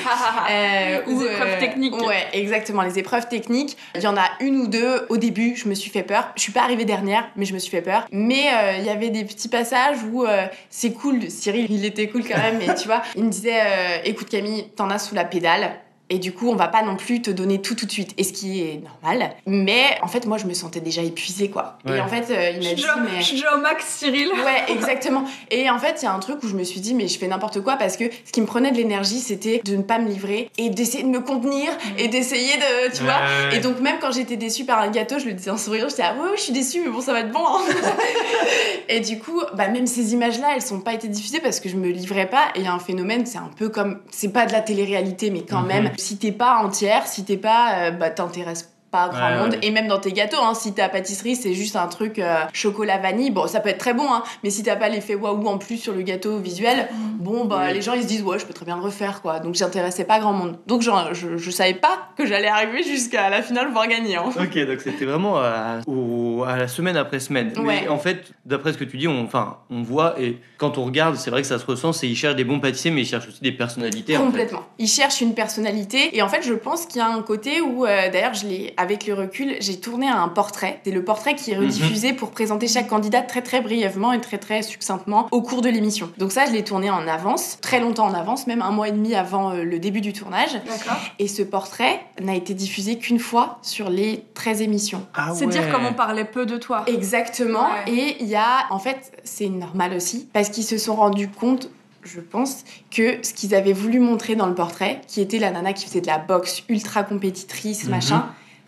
Euh, 0.51 1.01
Les 1.07 1.12
ou, 1.12 1.23
épreuves 1.23 1.49
euh, 1.49 1.61
techniques. 1.61 1.95
Ouais, 2.07 2.27
exactement, 2.33 2.83
les 2.83 2.99
épreuves 2.99 3.29
techniques. 3.29 3.77
Il 3.95 4.03
y 4.03 4.07
en 4.07 4.17
a 4.17 4.25
une 4.41 4.57
ou 4.57 4.67
deux 4.67 5.07
au 5.09 5.17
début, 5.17 5.57
je 5.57 5.69
me 5.69 5.75
suis 5.75 5.91
fait 5.91 6.03
peur. 6.03 6.29
Je 6.37 6.43
suis 6.43 6.53
pas 6.53 6.62
arrivée 6.62 6.85
dernière, 6.85 7.29
mais 7.37 7.45
je 7.45 7.55
me 7.55 7.59
suis 7.59 7.71
fait 7.71 7.83
peur. 7.83 8.07
Mais 8.12 8.45
euh, 8.53 8.77
il 8.79 8.85
y 8.85 8.89
avait 8.91 9.06
des 9.11 9.25
petits 9.25 9.49
passages 9.49 9.99
où 10.12 10.25
euh, 10.25 10.47
c'est 10.71 10.92
cool. 10.92 11.31
Cyril, 11.31 11.66
il 11.71 11.85
était 11.85 12.09
cool 12.09 12.23
quand 12.27 12.38
même, 12.38 12.59
mais 12.59 12.75
tu 12.75 12.87
vois, 12.87 13.03
il 13.16 13.25
me 13.25 13.31
disait 13.31 13.61
euh, 13.61 13.99
écoute 14.05 14.29
Camille, 14.29 14.69
t'en 14.77 14.90
as 14.90 14.99
sous 14.99 15.14
la 15.14 15.25
pédale. 15.25 15.81
Et 16.09 16.19
du 16.21 16.33
coup, 16.33 16.49
on 16.51 16.55
va 16.55 16.69
pas 16.69 16.83
non 16.85 16.95
plus 16.95 17.21
te 17.21 17.33
donner 17.33 17.61
tout 17.61 17.75
tout 17.75 17.85
de 17.85 17.90
suite, 17.90 18.12
et 18.16 18.23
ce 18.23 18.33
qui 18.33 18.61
est 18.62 18.81
normal. 19.03 19.35
Mais 19.45 19.99
en 20.03 20.07
fait, 20.07 20.25
moi, 20.27 20.38
je 20.38 20.47
me 20.47 20.55
sentais 20.55 20.79
déjà 20.81 21.03
épuisée, 21.03 21.49
quoi. 21.51 21.79
Ouais. 21.85 21.99
Et 21.99 22.01
en 22.01 22.07
fait, 22.07 22.27
euh, 22.31 22.51
il 22.51 22.55
Je 22.55 22.59
m'a 22.59 22.64
suis 22.66 22.75
dit, 22.77 22.83
déjà- 22.83 22.97
mais... 22.97 23.19
je 23.21 23.25
suis 23.25 23.35
déjà 23.37 23.57
au 23.57 23.61
max, 23.61 23.85
Cyril. 23.85 24.29
Ouais, 24.29 24.62
exactement. 24.73 25.25
Et 25.51 25.69
en 25.69 25.79
fait, 25.81 25.99
il 26.03 26.05
y 26.05 26.09
a 26.09 26.12
un 26.12 26.21
truc 26.21 26.42
où 26.45 26.49
je 26.49 26.55
me 26.55 26.62
suis 26.62 26.79
dit, 26.79 26.95
mais 26.95 27.09
je 27.09 27.19
fais 27.19 27.27
n'importe 27.27 27.61
quoi 27.61 27.75
parce 27.77 27.97
que 27.97 28.05
ce 28.25 28.31
qui 28.31 28.40
me 28.40 28.47
prenait 28.47 28.71
de 28.71 28.77
l'énergie, 28.77 29.19
c'était 29.19 29.61
de 29.64 29.75
ne 29.77 29.83
pas 29.83 29.99
me 29.99 30.09
livrer 30.09 30.49
et 30.59 30.71
d'essayer 30.71 31.03
de 31.03 31.09
me 31.09 31.19
contenir 31.21 31.71
et 31.99 32.07
d'essayer 32.07 32.55
de, 32.57 32.97
tu 32.97 33.03
vois. 33.03 33.21
Et 33.53 33.59
donc, 33.59 33.81
même 33.81 33.97
quand 34.01 34.12
j'étais 34.12 34.37
déçue 34.37 34.64
par 34.64 34.79
un 34.81 34.90
gâteau, 34.92 35.19
je 35.19 35.27
le 35.27 35.33
disais 35.33 35.51
en 35.51 35.57
souriant, 35.59 35.88
j'étais, 35.88 36.03
ah 36.05 36.14
ouais, 36.14 36.31
ouais, 36.31 36.37
je 36.37 36.42
suis 36.42 36.53
déçue, 36.53 36.83
mais 36.85 36.90
bon, 36.90 37.01
ça 37.01 37.12
va 37.14 37.21
être 37.21 37.33
bon. 37.33 37.45
hein. 37.45 37.61
et 38.88 39.01
du 39.01 39.19
coup, 39.19 39.42
bah, 39.55 39.69
même 39.69 39.87
ces 39.87 40.12
images-là, 40.12 40.49
elles 40.55 40.62
sont 40.62 40.81
pas 40.81 40.92
été 40.95 41.09
diffusées 41.09 41.40
parce 41.40 41.61
que 41.61 41.69
je 41.69 41.77
me 41.77 41.88
livrais 41.88 42.27
pas. 42.27 42.45
Et 42.55 42.61
il 42.61 42.64
y 42.64 42.69
a 42.69 42.73
un 42.73 42.79
phénomène, 42.79 43.27
c'est 43.27 43.38
un 43.38 43.51
peu 43.57 43.69
comme, 43.69 43.99
c'est 44.11 44.33
pas 44.33 44.47
de 44.47 44.53
la 44.53 44.61
télé-réalité, 44.61 45.31
mais 45.31 45.42
quand 45.42 45.62
Mhm. 45.62 45.66
même, 45.66 45.90
si 45.96 46.18
t'es 46.18 46.32
pas 46.32 46.59
entière, 46.59 47.06
si 47.06 47.24
t'es 47.24 47.37
pas, 47.37 47.88
euh, 47.88 47.90
bah, 47.90 48.11
t'intéresses 48.11 48.76
pas 48.90 49.09
grand 49.09 49.18
Ouais, 49.29 49.38
monde. 49.38 49.51
ouais. 49.53 49.59
Et 49.62 49.70
même 49.70 49.88
dans 49.88 49.99
tes 49.99 50.12
gâteaux, 50.12 50.37
hein, 50.40 50.55
si 50.55 50.72
ta 50.75 50.88
pâtisserie 50.88 51.37
c'est 51.37 51.55
juste 51.55 51.77
un 51.77 51.87
truc 51.88 52.18
euh, 52.18 52.37
chocolat 52.53 52.99
vanille, 52.99 53.31
bon 53.31 53.46
ça 53.46 53.61
peut 53.61 53.68
être 53.68 53.79
très 53.79 53.94
bon, 53.94 54.07
hein, 54.12 54.22
mais 54.44 54.51
si 54.51 54.62
t'as 54.62 54.77
pas 54.77 54.88
l'effet 54.88 55.14
waouh 55.14 55.46
en 55.46 55.59
plus 55.59 55.77
sur 55.79 55.92
le 55.92 56.03
gâteau 56.03 56.38
visuel, 56.38 56.88
bon 57.18 57.44
bah 57.44 57.64
Oui. 57.66 57.75
les 57.75 57.83
gens 57.83 57.94
ils 57.94 58.03
se 58.03 58.07
disent 58.09 58.22
ouais 58.22 58.38
je 58.38 58.46
peux 58.46 58.55
très 58.55 58.64
bien 58.64 58.77
le 58.77 58.83
refaire 58.83 59.22
quoi. 59.22 59.40
Donc 59.40 59.55
j'intéressais 59.55 60.05
pas 60.05 60.18
grand 60.18 60.33
monde. 60.33 60.59
Donc 60.66 60.83
genre, 60.83 61.12
je, 61.14 61.37
je 61.37 61.51
savais 61.51 61.75
pas 61.75 62.09
que 62.16 62.27
j'allais 62.27 62.49
arriver 62.49 62.83
jusqu'à 62.83 63.29
la 63.31 63.42
finale 63.42 63.68
voire 63.72 63.87
gagner. 63.88 64.16
Hein. 64.16 64.25
Ok, 64.38 64.59
donc 64.66 64.81
c'était 64.81 65.05
vraiment 65.05 65.37
à, 65.38 65.81
au- 65.87 66.44
à 66.46 66.57
la 66.57 66.68
semaine 66.68 66.96
après 66.96 67.20
semaine. 67.20 67.53
Mais 67.62 67.88
en 67.88 67.99
fait, 67.99 68.31
d'après 68.44 68.72
ce 68.72 68.79
que 68.79 68.85
tu 68.85 68.96
dis, 68.99 69.09
on, 69.09 69.25
enfin, 69.25 69.59
on 69.70 69.83
voit 69.83 70.20
et 70.20 70.38
quand 70.59 70.79
on 70.79 70.85
regarde, 70.85 71.16
c'est 71.16 71.31
vrai 71.31 71.42
que 71.42 71.49
ça 71.49 71.59
se 71.59 71.66
ressent, 71.66 71.92
c'est 71.92 72.09
ils 72.09 72.16
cherchent 72.16 72.37
des 72.37 72.44
bons 72.44 72.61
pâtissiers, 72.61 72.90
mais 72.90 73.03
ils 73.03 73.07
cherchent 73.07 73.29
aussi 73.29 73.40
des 73.42 73.53
personnalités. 73.53 74.16
en 74.16 74.20
fait. 74.20 74.27
Complètement. 74.27 74.62
Ils 74.79 74.88
cherchent 74.88 75.20
une 75.20 75.35
personnalité 75.35 76.16
et 76.16 76.22
en 76.22 76.29
fait 76.29 76.42
je 76.42 76.55
pense 76.55 76.87
qu'il 76.87 76.99
y 76.99 77.05
a 77.05 77.09
un 77.09 77.22
côté 77.22 77.61
où 77.61 77.85
euh, 77.87 78.11
d'ailleurs 78.11 78.35
je 78.35 78.46
l'ai 78.46 78.75
avec 78.77 79.07
le 79.07 79.15
recul 79.15 79.57
j'ai 79.61 79.79
tourné 79.81 80.09
un 80.09 80.29
portrait. 80.29 80.81
C'est 80.85 80.91
le 80.91 81.05
portrait 81.05 81.35
qui 81.35 81.53
est 81.53 81.57
rediffusé 81.57 82.12
pour 82.12 82.31
présenter 82.31 82.69
chaque 82.69 82.89
candidat 82.89 83.23
très 83.23 83.43
très 83.43 83.61
brièvement 83.61 84.12
et 84.12 84.21
très 84.21 84.39
très 84.39 84.62
succinctement 84.62 85.29
au 85.31 85.43
cours 85.43 85.62
de 85.62 85.69
l'émission. 85.69 86.11
Donc 86.19 86.33
ça 86.33 86.47
je 86.47 86.53
l'ai 86.53 86.65
tourné 86.65 86.91
en 86.91 87.07
avance, 87.09 87.59
très 87.61 87.81
longtemps 87.81 88.07
en 88.07 88.15
avance, 88.15 88.47
même 88.47 88.62
un 88.62 88.71
mois 88.71 88.89
et 88.89 88.93
demi 88.93 89.15
avant 89.15 89.51
euh, 89.53 89.62
le 89.65 89.79
début 89.79 90.01
du 90.01 90.12
tournage. 90.12 90.53
D'accord. 90.67 91.01
Et 91.19 91.29
ce 91.29 91.43
portrait 91.43 92.01
n'a 92.21 92.35
été 92.35 92.55
diffusé 92.55 92.99
qu'une 92.99 93.19
fois 93.19 93.59
sur 93.62 93.91
les 93.91 94.25
13 94.35 94.62
émissions. 94.62 95.07
Ah 95.15 95.33
C'est 95.35 95.47
dire 95.47 95.62
ouais. 95.62 95.71
comme 95.71 95.87
on 95.87 95.93
parlait 95.95 96.25
peu 96.25 96.47
de 96.47 96.57
toi. 96.57 96.85
Exactement. 96.87 97.67
Ouais. 97.87 97.93
Et 97.93 98.17
il 98.21 98.29
y 98.29 98.37
a, 98.37 98.67
en 98.71 98.79
fait, 98.79 99.12
c'est 99.25 99.49
normal 99.49 99.93
aussi, 99.95 100.29
parce 100.33 100.49
qu'ils 100.51 100.65
se 100.65 100.79
sont 100.79 100.95
rendus 100.97 101.29
compte, 101.29 101.71
je 102.03 102.21
pense, 102.21 102.65
que 102.91 103.19
ce 103.23 103.33
qu'ils 103.35 103.55
avaient 103.55 103.73
voulu 103.73 103.99
montrer 104.01 104.37
dans 104.37 104.47
le 104.47 104.55
portrait, 104.55 105.01
qui 105.09 105.21
était 105.21 105.39
la 105.39 105.51
nana 105.51 105.73
qui 105.73 105.87
faisait 105.87 106.01
de 106.01 106.07
la 106.07 106.19
boxe 106.19 106.62
ultra 106.69 107.03
compétitrice, 107.03 107.85
Mhm. 107.85 107.91
machin, 107.91 108.27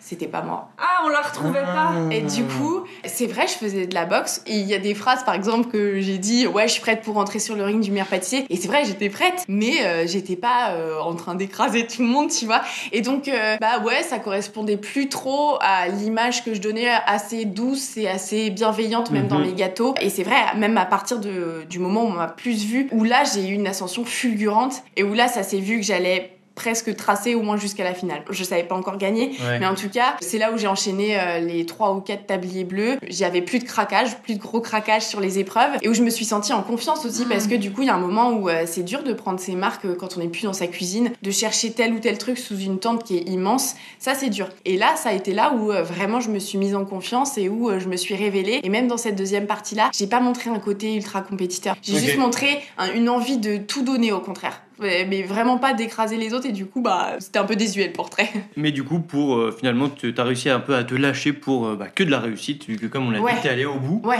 c'était 0.09 0.27
pas 0.27 0.40
moi. 0.42 0.71
Ah, 0.79 1.03
on 1.05 1.09
la 1.09 1.21
retrouvait 1.21 1.61
pas. 1.62 1.92
Et 2.11 2.23
du 2.23 2.44
coup, 2.44 2.85
c'est 3.05 3.27
vrai, 3.27 3.47
je 3.47 3.53
faisais 3.53 3.87
de 3.87 3.94
la 3.94 4.07
boxe. 4.07 4.42
Et 4.47 4.55
il 4.57 4.66
y 4.66 4.75
a 4.75 4.79
des 4.79 4.94
phrases, 4.94 5.23
par 5.25 5.35
exemple, 5.35 5.68
que 5.71 6.01
j'ai 6.01 6.16
dit 6.18 6.47
Ouais, 6.47 6.66
je 6.66 6.73
suis 6.73 6.81
prête 6.81 7.03
pour 7.03 7.14
rentrer 7.16 7.38
sur 7.38 7.55
le 7.57 7.64
ring 7.64 7.81
du 7.81 7.90
meilleur 7.90 8.07
pâtissier. 8.07 8.47
Et 8.49 8.57
c'est 8.57 8.68
vrai, 8.68 8.85
j'étais 8.85 9.11
prête, 9.11 9.44
mais 9.49 9.85
euh, 9.85 10.07
j'étais 10.07 10.37
pas 10.37 10.71
euh, 10.71 10.99
en 11.01 11.14
train 11.14 11.35
d'écraser 11.35 11.87
tout 11.87 12.03
le 12.03 12.09
monde, 12.09 12.31
tu 12.31 12.47
vois. 12.47 12.62
Et 12.92 13.03
donc, 13.03 13.29
euh, 13.29 13.57
bah 13.61 13.81
ouais, 13.85 14.03
ça 14.03 14.18
correspondait 14.18 14.77
plus 14.79 15.09
trop 15.09 15.59
à 15.61 15.88
l'image 15.88 16.44
que 16.44 16.55
je 16.55 16.61
donnais, 16.61 16.88
assez 17.07 17.44
douce 17.44 17.97
et 17.97 18.09
assez 18.09 18.51
bienveillante, 18.51 19.11
même 19.11 19.25
Mhm. 19.25 19.29
dans 19.29 19.38
mes 19.40 19.53
gâteaux. 19.53 19.94
Et 20.01 20.09
c'est 20.11 20.23
vrai, 20.23 20.37
même 20.57 20.79
à 20.79 20.87
partir 20.87 21.18
de, 21.18 21.64
du 21.68 21.79
moment 21.79 22.05
où 22.05 22.07
on 22.09 22.11
m'a 22.12 22.29
plus 22.29 22.64
vue, 22.64 22.88
où 22.92 23.05
là, 23.05 23.25
j'ai 23.25 23.49
eu 23.49 23.53
une 23.55 23.66
ascension 23.66 24.05
fulgurante 24.05 24.83
et 24.97 25.03
où 25.03 25.12
là, 25.12 25.29
ça 25.29 25.42
s'est 25.42 25.59
vu 25.61 25.77
que 25.81 25.85
j'allais 25.85 26.38
presque 26.59 26.97
tracer 26.97 27.37
au 27.37 27.42
moins 27.42 27.57
jusqu'à 27.57 27.85
la 27.85 27.94
finale. 27.94 28.23
Je 28.31 28.42
savais 28.42 28.64
pas 28.64 28.75
encore 28.75 28.99
gagner, 28.99 29.31
Ouais. 29.49 29.61
mais 29.61 29.66
en 29.66 29.77
tout 29.77 29.88
cas, 29.88 30.16
c'est 30.21 30.38
là 30.38 30.51
où 30.53 30.59
j'ai 30.59 30.66
enchaîné 30.66 31.16
euh, 31.16 31.38
les 31.38 31.64
trois 31.66 31.94
ou 31.94 32.01
quatre 32.01 32.27
tabliers 32.27 32.64
bleus. 32.64 32.99
J'avais 33.09 33.42
plus 33.42 33.61
de 33.61 33.64
craquage, 33.64 34.16
plus 34.18 34.35
de 34.35 34.40
gros 34.40 34.61
craquage 34.61 35.03
sur 35.03 35.21
les 35.21 35.38
épreuves 35.38 35.71
et 35.83 35.88
où 35.88 35.94
je 35.94 36.03
me 36.03 36.11
suis 36.11 36.25
sentie 36.25 36.53
en 36.53 36.62
confiance 36.62 37.07
aussi 37.07 37.27
parce 37.27 37.47
que 37.47 37.55
du 37.55 37.71
coup, 37.71 37.83
il 37.83 37.87
y 37.87 37.90
a 37.90 37.94
un 37.94 37.99
moment 38.01 38.31
où 38.33 38.49
euh, 38.49 38.64
c'est 38.66 38.83
dur 38.83 39.05
de 39.05 39.12
prendre 39.12 39.38
ses 39.38 39.55
marques 39.55 39.85
euh, 39.85 39.94
quand 39.94 40.16
on 40.16 40.21
n'est 40.21 40.27
plus 40.27 40.42
dans 40.42 40.53
sa 40.53 40.66
cuisine, 40.66 41.12
de 41.23 41.31
chercher 41.31 41.71
tel 41.71 41.92
ou 41.92 42.01
tel 42.01 42.18
truc 42.18 42.37
sous 42.38 42.59
une 42.59 42.81
tente 42.81 43.05
qui 43.05 43.16
est 43.18 43.29
immense. 43.29 43.77
Ça, 44.01 44.14
c'est 44.14 44.29
dur. 44.31 44.49
Et 44.64 44.77
là, 44.77 44.97
ça 44.97 45.11
a 45.11 45.12
été 45.12 45.33
là 45.33 45.53
où 45.55 45.71
euh, 45.71 45.85
vraiment 45.85 46.18
je 46.21 46.31
me 46.31 46.40
suis 46.40 46.59
mise 46.59 46.75
en 46.75 46.85
confiance 46.85 47.38
et 47.38 47.49
où 47.49 47.71
euh, 47.71 47.79
je 47.79 47.88
me 47.88 47.97
suis 47.97 48.16
révélée. 48.16 48.59
Et 48.64 48.68
même 48.68 48.88
dans 48.88 48.97
cette 48.97 49.14
deuxième 49.14 49.47
partie-là, 49.47 49.90
j'ai 49.97 50.09
pas 50.09 50.18
montré 50.18 50.51
un 50.51 50.59
côté 50.59 50.97
ultra 50.97 51.21
compétiteur. 51.23 51.77
J'ai 51.83 51.99
juste 51.99 52.18
montré 52.18 52.61
un- 52.79 52.92
une 52.94 53.09
envie 53.09 53.38
de 53.38 53.59
tout 53.59 53.83
donner 53.83 54.11
au 54.11 54.18
contraire. 54.21 54.62
Mais 54.80 55.22
vraiment 55.22 55.58
pas 55.58 55.74
d'écraser 55.74 56.16
les 56.16 56.32
autres 56.34 56.46
et 56.46 56.52
du 56.52 56.66
coup, 56.66 56.80
bah, 56.80 57.16
c'était 57.18 57.38
un 57.38 57.44
peu 57.44 57.56
désuet 57.56 57.86
le 57.86 57.92
portrait. 57.92 58.30
Mais 58.56 58.70
du 58.72 58.84
coup, 58.84 59.00
pour 59.00 59.36
euh, 59.36 59.54
finalement, 59.56 59.88
tu 59.88 60.14
as 60.16 60.22
réussi 60.24 60.48
un 60.50 60.60
peu 60.60 60.74
à 60.76 60.84
te 60.84 60.94
lâcher 60.94 61.32
pour 61.32 61.66
euh, 61.66 61.76
bah, 61.76 61.88
que 61.92 62.04
de 62.04 62.10
la 62.10 62.20
réussite, 62.20 62.66
vu 62.66 62.76
que 62.76 62.86
comme 62.86 63.06
on 63.06 63.10
l'a 63.10 63.20
Ouais. 63.20 63.34
dit, 63.34 63.40
t'es 63.42 63.48
allé 63.48 63.64
au 63.64 63.74
bout. 63.78 64.00
Ouais. 64.04 64.18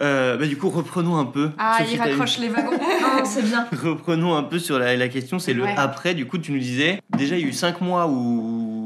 Euh, 0.00 0.36
bah, 0.36 0.46
du 0.46 0.56
coup, 0.56 0.68
reprenons 0.70 1.16
un 1.16 1.24
peu. 1.24 1.50
Ah, 1.58 1.78
il 1.90 1.98
raccroche 1.98 2.38
les 2.38 2.48
wagons. 2.48 2.70
Non, 2.70 3.24
c'est 3.24 3.42
bien. 3.42 3.66
Reprenons 3.82 4.36
un 4.36 4.44
peu 4.44 4.60
sur 4.60 4.78
la, 4.78 4.94
la 4.96 5.08
question, 5.08 5.40
c'est 5.40 5.52
le 5.54 5.64
Ouais. 5.64 5.74
après. 5.76 6.14
Du 6.14 6.26
coup, 6.26 6.38
tu 6.38 6.52
nous 6.52 6.60
disais, 6.60 7.00
déjà, 7.16 7.34
il 7.36 7.42
y 7.42 7.44
a 7.44 7.48
eu 7.48 7.52
5 7.52 7.80
mois 7.80 8.06
où 8.06 8.77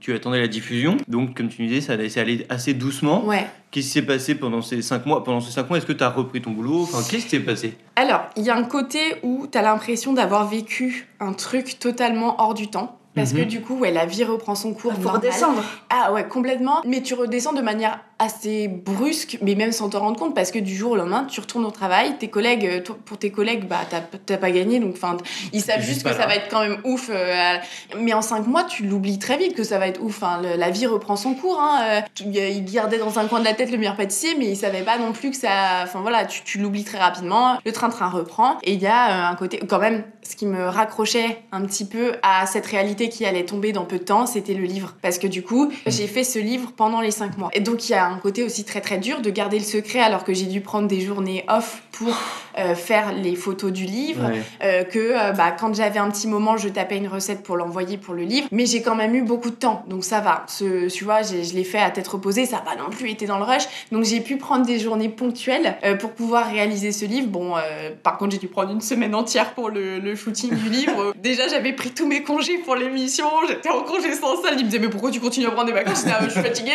tu 0.00 0.14
attendais 0.14 0.40
la 0.40 0.48
diffusion. 0.48 0.96
Donc, 1.08 1.36
comme 1.36 1.48
tu 1.48 1.62
nous 1.62 1.68
disais, 1.68 1.80
ça 1.80 1.92
allé 1.92 2.46
assez 2.48 2.74
doucement. 2.74 3.24
Ouais. 3.24 3.46
Qu'est-ce 3.70 3.86
qui 3.86 3.92
s'est 3.92 4.02
passé 4.02 4.34
pendant 4.34 4.62
ces 4.62 4.82
5 4.82 5.06
mois 5.06 5.22
Pendant 5.22 5.40
ces 5.40 5.52
5 5.52 5.68
mois, 5.68 5.78
est-ce 5.78 5.86
que 5.86 5.92
tu 5.92 6.02
as 6.02 6.08
repris 6.08 6.40
ton 6.40 6.50
boulot? 6.50 6.82
Enfin, 6.82 6.98
qu'est-ce 7.08 7.24
qui 7.24 7.30
s'est 7.30 7.40
passé? 7.40 7.74
Alors, 7.96 8.22
il 8.36 8.42
y 8.42 8.50
a 8.50 8.56
un 8.56 8.64
côté 8.64 8.98
où 9.22 9.46
t'as 9.46 9.62
l'impression 9.62 10.12
d'avoir 10.12 10.48
vécu 10.48 11.06
un 11.20 11.32
truc 11.32 11.78
totalement 11.78 12.40
hors 12.40 12.54
du 12.54 12.68
temps. 12.68 12.99
Parce 13.14 13.32
que 13.32 13.38
Mhm. 13.38 13.44
du 13.46 13.60
coup, 13.60 13.76
ouais, 13.76 13.90
la 13.90 14.06
vie 14.06 14.22
reprend 14.22 14.54
son 14.54 14.72
cours. 14.72 14.92
Faut 14.92 15.00
normal. 15.00 15.22
redescendre. 15.22 15.62
Ah 15.90 16.12
ouais, 16.12 16.28
complètement. 16.28 16.80
Mais 16.86 17.02
tu 17.02 17.14
redescends 17.14 17.52
de 17.52 17.60
manière 17.60 17.98
assez 18.20 18.68
brusque, 18.68 19.38
mais 19.42 19.54
même 19.56 19.72
sans 19.72 19.88
t'en 19.88 20.00
rendre 20.00 20.18
compte, 20.18 20.34
parce 20.34 20.50
que 20.52 20.58
du 20.60 20.76
jour 20.76 20.92
au 20.92 20.96
lendemain, 20.96 21.24
tu 21.24 21.40
retournes 21.40 21.64
au 21.64 21.70
travail. 21.72 22.16
Tes 22.18 22.28
collègues, 22.28 22.66
euh, 22.66 22.80
toi, 22.82 22.96
pour 23.04 23.18
tes 23.18 23.30
collègues, 23.30 23.66
bah 23.66 23.78
t'as 23.88 24.00
t'as 24.00 24.36
pas 24.36 24.50
gagné, 24.52 24.78
donc 24.78 24.92
enfin, 24.94 25.16
ils 25.52 25.60
savent 25.62 25.78
juste 25.80 25.88
juste 25.90 26.02
que 26.04 26.12
ça 26.14 26.26
va 26.26 26.36
être 26.36 26.48
quand 26.50 26.60
même 26.60 26.78
ouf. 26.84 27.10
euh, 27.12 27.56
mais 27.98 28.12
en 28.12 28.22
cinq 28.22 28.46
mois, 28.46 28.62
tu 28.64 28.84
l'oublies 28.84 29.18
très 29.18 29.38
vite 29.38 29.56
que 29.56 29.64
ça 29.64 29.78
va 29.78 29.88
être 29.88 30.00
ouf. 30.02 30.22
hein. 30.22 30.40
Le- 30.42 30.56
la 30.56 30.70
vie 30.70 30.86
reprend 30.86 31.16
son 31.16 31.34
cours. 31.34 31.58
Hein. 31.60 31.80
Euh, 31.82 32.00
tu- 32.14 32.24
Ils 32.24 32.64
gardaient 32.64 32.98
dans 32.98 33.18
un 33.18 33.26
coin 33.26 33.40
de 33.40 33.44
la 33.44 33.54
tête 33.54 33.72
le 33.72 33.78
meilleur 33.78 33.96
pâtissier, 33.96 34.36
mais 34.38 34.46
ils 34.46 34.56
savaient 34.56 34.82
pas 34.82 34.98
non 34.98 35.10
plus 35.12 35.30
que 35.30 35.36
ça. 35.36 35.80
Enfin 35.82 36.00
voilà, 36.00 36.26
tu, 36.26 36.42
tu 36.44 36.58
l'oublies 36.58 36.84
très 36.84 36.98
rapidement. 36.98 37.58
Le 37.64 37.72
train-train 37.72 38.08
reprend, 38.08 38.58
et 38.62 38.74
il 38.74 38.80
y 38.80 38.86
a 38.86 39.28
euh, 39.28 39.32
un 39.32 39.34
côté 39.34 39.58
quand 39.66 39.78
même, 39.80 40.04
ce 40.22 40.36
qui 40.36 40.46
me 40.46 40.64
raccrochait 40.68 41.42
un 41.52 41.62
petit 41.62 41.84
peu 41.84 42.12
à 42.22 42.46
cette 42.46 42.66
réalité 42.66 43.08
qui 43.08 43.24
allait 43.24 43.44
tomber 43.44 43.72
dans 43.72 43.84
peu 43.84 43.98
de 43.98 44.04
temps, 44.04 44.26
c'était 44.26 44.54
le 44.54 44.64
livre, 44.64 44.94
parce 45.02 45.18
que 45.18 45.26
du 45.26 45.42
coup, 45.42 45.70
j'ai 45.86 46.06
fait 46.06 46.24
ce 46.24 46.38
livre 46.38 46.72
pendant 46.76 47.00
les 47.00 47.10
cinq 47.10 47.38
mois. 47.38 47.50
Et 47.52 47.60
donc 47.60 47.88
il 47.88 47.92
y 47.92 47.94
a 47.94 48.06
un 48.06 48.18
côté 48.18 48.42
aussi 48.44 48.64
très 48.64 48.80
très 48.80 48.98
dur 48.98 49.20
de 49.20 49.30
garder 49.30 49.58
le 49.58 49.64
secret 49.64 50.00
alors 50.00 50.24
que 50.24 50.34
j'ai 50.34 50.46
dû 50.46 50.60
prendre 50.60 50.88
des 50.88 51.00
journées 51.00 51.44
off 51.48 51.82
pour 51.92 52.14
euh, 52.58 52.74
faire 52.74 53.12
les 53.12 53.34
photos 53.36 53.72
du 53.72 53.84
livre, 53.84 54.28
Ouais. 54.30 54.42
euh, 54.62 54.84
que 54.84 54.98
euh, 54.98 55.32
bah, 55.32 55.50
quand 55.52 55.74
j'avais 55.74 55.98
un 55.98 56.10
petit 56.10 56.28
moment, 56.28 56.56
je 56.56 56.68
tapais 56.68 56.96
une 56.96 57.08
recette 57.08 57.42
pour 57.42 57.56
l'envoyer 57.56 57.96
pour 57.96 58.14
le 58.14 58.22
livre. 58.22 58.48
Mais 58.52 58.66
j'ai 58.66 58.82
quand 58.82 58.94
même 58.94 59.14
eu 59.14 59.22
beaucoup 59.22 59.50
de 59.50 59.54
temps, 59.54 59.84
donc 59.88 60.04
ça 60.04 60.20
va. 60.20 60.44
Ce, 60.48 60.88
tu 60.88 61.04
vois, 61.04 61.22
je 61.22 61.54
l'ai 61.54 61.64
fait 61.64 61.78
à 61.78 61.90
tête 61.90 62.06
reposée, 62.08 62.46
ça 62.46 62.56
n'a 62.56 62.62
pas 62.62 62.76
non 62.76 62.90
plus 62.90 63.10
été 63.10 63.26
dans 63.26 63.38
le 63.38 63.44
rush. 63.44 63.64
Donc 63.92 64.04
j'ai 64.04 64.20
pu 64.20 64.36
prendre 64.36 64.66
des 64.66 64.78
journées 64.78 65.08
ponctuelles 65.08 65.76
pour 66.00 66.10
pouvoir 66.12 66.50
réaliser 66.50 66.92
ce 66.92 67.04
livre. 67.04 67.28
Bon, 67.28 67.54
par 68.02 68.18
contre, 68.18 68.32
j'ai 68.32 68.38
dû 68.38 68.48
prendre 68.48 68.70
une 68.72 68.80
semaine 68.80 69.14
entière 69.14 69.54
pour 69.54 69.70
le, 69.70 69.98
le 69.98 70.14
shooting 70.20 70.54
du 70.54 70.68
livre. 70.68 71.14
Déjà, 71.22 71.48
j'avais 71.48 71.72
pris 71.72 71.90
tous 71.90 72.06
mes 72.06 72.22
congés 72.22 72.58
pour 72.58 72.76
l'émission, 72.76 73.26
j'étais 73.48 73.68
en 73.70 73.82
congé 73.82 74.12
sans 74.14 74.40
salle. 74.42 74.54
Ils 74.58 74.64
me 74.64 74.70
disaient, 74.70 74.78
mais 74.78 74.88
pourquoi 74.90 75.10
tu 75.10 75.20
continues 75.20 75.46
à 75.46 75.50
prendre 75.50 75.66
des 75.66 75.72
vacances? 75.72 76.04
Ah, 76.06 76.20
Je 76.24 76.30
suis 76.30 76.40
fatiguée. 76.40 76.72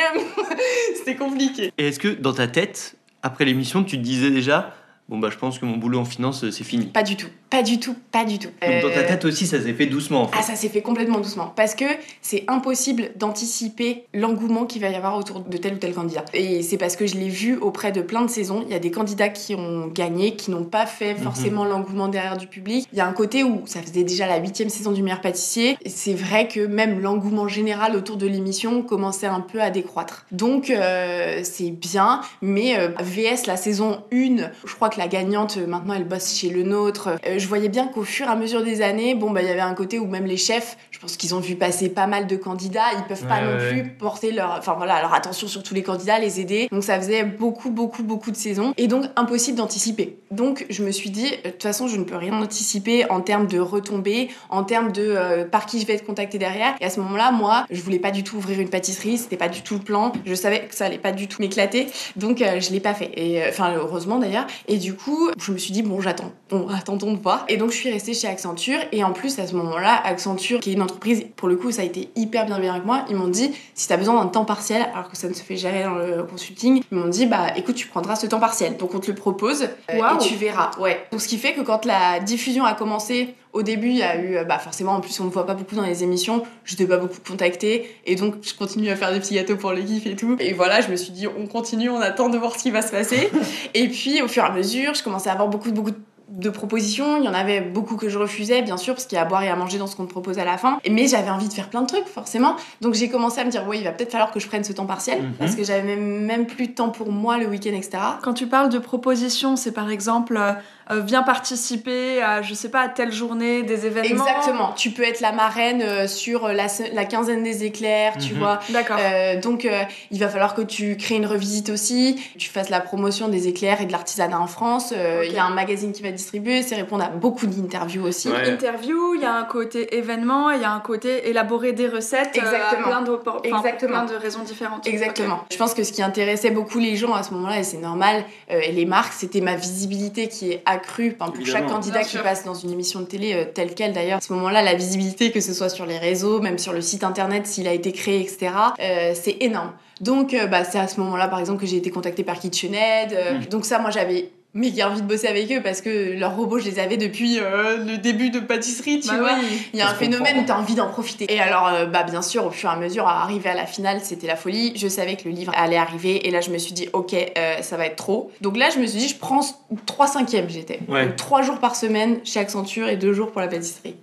C'était 0.96 1.16
compliqué. 1.16 1.72
Et 1.78 1.88
est-ce 1.88 2.00
que 2.00 2.08
dans 2.10 2.34
ta 2.34 2.48
tête, 2.48 2.96
après 3.24 3.46
l'émission, 3.46 3.84
tu 3.84 3.98
te 3.98 4.02
disais 4.02 4.32
déjà, 4.32 4.76
bon, 5.10 5.20
bah, 5.20 5.30
je 5.32 5.38
pense 5.38 5.60
que 5.60 5.66
mon 5.66 5.78
boulot 5.78 6.00
en 6.00 6.06
finance, 6.06 6.44
euh, 6.44 6.52
c'est 6.52 6.64
fini? 6.64 6.88
Pas 6.88 7.04
du 7.04 7.16
tout, 7.16 7.28
pas 7.50 7.64
du 7.64 7.80
tout, 7.80 7.96
pas 8.12 8.26
du 8.26 8.40
tout. 8.40 8.50
Donc, 8.62 8.82
dans 8.82 8.90
ta 8.90 9.00
Euh, 9.02 9.08
tête 9.08 9.24
aussi, 9.26 9.46
ça 9.48 9.62
s'est 9.62 9.74
fait 9.74 9.86
doucement, 9.86 10.24
en 10.24 10.28
fait. 10.28 10.36
Ah, 10.40 10.42
ça 10.44 10.56
s'est 10.56 10.70
fait 10.70 10.82
complètement 10.82 11.20
doucement. 11.20 11.54
Parce 11.56 11.76
que 11.76 11.86
c'est 12.22 12.44
impossible 12.48 13.12
d'anticiper 13.16 14.06
l'engouement 14.14 14.66
qu'il 14.66 14.82
va 14.82 14.90
y 14.90 14.96
avoir 14.96 15.16
autour 15.18 15.42
de 15.42 15.58
tel 15.58 15.74
ou 15.76 15.78
tel 15.78 15.94
candidat. 15.94 16.26
Et 16.34 16.64
c'est 16.64 16.78
parce 16.78 16.96
que 16.96 17.06
je 17.06 17.16
l'ai 17.16 17.30
vu 17.30 17.58
auprès 17.58 17.92
de 17.92 18.02
plein 18.02 18.22
de 18.24 18.30
saisons. 18.30 18.64
Il 18.68 18.72
y 18.72 18.76
a 18.76 18.80
des 18.80 18.92
candidats 18.92 19.30
qui 19.30 19.54
ont 19.56 19.88
gagné, 19.88 20.36
qui 20.36 20.52
n'ont 20.52 20.64
pas 20.66 20.86
fait 20.86 21.14
Mhm. 21.14 21.22
forcément 21.24 21.66
l'engouement 21.66 22.08
derrière 22.08 22.38
du 22.38 22.48
public. 22.48 22.88
Il 22.92 22.98
y 22.98 23.02
a 23.02 23.08
un 23.08 23.14
côté 23.14 23.44
où 23.44 23.62
ça 23.66 23.82
faisait 23.82 24.04
déjà 24.04 24.28
la 24.28 24.38
huitième 24.38 24.70
saison 24.70 24.92
du 24.92 25.04
meilleur 25.04 25.22
pâtissier. 25.22 25.78
Et 25.84 25.90
C'est 25.90 26.14
vrai 26.14 26.48
que 26.48 26.66
même 26.66 27.00
l'engouement 27.00 27.48
général 27.48 27.96
autour 27.96 28.18
de 28.18 28.28
l'émission 28.28 28.82
commençait 28.82 29.28
un 29.28 29.42
peu 29.42 29.62
à 29.62 29.70
décroître. 29.70 30.26
Donc 30.32 30.70
euh, 30.70 31.40
c'est 31.44 31.72
bien, 31.72 32.22
mais 32.42 32.78
euh, 32.78 32.90
VS 33.02 33.46
la 33.48 33.58
saison 33.58 34.04
1, 34.12 34.50
je 34.66 34.76
crois 34.76 34.90
que 34.90 34.98
la 35.00 35.08
gagnante 35.08 35.58
maintenant 35.58 35.94
elle 35.94 36.04
bosse 36.08 36.36
chez 36.36 36.50
le 36.50 36.64
nôtre. 36.64 37.10
Euh, 37.28 37.40
je 37.46 37.50
voyais 37.50 37.70
bien 37.70 37.88
qu'au 37.88 38.02
fur 38.04 38.26
et 38.26 38.30
à 38.30 38.36
mesure 38.36 38.64
des 38.64 38.82
années, 38.82 39.14
bon 39.14 39.30
bah 39.30 39.44
il 39.44 39.48
y 39.48 39.52
avait 39.52 39.60
un 39.62 39.76
côté 39.76 40.00
où 40.00 40.08
même 40.08 40.26
les 40.26 40.36
chefs, 40.36 40.78
je 40.90 40.98
pense 40.98 41.16
qu'ils 41.16 41.36
ont 41.36 41.40
vu 41.40 41.56
passer 41.56 41.90
pas 41.90 42.08
mal 42.08 42.26
de 42.26 42.36
candidats, 42.36 42.88
ils 42.98 43.04
peuvent 43.04 43.28
pas 43.28 43.36
Ouais, 43.36 43.42
non 43.42 43.58
ouais, 43.58 43.82
plus 43.82 43.90
porter 43.92 44.32
leur, 44.32 44.56
enfin 44.58 44.74
voilà, 44.76 45.02
leur 45.02 45.14
attention 45.14 45.48
sur 45.48 45.62
tous 45.62 45.74
les 45.74 45.84
candidats, 45.84 46.18
les 46.20 46.40
aider. 46.40 46.68
Donc 46.72 46.84
ça 46.84 46.98
faisait 47.00 47.24
beaucoup 47.24 47.70
beaucoup 47.70 48.02
beaucoup 48.02 48.32
de 48.32 48.36
saisons 48.36 48.74
et 48.78 48.88
donc 48.88 49.06
impossible 49.16 49.58
d'anticiper. 49.58 50.18
Donc 50.32 50.66
je 50.70 50.84
me 50.84 50.92
suis 50.92 51.10
dit 51.10 51.30
de 51.44 51.50
toute 51.52 51.62
façon 51.62 51.88
je 51.88 51.98
ne 51.98 52.04
peux 52.04 52.16
rien 52.16 52.34
anticiper 52.34 53.10
en 53.12 53.22
termes 53.22 53.46
de 53.46 53.60
retombées, 53.60 54.30
en 54.50 54.64
termes 54.64 54.92
de 54.92 55.04
euh, 55.04 55.46
par 55.46 55.66
qui 55.66 55.80
je 55.80 55.86
vais 55.86 55.94
être 55.94 56.06
contactée 56.06 56.40
derrière. 56.40 56.76
Et 56.82 56.86
à 56.86 56.90
ce 56.90 57.00
moment-là, 57.02 57.32
moi, 57.32 57.66
je 57.70 57.82
voulais 57.82 58.00
pas 58.00 58.12
du 58.12 58.24
tout 58.24 58.38
ouvrir 58.38 58.60
une 58.60 58.70
pâtisserie, 58.70 59.18
c'était 59.18 59.38
pas 59.38 59.50
du 59.50 59.62
tout 59.62 59.76
le 59.76 59.82
plan. 59.82 60.14
Je 60.26 60.34
savais 60.34 60.66
que 60.66 60.76
ça 60.76 60.86
allait 60.86 60.98
pas 60.98 61.12
du 61.12 61.28
tout 61.28 61.42
m'éclater, 61.42 61.88
donc 62.16 62.42
euh, 62.42 62.60
je 62.60 62.72
l'ai 62.72 62.80
pas 62.80 62.94
fait. 62.94 63.12
Et 63.16 63.44
euh, 63.44 63.50
enfin 63.50 63.74
heureusement 63.76 64.18
d'ailleurs. 64.18 64.48
Et 64.68 64.78
du 64.78 64.96
coup, 64.96 65.30
je 65.38 65.52
me 65.52 65.58
suis 65.58 65.72
dit 65.72 65.84
bon, 65.84 66.02
j'attends. 66.02 66.32
Bon, 66.50 66.68
attendons 66.70 67.12
de 67.12 67.18
Et 67.48 67.58
donc 67.58 67.72
je 67.72 67.76
suis 67.76 67.92
restée 67.92 68.14
chez 68.14 68.28
Accenture. 68.28 68.80
Et 68.92 69.04
en 69.04 69.12
plus 69.12 69.40
à 69.40 69.48
ce 69.48 69.56
moment-là, 69.56 70.02
Accenture, 70.04 70.60
qui 70.60 70.72
est 70.72 70.74
une 70.74 70.82
entreprise 70.82 71.26
pour 71.36 71.48
le 71.48 71.56
coup, 71.56 71.72
ça 71.72 71.82
a 71.82 71.86
été 71.86 72.10
hyper 72.16 72.46
bienveillant 72.46 72.74
avec 72.74 72.86
moi. 72.86 73.06
Ils 73.10 73.16
m'ont 73.16 73.28
dit 73.28 73.52
si 73.74 73.88
t'as 73.88 73.98
besoin 73.98 74.22
d'un 74.22 74.30
temps 74.30 74.46
partiel, 74.46 74.88
alors 74.94 75.10
que 75.10 75.18
ça 75.18 75.28
ne 75.28 75.34
se 75.34 75.42
fait 75.42 75.58
jamais 75.58 75.84
dans 75.84 75.96
le 75.96 76.24
consulting, 76.24 76.82
ils 76.92 76.98
m'ont 76.98 77.08
dit 77.08 77.26
bah 77.26 77.48
écoute, 77.56 77.76
tu 77.76 77.88
prendras 77.88 78.16
ce 78.16 78.28
temps 78.28 78.40
partiel. 78.40 78.78
Donc 78.78 78.94
on 78.94 79.00
te 79.00 79.08
le 79.08 79.16
propose 79.16 79.64
euh, 79.64 79.94
et 79.94 80.18
tu 80.20 80.36
verras. 80.36 80.72
Ouais. 80.80 81.06
Donc 81.12 81.22
ce 81.22 81.28
qui 81.28 81.38
fait 81.38 81.54
que 81.54 81.62
quand 81.62 81.86
la 81.86 82.20
diffusion 82.20 82.66
a 82.66 82.74
commencé 82.74 83.36
Au 83.54 83.64
début, 83.64 83.88
il 83.88 83.96
y 83.96 84.04
a 84.04 84.18
eu, 84.18 84.36
euh, 84.36 84.44
bah 84.44 84.60
forcément, 84.60 84.92
en 84.92 85.00
plus, 85.00 85.18
on 85.22 85.24
me 85.24 85.30
voit 85.30 85.46
pas 85.46 85.54
beaucoup 85.54 85.76
dans 85.76 85.86
les 85.86 86.04
émissions, 86.04 86.44
je 86.66 86.76
t'ai 86.76 86.86
pas 86.86 86.98
beaucoup 86.98 87.20
contactée, 87.26 87.90
et 88.06 88.16
donc 88.16 88.36
je 88.42 88.54
continue 88.54 88.90
à 88.90 88.98
faire 88.98 89.14
des 89.14 89.20
petits 89.22 89.36
gâteaux 89.36 89.56
pour 89.56 89.72
les 89.72 89.88
gifs 89.88 90.06
et 90.06 90.18
tout. 90.18 90.36
Et 90.42 90.52
voilà, 90.52 90.82
je 90.82 90.90
me 90.90 90.98
suis 90.98 91.14
dit, 91.14 91.26
on 91.26 91.48
continue, 91.48 91.90
on 91.90 92.02
attend 92.02 92.28
de 92.28 92.38
voir 92.38 92.54
ce 92.54 92.64
qui 92.64 92.72
va 92.72 92.82
se 92.82 92.92
passer. 92.92 93.30
et 93.74 93.88
puis, 93.88 94.22
au 94.22 94.28
fur 94.28 94.44
et 94.44 94.48
à 94.48 94.52
mesure, 94.52 94.94
je 94.94 95.02
commençais 95.02 95.30
à 95.30 95.34
avoir 95.34 95.48
beaucoup, 95.48 95.72
beaucoup 95.72 95.92
de 95.92 95.98
de 96.30 96.50
propositions. 96.50 97.18
Il 97.18 97.24
y 97.24 97.30
en 97.30 97.34
avait 97.34 97.62
beaucoup 97.62 97.96
que 97.98 98.10
je 98.10 98.18
refusais, 98.18 98.62
bien 98.62 98.78
sûr, 98.78 98.94
parce 98.94 99.06
qu'il 99.06 99.16
y 99.16 99.20
a 99.20 99.22
à 99.22 99.26
boire 99.26 99.44
et 99.44 99.50
à 99.50 99.56
manger 99.56 99.78
dans 99.78 99.88
ce 99.88 99.96
qu'on 99.96 100.06
te 100.06 100.12
propose 100.12 100.40
à 100.40 100.46
la 100.46 100.58
fin. 100.58 100.80
Mais 100.90 101.08
j'avais 101.08 101.30
envie 101.30 101.48
de 101.48 101.54
faire 101.54 101.70
plein 101.70 101.82
de 101.82 101.88
trucs, 101.88 102.08
forcément. 102.08 102.56
Donc 102.82 102.94
j'ai 102.96 103.10
commencé 103.10 103.40
à 103.42 103.46
me 103.46 103.52
dire, 103.52 103.64
oui, 103.68 103.78
il 103.80 103.84
va 103.84 103.92
peut-être 103.92 104.12
falloir 104.12 104.32
que 104.32 104.40
je 104.40 104.48
prenne 104.48 104.64
ce 104.64 104.74
temps 104.74 104.86
partiel, 104.88 105.22
Mhm. 105.22 105.34
parce 105.40 105.56
que 105.56 105.64
j'avais 105.64 105.84
même, 105.84 106.26
même 106.26 106.46
plus 106.48 106.68
de 106.68 106.74
temps 106.74 106.90
pour 106.90 107.12
moi 107.12 107.38
le 107.38 107.48
week-end, 107.48 107.74
etc. 107.74 107.98
Quand 108.24 108.34
tu 108.34 108.48
parles 108.48 108.70
de 108.70 108.80
propositions, 108.80 109.56
c'est 109.56 109.72
par 109.72 109.90
exemple 109.90 110.40
euh, 110.90 110.96
euh, 110.96 111.02
viens 111.02 111.24
participer 111.24 112.22
à, 112.22 112.42
je 112.42 112.54
sais 112.54 112.70
pas, 112.70 112.82
à 112.82 112.90
telle 112.90 113.12
journée, 113.12 113.64
des 113.64 113.86
événements. 113.86 114.26
Exactement. 114.26 114.74
Tu 114.76 114.92
peux 114.92 115.04
être 115.04 115.22
la 115.22 115.32
marraine 115.32 115.82
euh, 115.82 116.08
sur 116.08 116.48
la, 116.50 116.68
se- 116.68 116.94
la 116.94 117.06
quinzaine 117.06 117.44
des 117.44 117.64
éclairs, 117.64 118.14
tu 118.18 118.34
Mhm. 118.34 118.40
vois. 118.40 118.60
D'accord. 118.70 118.98
Euh, 119.00 119.40
donc, 119.40 119.66
euh, 119.66 119.84
il 120.12 120.20
va 120.20 120.28
falloir 120.30 120.54
que 120.56 120.62
tu 120.62 120.98
crées 120.98 121.16
une 121.16 121.26
revisite 121.26 121.70
aussi, 121.70 122.22
tu 122.38 122.50
fasses 122.50 122.70
la 122.70 122.80
promotion 122.82 123.28
des 123.28 123.48
éclairs 123.48 123.82
et 123.82 123.86
de 123.86 123.92
l'artisanat 123.92 124.40
en 124.40 124.48
France. 124.48 124.94
Euh, 124.96 125.24
Il 125.26 125.34
y 125.34 125.38
a 125.38 125.46
un 125.46 125.54
magazine 125.54 125.92
qui 125.92 126.02
va 126.04 126.12
distribuer, 126.12 126.62
c'est 126.62 126.76
répondre 126.76 127.04
à 127.04 127.10
beaucoup 127.10 127.48
d'interviews 127.48 128.04
aussi. 128.06 128.30
Ouais. 128.30 128.50
Interview, 128.50 129.16
il 129.16 129.22
y 129.22 129.26
a 129.26 129.34
un 129.34 129.44
côté 129.44 129.98
événement, 129.98 130.52
il 130.52 130.62
y 130.62 130.66
a 130.66 130.72
un 130.72 130.80
côté 130.80 131.30
élaborer 131.30 131.74
des 131.74 131.88
recettes 131.88 132.38
euh, 132.38 132.42
Exactement. 132.42 132.88
à 132.88 133.02
plein, 133.02 133.14
enfin, 133.28 133.40
Exactement. 133.44 133.92
plein 133.92 134.06
de 134.06 134.16
raisons 134.16 134.44
différentes. 134.44 134.88
Exactement. 134.88 135.40
Je 135.52 135.58
pense 135.58 135.74
que 135.74 135.84
ce 135.84 135.92
qui 135.92 136.02
intéressait 136.04 136.52
beaucoup 136.52 136.80
les 136.80 136.96
gens 136.96 137.14
à 137.14 137.24
ce 137.24 137.34
moment-là, 137.34 137.60
et 137.60 137.64
c'est 137.64 137.78
normal, 137.78 138.24
euh, 138.52 138.60
et 138.64 138.72
les 138.72 138.86
marques, 138.86 139.14
c'était 139.14 139.42
ma 139.42 139.56
visibilité 139.56 140.28
qui 140.28 140.52
est 140.52 140.62
accrue 140.76 141.12
pour 141.14 141.28
Évidemment. 141.36 141.52
chaque 141.58 141.68
candidat 141.68 142.00
Bien 142.00 142.04
qui 142.04 142.10
sûr. 142.12 142.24
passe 142.24 142.44
dans 142.46 142.54
une 142.54 142.72
émission 142.72 143.00
de 143.02 143.06
télé 143.06 143.34
euh, 143.34 143.46
telle 143.54 143.74
quelle 143.74 143.94
d'ailleurs. 143.94 144.18
À 144.20 144.22
ce 144.22 144.32
moment-là, 144.34 144.62
la 144.62 144.76
visibilité, 144.76 145.32
que 145.32 145.42
ce 145.42 145.54
soit 145.54 145.70
sur 145.70 145.86
les 145.86 145.98
réseaux, 145.98 146.40
même 146.42 146.58
sur 146.58 146.74
le 146.74 146.82
site 146.82 147.04
internet 147.04 147.48
s'il 147.48 147.68
a 147.68 147.74
été 147.74 147.92
créé, 147.92 148.22
etc., 148.22 148.52
euh, 148.80 149.14
c'est 149.16 149.38
énorme. 149.42 149.72
Donc, 150.02 150.34
euh, 150.34 150.46
bah, 150.48 150.64
c'est 150.64 150.80
à 150.80 150.88
ce 150.88 151.00
moment-là, 151.00 151.28
par 151.28 151.40
exemple, 151.40 151.62
que 151.62 151.66
j'ai 151.66 151.78
été 151.78 151.90
contactée 151.90 152.24
par 152.24 152.38
KitchenAid. 152.40 153.14
euh, 153.14 153.34
Mhm. 153.40 153.46
Donc 153.46 153.66
ça, 153.66 153.80
moi, 153.80 153.90
j'avais 153.92 154.30
méga 154.56 154.90
envie 154.90 155.02
de 155.02 155.06
bosser 155.08 155.28
avec 155.28 155.52
eux 155.52 155.62
parce 155.62 155.82
que 155.82 156.18
leurs 156.18 156.36
robots, 156.36 156.60
je 156.60 156.66
les 156.66 156.80
avais 156.80 156.98
depuis 156.98 157.40
euh, 157.40 157.78
le 157.86 157.98
début 157.98 158.30
de 158.30 158.40
pâtisserie, 158.40 159.02
tu 159.02 159.10
Bah 159.10 159.18
vois. 159.18 159.34
oui. 159.38 159.62
Il 159.74 159.80
y 159.80 159.82
a 159.82 159.90
un 159.90 159.94
phénomène 159.94 160.40
où 160.40 160.46
tu 160.46 160.52
as 160.52 160.58
envie 160.58 160.76
d'en 160.76 160.88
profiter. 160.88 161.32
Et 161.32 161.40
alors, 161.40 161.68
euh, 161.68 161.86
bah, 161.86 162.04
bien 162.04 162.22
sûr, 162.22 162.46
au 162.46 162.52
fur 162.52 162.70
et 162.70 162.74
à 162.74 162.78
mesure, 162.78 163.06
à 163.08 163.22
arriver 163.22 163.50
à 163.50 163.54
la 163.54 163.66
finale, 163.66 164.00
c'était 164.02 164.28
la 164.28 164.38
folie. 164.38 164.72
Je 164.76 164.88
savais 164.88 165.18
que 165.18 165.26
le 165.28 165.36
livre 165.36 165.52
allait 165.56 165.76
arriver. 165.78 166.26
Et 166.28 166.32
là, 166.32 166.40
je 166.42 166.50
me 166.52 166.58
suis 166.58 166.74
dit, 166.74 166.88
OK, 166.94 167.14
euh, 167.14 167.62
ça 167.62 167.76
va 167.78 167.86
être 167.86 167.98
trop. 167.98 168.32
Donc 168.42 168.56
là, 168.58 168.70
je 168.74 168.80
me 168.80 168.88
suis 168.88 169.00
dit, 169.00 169.08
je 169.10 169.18
prends 169.18 169.42
3 169.86 170.08
cinquièmes, 170.08 170.50
j'étais. 170.50 170.80
Ouais. 170.88 171.06
Donc 171.08 171.16
3 171.18 171.42
jours 171.42 171.60
par 171.60 171.76
semaine 171.76 172.20
chez 172.24 172.40
Accenture 172.40 172.88
et 172.88 172.96
2 172.96 173.12
jours 173.14 173.32
pour 173.32 173.42
la 173.42 173.48
pâtisserie. 173.50 173.96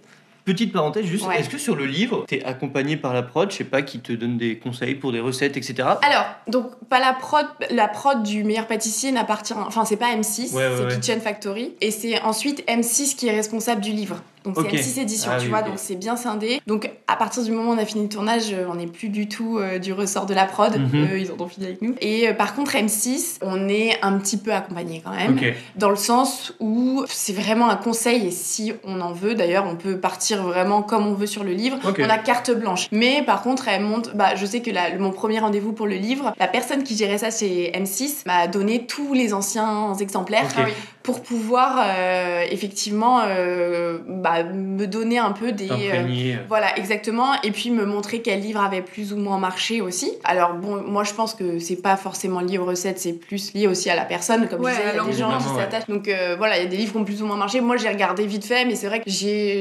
Petite 0.45 0.73
parenthèse, 0.73 1.05
juste, 1.07 1.27
Ouais. 1.27 1.39
est-ce 1.39 1.49
que 1.49 1.59
sur 1.59 1.77
le 1.77 1.87
livre, 1.87 2.25
t'es 2.27 2.43
accompagné 2.43 2.97
par 2.97 3.15
la 3.15 3.23
prod, 3.23 3.51
je 3.51 3.57
sais 3.59 3.65
pas, 3.65 3.83
qui 3.83 4.01
te 4.01 4.13
donne 4.13 4.39
des 4.39 4.59
conseils 4.59 4.97
pour 4.97 5.13
des 5.13 5.21
recettes, 5.21 5.57
etc. 5.57 5.75
Alors, 6.03 6.25
donc, 6.49 6.71
pas 6.89 6.99
la 6.99 7.13
prod, 7.13 7.47
la 7.71 7.87
prod 7.87 8.23
du 8.25 8.43
meilleur 8.43 8.67
pâtissier 8.67 9.13
n'appartient. 9.13 9.55
Enfin, 9.55 9.85
c'est 9.85 9.97
pas 9.97 10.13
M6, 10.17 10.53
Ouais, 10.55 10.67
ouais, 10.67 10.71
c'est 10.77 10.85
ouais. 10.87 10.95
Kitchen 10.95 11.21
Factory. 11.21 11.75
Et 11.81 11.91
c'est 11.93 12.21
ensuite 12.23 12.65
M6 12.69 13.15
qui 13.15 13.29
est 13.29 13.33
responsable 13.37 13.81
du 13.81 13.93
livre. 13.93 14.17
Donc, 14.45 14.57
c'est 14.61 14.77
M6 14.77 15.01
Édition, 15.01 15.31
Ah 15.35 15.39
tu 15.39 15.45
oui, 15.45 15.51
vois, 15.51 15.63
donc 15.63 15.75
c'est 15.77 15.95
bien 15.97 16.17
scindé. 16.17 16.61
Donc, 16.67 16.91
à 17.09 17.17
partir 17.17 17.43
du 17.45 17.51
moment 17.53 17.71
où 17.71 17.75
on 17.75 17.79
a 17.79 17.85
fini 17.85 18.03
le 18.05 18.09
tournage, 18.09 18.53
euh, 18.53 18.67
on 18.71 18.75
n'est 18.77 18.87
plus 18.87 19.09
du 19.09 19.29
tout 19.29 19.59
euh, 19.59 19.79
du 19.79 19.93
ressort 19.93 20.27
de 20.27 20.35
la 20.35 20.45
prod. 20.47 20.77
Mhm. 20.77 21.05
Eux, 21.13 21.19
ils 21.21 21.31
en 21.33 21.43
ont 21.43 21.49
fini 21.49 21.67
avec 21.67 21.83
nous. 21.83 21.95
Et 22.01 22.29
euh, 22.29 22.35
par 22.35 22.55
contre, 22.55 22.75
M6, 22.75 23.39
on 23.43 23.69
est 23.69 23.97
un 24.03 24.19
petit 24.19 24.37
peu 24.37 24.53
accompagné 24.53 25.03
quand 25.05 25.13
même. 25.15 25.39
Dans 25.77 25.91
le 25.91 25.97
sens 25.97 26.55
où 26.61 27.05
c'est 27.09 27.33
vraiment 27.33 27.69
un 27.71 27.77
conseil, 27.77 28.27
et 28.27 28.31
si 28.31 28.73
on 28.85 29.01
en 29.01 29.13
veut, 29.13 29.35
d'ailleurs, 29.35 29.67
on 29.69 29.77
peut 29.77 29.99
partir 29.99 30.43
vraiment 30.43 30.83
comme 30.83 31.07
on 31.07 31.15
veut 31.15 31.27
sur 31.27 31.45
le 31.45 31.53
livre. 31.53 31.79
On 31.85 32.09
a 32.09 32.19
carte 32.19 32.51
blanche. 32.51 32.89
Mais 32.93 33.23
par 33.23 33.43
contre, 33.43 33.69
elle 33.69 33.83
monte. 33.83 34.15
Bah, 34.15 34.35
je 34.37 34.47
sais 34.47 34.61
que 34.61 34.71
la- 34.71 34.97
mon 34.99 35.11
premier 35.11 35.39
rendez-vous 35.39 35.73
pour 35.73 35.87
le 35.87 35.95
livre, 35.97 36.33
la 36.39 36.49
personne 36.49 36.83
qui 36.83 36.97
gérait 36.97 37.19
ça 37.19 37.31
chez 37.31 37.71
M6 37.75 38.23
m'a 38.27 38.47
donné 38.47 38.87
tous 38.87 39.15
les 39.15 39.33
anciens 39.35 39.95
exemplaires. 40.01 40.47
Ah 40.57 40.63
pour 41.03 41.21
pouvoir 41.21 41.83
euh, 41.85 42.45
effectivement 42.51 43.23
euh, 43.27 43.99
bah, 44.33 44.49
me 44.53 44.87
donner 44.87 45.19
un 45.19 45.33
peu 45.33 45.53
des. 45.53 45.69
euh, 45.71 46.37
voilà, 46.49 46.77
exactement. 46.79 47.33
Et 47.43 47.51
puis 47.51 47.71
me 47.71 47.85
montrer 47.85 48.23
quel 48.23 48.41
livre 48.41 48.61
avait 48.61 48.83
plus 48.83 49.13
ou 49.13 49.17
moins 49.17 49.39
marché 49.39 49.81
aussi. 49.81 50.13
Alors 50.25 50.55
bon, 50.55 50.83
moi 50.83 51.05
je 51.05 51.13
pense 51.13 51.35
que 51.35 51.59
c'est 51.59 51.77
pas 51.81 51.97
forcément 51.97 52.41
lié 52.41 52.59
aux 52.59 52.65
recettes, 52.65 52.99
c'est 52.99 53.13
plus 53.13 53.53
lié 53.55 53.67
aussi 53.67 53.91
à 53.91 53.97
la 53.97 54.05
personne. 54.05 54.49
Comme 54.49 54.61
Ouais, 54.61 54.73
je 54.73 54.77
disais, 54.77 54.83
il 54.85 54.87
y 54.87 54.91
a 54.91 54.93
alors, 54.95 55.07
des 55.07 55.13
gens 55.13 55.39
qui 55.39 55.49
ouais. 55.59 55.81
Donc 55.89 56.09
euh, 56.09 56.35
voilà, 56.39 56.59
il 56.59 56.65
y 56.65 56.67
a 56.67 56.69
des 56.69 56.77
livres 56.77 56.93
qui 56.93 56.99
ont 56.99 57.05
plus 57.05 57.23
ou 57.23 57.27
moins 57.27 57.37
marché. 57.37 57.61
Moi 57.61 57.77
j'ai 57.77 57.89
regardé 57.89 58.27
vite 58.27 58.45
fait, 58.45 58.65
mais 58.65 58.75
c'est 58.75 58.87
vrai 58.87 59.01
que 59.01 59.11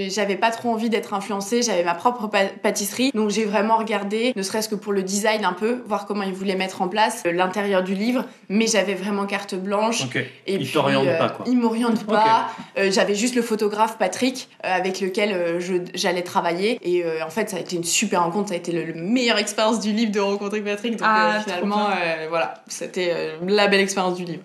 j'avais 0.10 0.36
pas 0.36 0.52
trop 0.52 0.70
envie 0.70 0.90
d'être 0.90 1.14
influencée. 1.14 1.62
J'avais 1.62 1.84
ma 1.84 1.96
propre 1.96 2.30
pâtisserie. 2.62 3.12
Donc 3.14 3.30
j'ai 3.30 3.46
vraiment 3.46 3.78
regardé, 3.78 4.34
ne 4.36 4.42
serait-ce 4.42 4.70
que 4.70 4.76
pour 4.76 4.94
le 4.94 5.04
design 5.04 5.46
un 5.46 5.54
peu, 5.54 5.82
voir 5.88 6.06
comment 6.06 6.24
ils 6.24 6.34
voulaient 6.34 6.56
mettre 6.56 6.82
en 6.82 6.88
place 6.88 7.24
euh, 7.26 7.32
l'intérieur 7.32 7.84
du 7.84 7.94
livre. 7.94 8.26
Mais 8.50 8.68
j'avais 8.68 8.94
vraiment 8.94 9.26
carte 9.26 9.56
blanche. 9.56 10.04
Ok. 10.06 10.16
Et 10.18 10.54
Ils 10.54 10.60
puis, 10.60 10.72
t'orientent 10.74 11.08
euh, 11.08 11.18
pas, 11.18 11.30
quoi. 11.30 11.46
Ils 11.48 11.58
m'orientent 11.58 12.06
pas. 12.06 12.50
Euh, 12.78 12.90
J'avais 12.92 13.16
juste 13.16 13.36
le 13.36 13.42
photographe 13.42 13.98
Patrick 13.98 14.50
euh, 14.61 14.61
avec 14.64 15.02
lequel 15.02 15.32
euh, 15.34 15.60
j'allais 15.94 16.22
travailler. 16.24 16.80
Et 16.84 17.04
euh, 17.04 17.26
en 17.26 17.30
fait, 17.30 17.50
ça 17.50 17.58
a 17.58 17.60
été 17.60 17.76
une 17.76 17.84
super 17.84 18.24
rencontre. 18.24 18.50
Ça 18.50 18.56
a 18.56 18.58
été 18.58 18.72
le, 18.72 18.84
le 18.84 18.94
meilleure 18.94 19.38
expérience 19.38 19.80
du 19.80 19.92
livre 19.92 20.12
de 20.12 20.20
rencontrer 20.20 20.62
Patrick. 20.62 20.94
Donc 20.98 21.02
Ah, 21.04 21.38
euh, 21.38 21.40
finalement, 21.42 21.88
euh, 21.90 22.28
voilà, 22.30 22.56
c'était 22.68 23.12
euh, 23.14 23.38
la 23.48 23.68
belle 23.68 23.82
expérience 23.82 24.16
du 24.16 24.26
livre. 24.26 24.44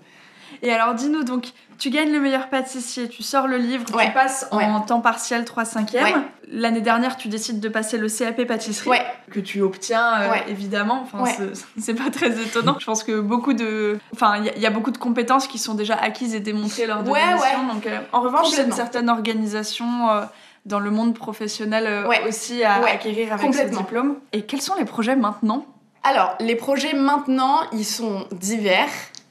Et 0.62 0.72
alors, 0.72 0.94
dis-nous, 0.94 1.22
donc, 1.22 1.48
tu 1.78 1.90
gagnes 1.90 2.10
le 2.12 2.20
meilleur 2.20 2.48
pâtissier, 2.48 3.08
tu 3.08 3.22
sors 3.22 3.46
le 3.46 3.58
livre, 3.58 3.84
Ouais. 3.94 4.06
tu 4.06 4.12
passes 4.12 4.46
en 4.50 4.56
Ouais. 4.56 4.66
temps 4.86 5.00
partiel 5.00 5.44
3 5.44 5.64
5 5.66 5.92
Ouais. 5.92 6.14
L'année 6.48 6.80
dernière, 6.80 7.16
tu 7.16 7.28
décides 7.28 7.58
de 7.60 7.68
passer 7.68 7.98
le 7.98 8.08
CAP 8.08 8.44
pâtisserie, 8.46 8.88
Ouais. 8.90 9.04
que 9.30 9.40
tu 9.40 9.60
obtiens 9.62 10.20
euh, 10.20 10.30
Ouais. 10.30 10.44
évidemment. 10.48 11.00
Enfin, 11.02 11.22
Ouais. 11.24 11.36
c'est- 11.78 11.94
pas 11.94 12.10
très 12.10 12.30
étonnant. 12.40 12.76
Je 12.78 12.86
pense 12.86 13.02
que 13.02 13.18
beaucoup 13.20 13.52
de. 13.52 13.98
Enfin, 14.14 14.36
il 14.38 14.44
y, 14.44 14.48
a- 14.48 14.54
il 14.56 14.62
y 14.62 14.66
a 14.66 14.70
beaucoup 14.70 14.90
de 14.92 14.98
compétences 14.98 15.48
qui 15.48 15.58
sont 15.58 15.74
déjà 15.74 15.94
acquises 15.96 16.34
et 16.34 16.40
démontrées 16.40 16.86
lors 16.86 17.02
de 17.02 17.12
l'émission. 17.12 17.66
Donc, 17.72 17.86
euh, 17.86 17.98
en 18.12 18.20
revanche, 18.20 18.46
il 18.52 18.56
y 18.58 18.60
a 18.60 18.64
une 18.64 18.72
certaine 18.72 19.08
organisation. 19.08 20.10
euh, 20.10 20.22
dans 20.64 20.80
le 20.80 20.90
monde 20.90 21.14
professionnel 21.16 22.04
aussi 22.28 22.64
à 22.64 22.84
acquérir 22.86 23.32
avec 23.32 23.54
ce 23.54 23.62
diplôme. 23.68 24.16
Et 24.32 24.42
quels 24.42 24.60
sont 24.60 24.74
les 24.74 24.84
projets 24.84 25.14
maintenant? 25.14 25.64
Alors, 26.02 26.34
les 26.40 26.56
projets 26.56 26.92
maintenant, 26.92 27.60
ils 27.72 27.84
sont 27.84 28.26
divers. 28.32 28.88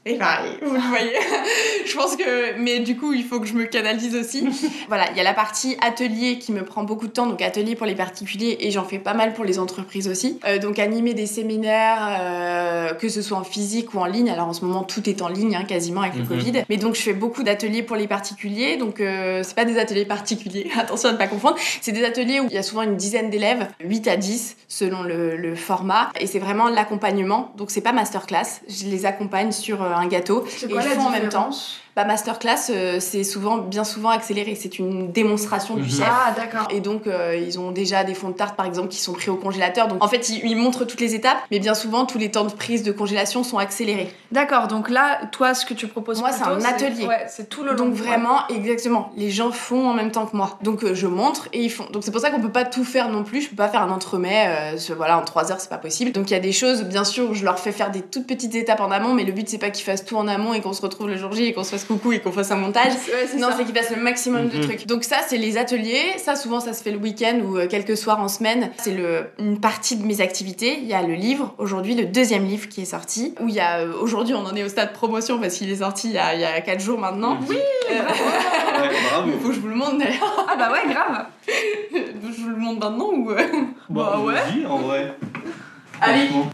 Et 0.07 0.19
pareil, 0.19 0.51
vous 0.61 0.75
le 0.75 0.79
voyez. 0.79 1.13
je 1.85 1.95
pense 1.95 2.15
que. 2.15 2.59
Mais 2.59 2.79
du 2.79 2.95
coup, 2.95 3.13
il 3.13 3.23
faut 3.23 3.39
que 3.39 3.47
je 3.47 3.55
me 3.55 3.65
canalise 3.65 4.15
aussi. 4.15 4.47
voilà, 4.87 5.05
il 5.09 5.17
y 5.17 5.19
a 5.19 5.23
la 5.23 5.33
partie 5.33 5.77
atelier 5.81 6.37
qui 6.37 6.51
me 6.51 6.63
prend 6.63 6.83
beaucoup 6.83 7.07
de 7.07 7.11
temps. 7.11 7.25
Donc, 7.25 7.41
atelier 7.41 7.75
pour 7.75 7.87
les 7.87 7.95
particuliers 7.95 8.55
et 8.59 8.69
j'en 8.69 8.83
fais 8.83 8.99
pas 8.99 9.15
mal 9.15 9.33
pour 9.33 9.43
les 9.45 9.57
entreprises 9.57 10.07
aussi. 10.07 10.39
Euh, 10.45 10.59
donc, 10.59 10.77
animer 10.77 11.15
des 11.15 11.25
séminaires, 11.25 12.19
euh, 12.21 12.93
que 12.93 13.09
ce 13.09 13.23
soit 13.23 13.37
en 13.39 13.43
physique 13.43 13.95
ou 13.95 13.99
en 13.99 14.05
ligne. 14.05 14.29
Alors, 14.29 14.47
en 14.47 14.53
ce 14.53 14.63
moment, 14.63 14.83
tout 14.83 15.09
est 15.09 15.23
en 15.23 15.27
ligne, 15.27 15.55
hein, 15.55 15.63
quasiment 15.67 16.01
avec 16.01 16.13
le 16.13 16.21
Mhm. 16.21 16.27
Covid. 16.27 16.63
Mais 16.69 16.77
donc, 16.77 16.93
je 16.93 17.01
fais 17.01 17.13
beaucoup 17.13 17.41
d'ateliers 17.41 17.81
pour 17.81 17.95
les 17.95 18.07
particuliers. 18.07 18.77
Donc, 18.77 18.99
euh, 18.99 19.41
c'est 19.43 19.55
pas 19.55 19.65
des 19.65 19.79
ateliers 19.79 20.05
particuliers. 20.05 20.69
Attention 20.79 21.09
à 21.09 21.13
ne 21.13 21.17
pas 21.17 21.25
confondre. 21.27 21.55
C'est 21.81 21.93
des 21.93 22.03
ateliers 22.05 22.39
où 22.41 22.45
il 22.47 22.53
y 22.53 22.59
a 22.59 22.63
souvent 22.63 22.83
une 22.83 22.95
dizaine 22.95 23.31
d'élèves, 23.31 23.67
8 23.83 24.07
à 24.07 24.17
10 24.17 24.55
selon 24.67 25.01
le, 25.01 25.35
le 25.35 25.55
format. 25.55 26.11
Et 26.19 26.27
c'est 26.27 26.37
vraiment 26.39 26.69
l'accompagnement. 26.69 27.51
Donc, 27.57 27.71
c'est 27.71 27.81
pas 27.81 27.91
masterclass. 27.91 28.61
Je 28.69 28.85
les 28.85 29.07
accompagne 29.07 29.51
sur 29.51 29.81
euh, 29.81 29.93
un 29.97 30.07
gâteau. 30.07 30.45
Et 30.45 30.65
ils 30.65 30.81
font 30.81 31.07
en 31.07 31.09
même 31.09 31.29
temps. 31.29 31.49
Bah, 31.95 32.03
masterclass, 32.03 32.71
euh, 32.71 32.97
c'est 32.99 33.23
souvent, 33.23 33.57
bien 33.59 33.85
souvent 33.85 34.09
accéléré. 34.09 34.53
C'est 34.59 34.79
une 34.79 35.13
démonstration 35.13 35.77
Mhm. 35.77 35.81
du 35.83 35.89
chef. 35.89 36.05
Ah, 36.05 36.33
d'accord. 36.35 36.67
Et 36.69 36.81
donc, 36.81 37.07
euh, 37.07 37.37
ils 37.41 37.57
ont 37.57 37.71
déjà 37.71 38.03
des 38.03 38.13
fonds 38.13 38.27
de 38.27 38.33
tarte, 38.33 38.57
par 38.57 38.65
exemple, 38.65 38.89
qui 38.89 38.97
sont 38.97 39.13
pris 39.13 39.29
au 39.29 39.37
congélateur. 39.37 39.87
Donc, 39.87 40.03
en 40.03 40.07
fait, 40.09 40.27
ils, 40.27 40.45
ils 40.45 40.57
montrent 40.57 40.83
toutes 40.83 40.99
les 40.99 41.15
étapes, 41.15 41.37
mais 41.51 41.59
bien 41.59 41.73
souvent, 41.73 42.05
tous 42.05 42.17
les 42.17 42.29
temps 42.29 42.43
de 42.43 42.51
prise 42.51 42.83
de 42.83 42.91
congélation 42.91 43.43
sont 43.45 43.59
accélérés. 43.59 44.13
D'accord, 44.33 44.67
donc 44.67 44.89
là, 44.89 45.21
toi, 45.31 45.53
ce 45.53 45.65
que 45.65 45.73
tu 45.73 45.87
proposes 45.87 46.19
Moi, 46.19 46.31
c'est 46.33 46.43
un 46.43 46.61
atelier. 46.65 47.05
Ouais, 47.05 47.27
c'est 47.29 47.47
tout 47.47 47.63
le 47.63 47.69
long. 47.71 47.77
Donc, 47.77 47.93
vraiment, 47.93 48.45
exactement, 48.49 49.13
les 49.15 49.31
gens 49.31 49.51
font 49.51 49.87
en 49.87 49.93
même 49.93 50.11
temps 50.11 50.25
que 50.25 50.35
moi. 50.35 50.59
Donc, 50.63 50.83
euh, 50.83 50.93
je 50.95 51.07
montre 51.07 51.47
et 51.53 51.63
ils 51.63 51.69
font. 51.71 51.85
Donc, 51.93 52.03
c'est 52.03 52.11
pour 52.11 52.19
ça 52.19 52.29
qu'on 52.29 52.41
peut 52.41 52.51
pas 52.51 52.65
tout 52.65 52.83
faire 52.83 53.07
non 53.07 53.23
plus. 53.23 53.39
Je 53.43 53.49
peux 53.49 53.55
pas 53.55 53.69
faire 53.69 53.81
un 53.83 53.89
entremets, 53.91 54.73
euh, 54.73 54.77
ce- 54.77 54.91
voilà, 54.91 55.17
en 55.17 55.21
trois 55.23 55.49
heures, 55.49 55.61
c'est 55.61 55.69
pas 55.69 55.77
possible. 55.77 56.11
Donc, 56.11 56.29
il 56.29 56.33
y 56.33 56.37
a 56.37 56.41
des 56.41 56.51
choses, 56.51 56.83
bien 56.83 57.05
sûr, 57.05 57.29
où 57.29 57.33
je 57.33 57.45
leur 57.45 57.57
fais 57.57 57.71
faire 57.71 57.89
des 57.89 58.01
toutes 58.01 58.27
petites 58.27 58.55
étapes 58.55 58.81
en 58.81 58.91
amont, 58.91 59.13
mais 59.13 59.23
le 59.23 59.31
but, 59.31 59.47
c'est 59.47 59.57
pas 59.59 59.69
qu'ils 59.69 59.85
fassent 59.85 60.03
tout 60.03 60.17
en 60.17 60.27
amont 60.27 60.53
et 60.53 60.59
qu'on 60.59 60.73
se 60.73 60.81
retrouve 60.81 61.07
le 61.07 61.15
jour 61.15 61.31
J 61.31 61.45
et 61.45 61.53
qu'on 61.53 61.63
se 61.63 61.69
fasse 61.69 61.84
coucou 61.85 62.11
et 62.13 62.19
qu'on 62.19 62.31
fasse 62.31 62.51
un 62.51 62.55
montage. 62.57 62.93
Ouais, 62.93 63.27
c'est 63.29 63.37
Non, 63.37 63.49
ça. 63.49 63.55
c'est 63.57 63.65
qu'ils 63.65 63.75
fassent 63.75 63.95
le 63.95 64.01
maximum 64.01 64.49
de 64.49 64.57
Mhm. 64.57 64.63
trucs. 64.63 64.87
Donc 64.87 65.03
ça, 65.03 65.17
c'est 65.27 65.37
les 65.37 65.57
ateliers. 65.57 66.01
Ça, 66.17 66.35
souvent, 66.35 66.59
ça 66.59 66.73
se 66.73 66.83
fait 66.83 66.91
le 66.91 66.97
week-end 66.97 67.39
ou 67.43 67.57
euh, 67.57 67.67
quelques 67.67 67.95
soirs 67.97 68.19
en 68.19 68.27
semaine. 68.27 68.71
C'est 68.77 68.91
le 68.93 69.25
une 69.39 69.59
partie 69.59 69.95
de 69.97 70.05
mes 70.05 70.21
activités. 70.21 70.77
Il 70.79 70.85
y 70.87 70.93
a 70.93 71.01
le 71.01 71.13
livre, 71.13 71.53
aujourd'hui, 71.57 71.95
le 71.95 72.05
deuxième 72.05 72.45
livre 72.45 72.67
qui 72.69 72.81
est 72.81 72.85
sorti. 72.85 73.33
Où 73.41 73.47
il 73.49 73.55
y 73.55 73.59
a, 73.59 73.79
euh, 73.79 73.93
aujourd'hui, 74.01 74.33
on 74.35 74.45
en 74.45 74.55
est 74.55 74.63
au 74.63 74.69
stade 74.69 74.93
promotion 74.93 75.39
parce 75.39 75.55
qu'il 75.55 75.69
est 75.69 75.77
sorti 75.77 76.07
il 76.09 76.13
y 76.13 76.17
a, 76.17 76.33
il 76.33 76.41
y 76.41 76.45
a 76.45 76.61
4 76.61 76.79
jours 76.79 76.99
maintenant. 76.99 77.37
Oui, 77.49 77.57
Euh, 77.91 77.93
Ouais, 78.81 78.89
bravo. 79.09 79.31
faut 79.41 79.47
que 79.49 79.53
je 79.55 79.59
vous 79.59 79.67
le 79.69 79.75
montre 79.75 79.97
d'ailleurs. 79.97 80.45
Ah 80.49 80.55
bah 80.57 80.69
ouais, 80.71 80.91
grave. 80.93 81.25
je 81.91 82.41
vous 82.43 82.49
le 82.49 82.57
montre 82.57 82.79
maintenant 82.89 83.09
ou... 83.13 83.31
euh, 83.31 83.37
Bah 83.89 84.19
ouais. 84.19 84.33
vas-y, 84.33 84.65
en 84.65 84.77
vrai. 84.79 85.13
Allez. 86.01 86.27
Franchement. 86.27 86.51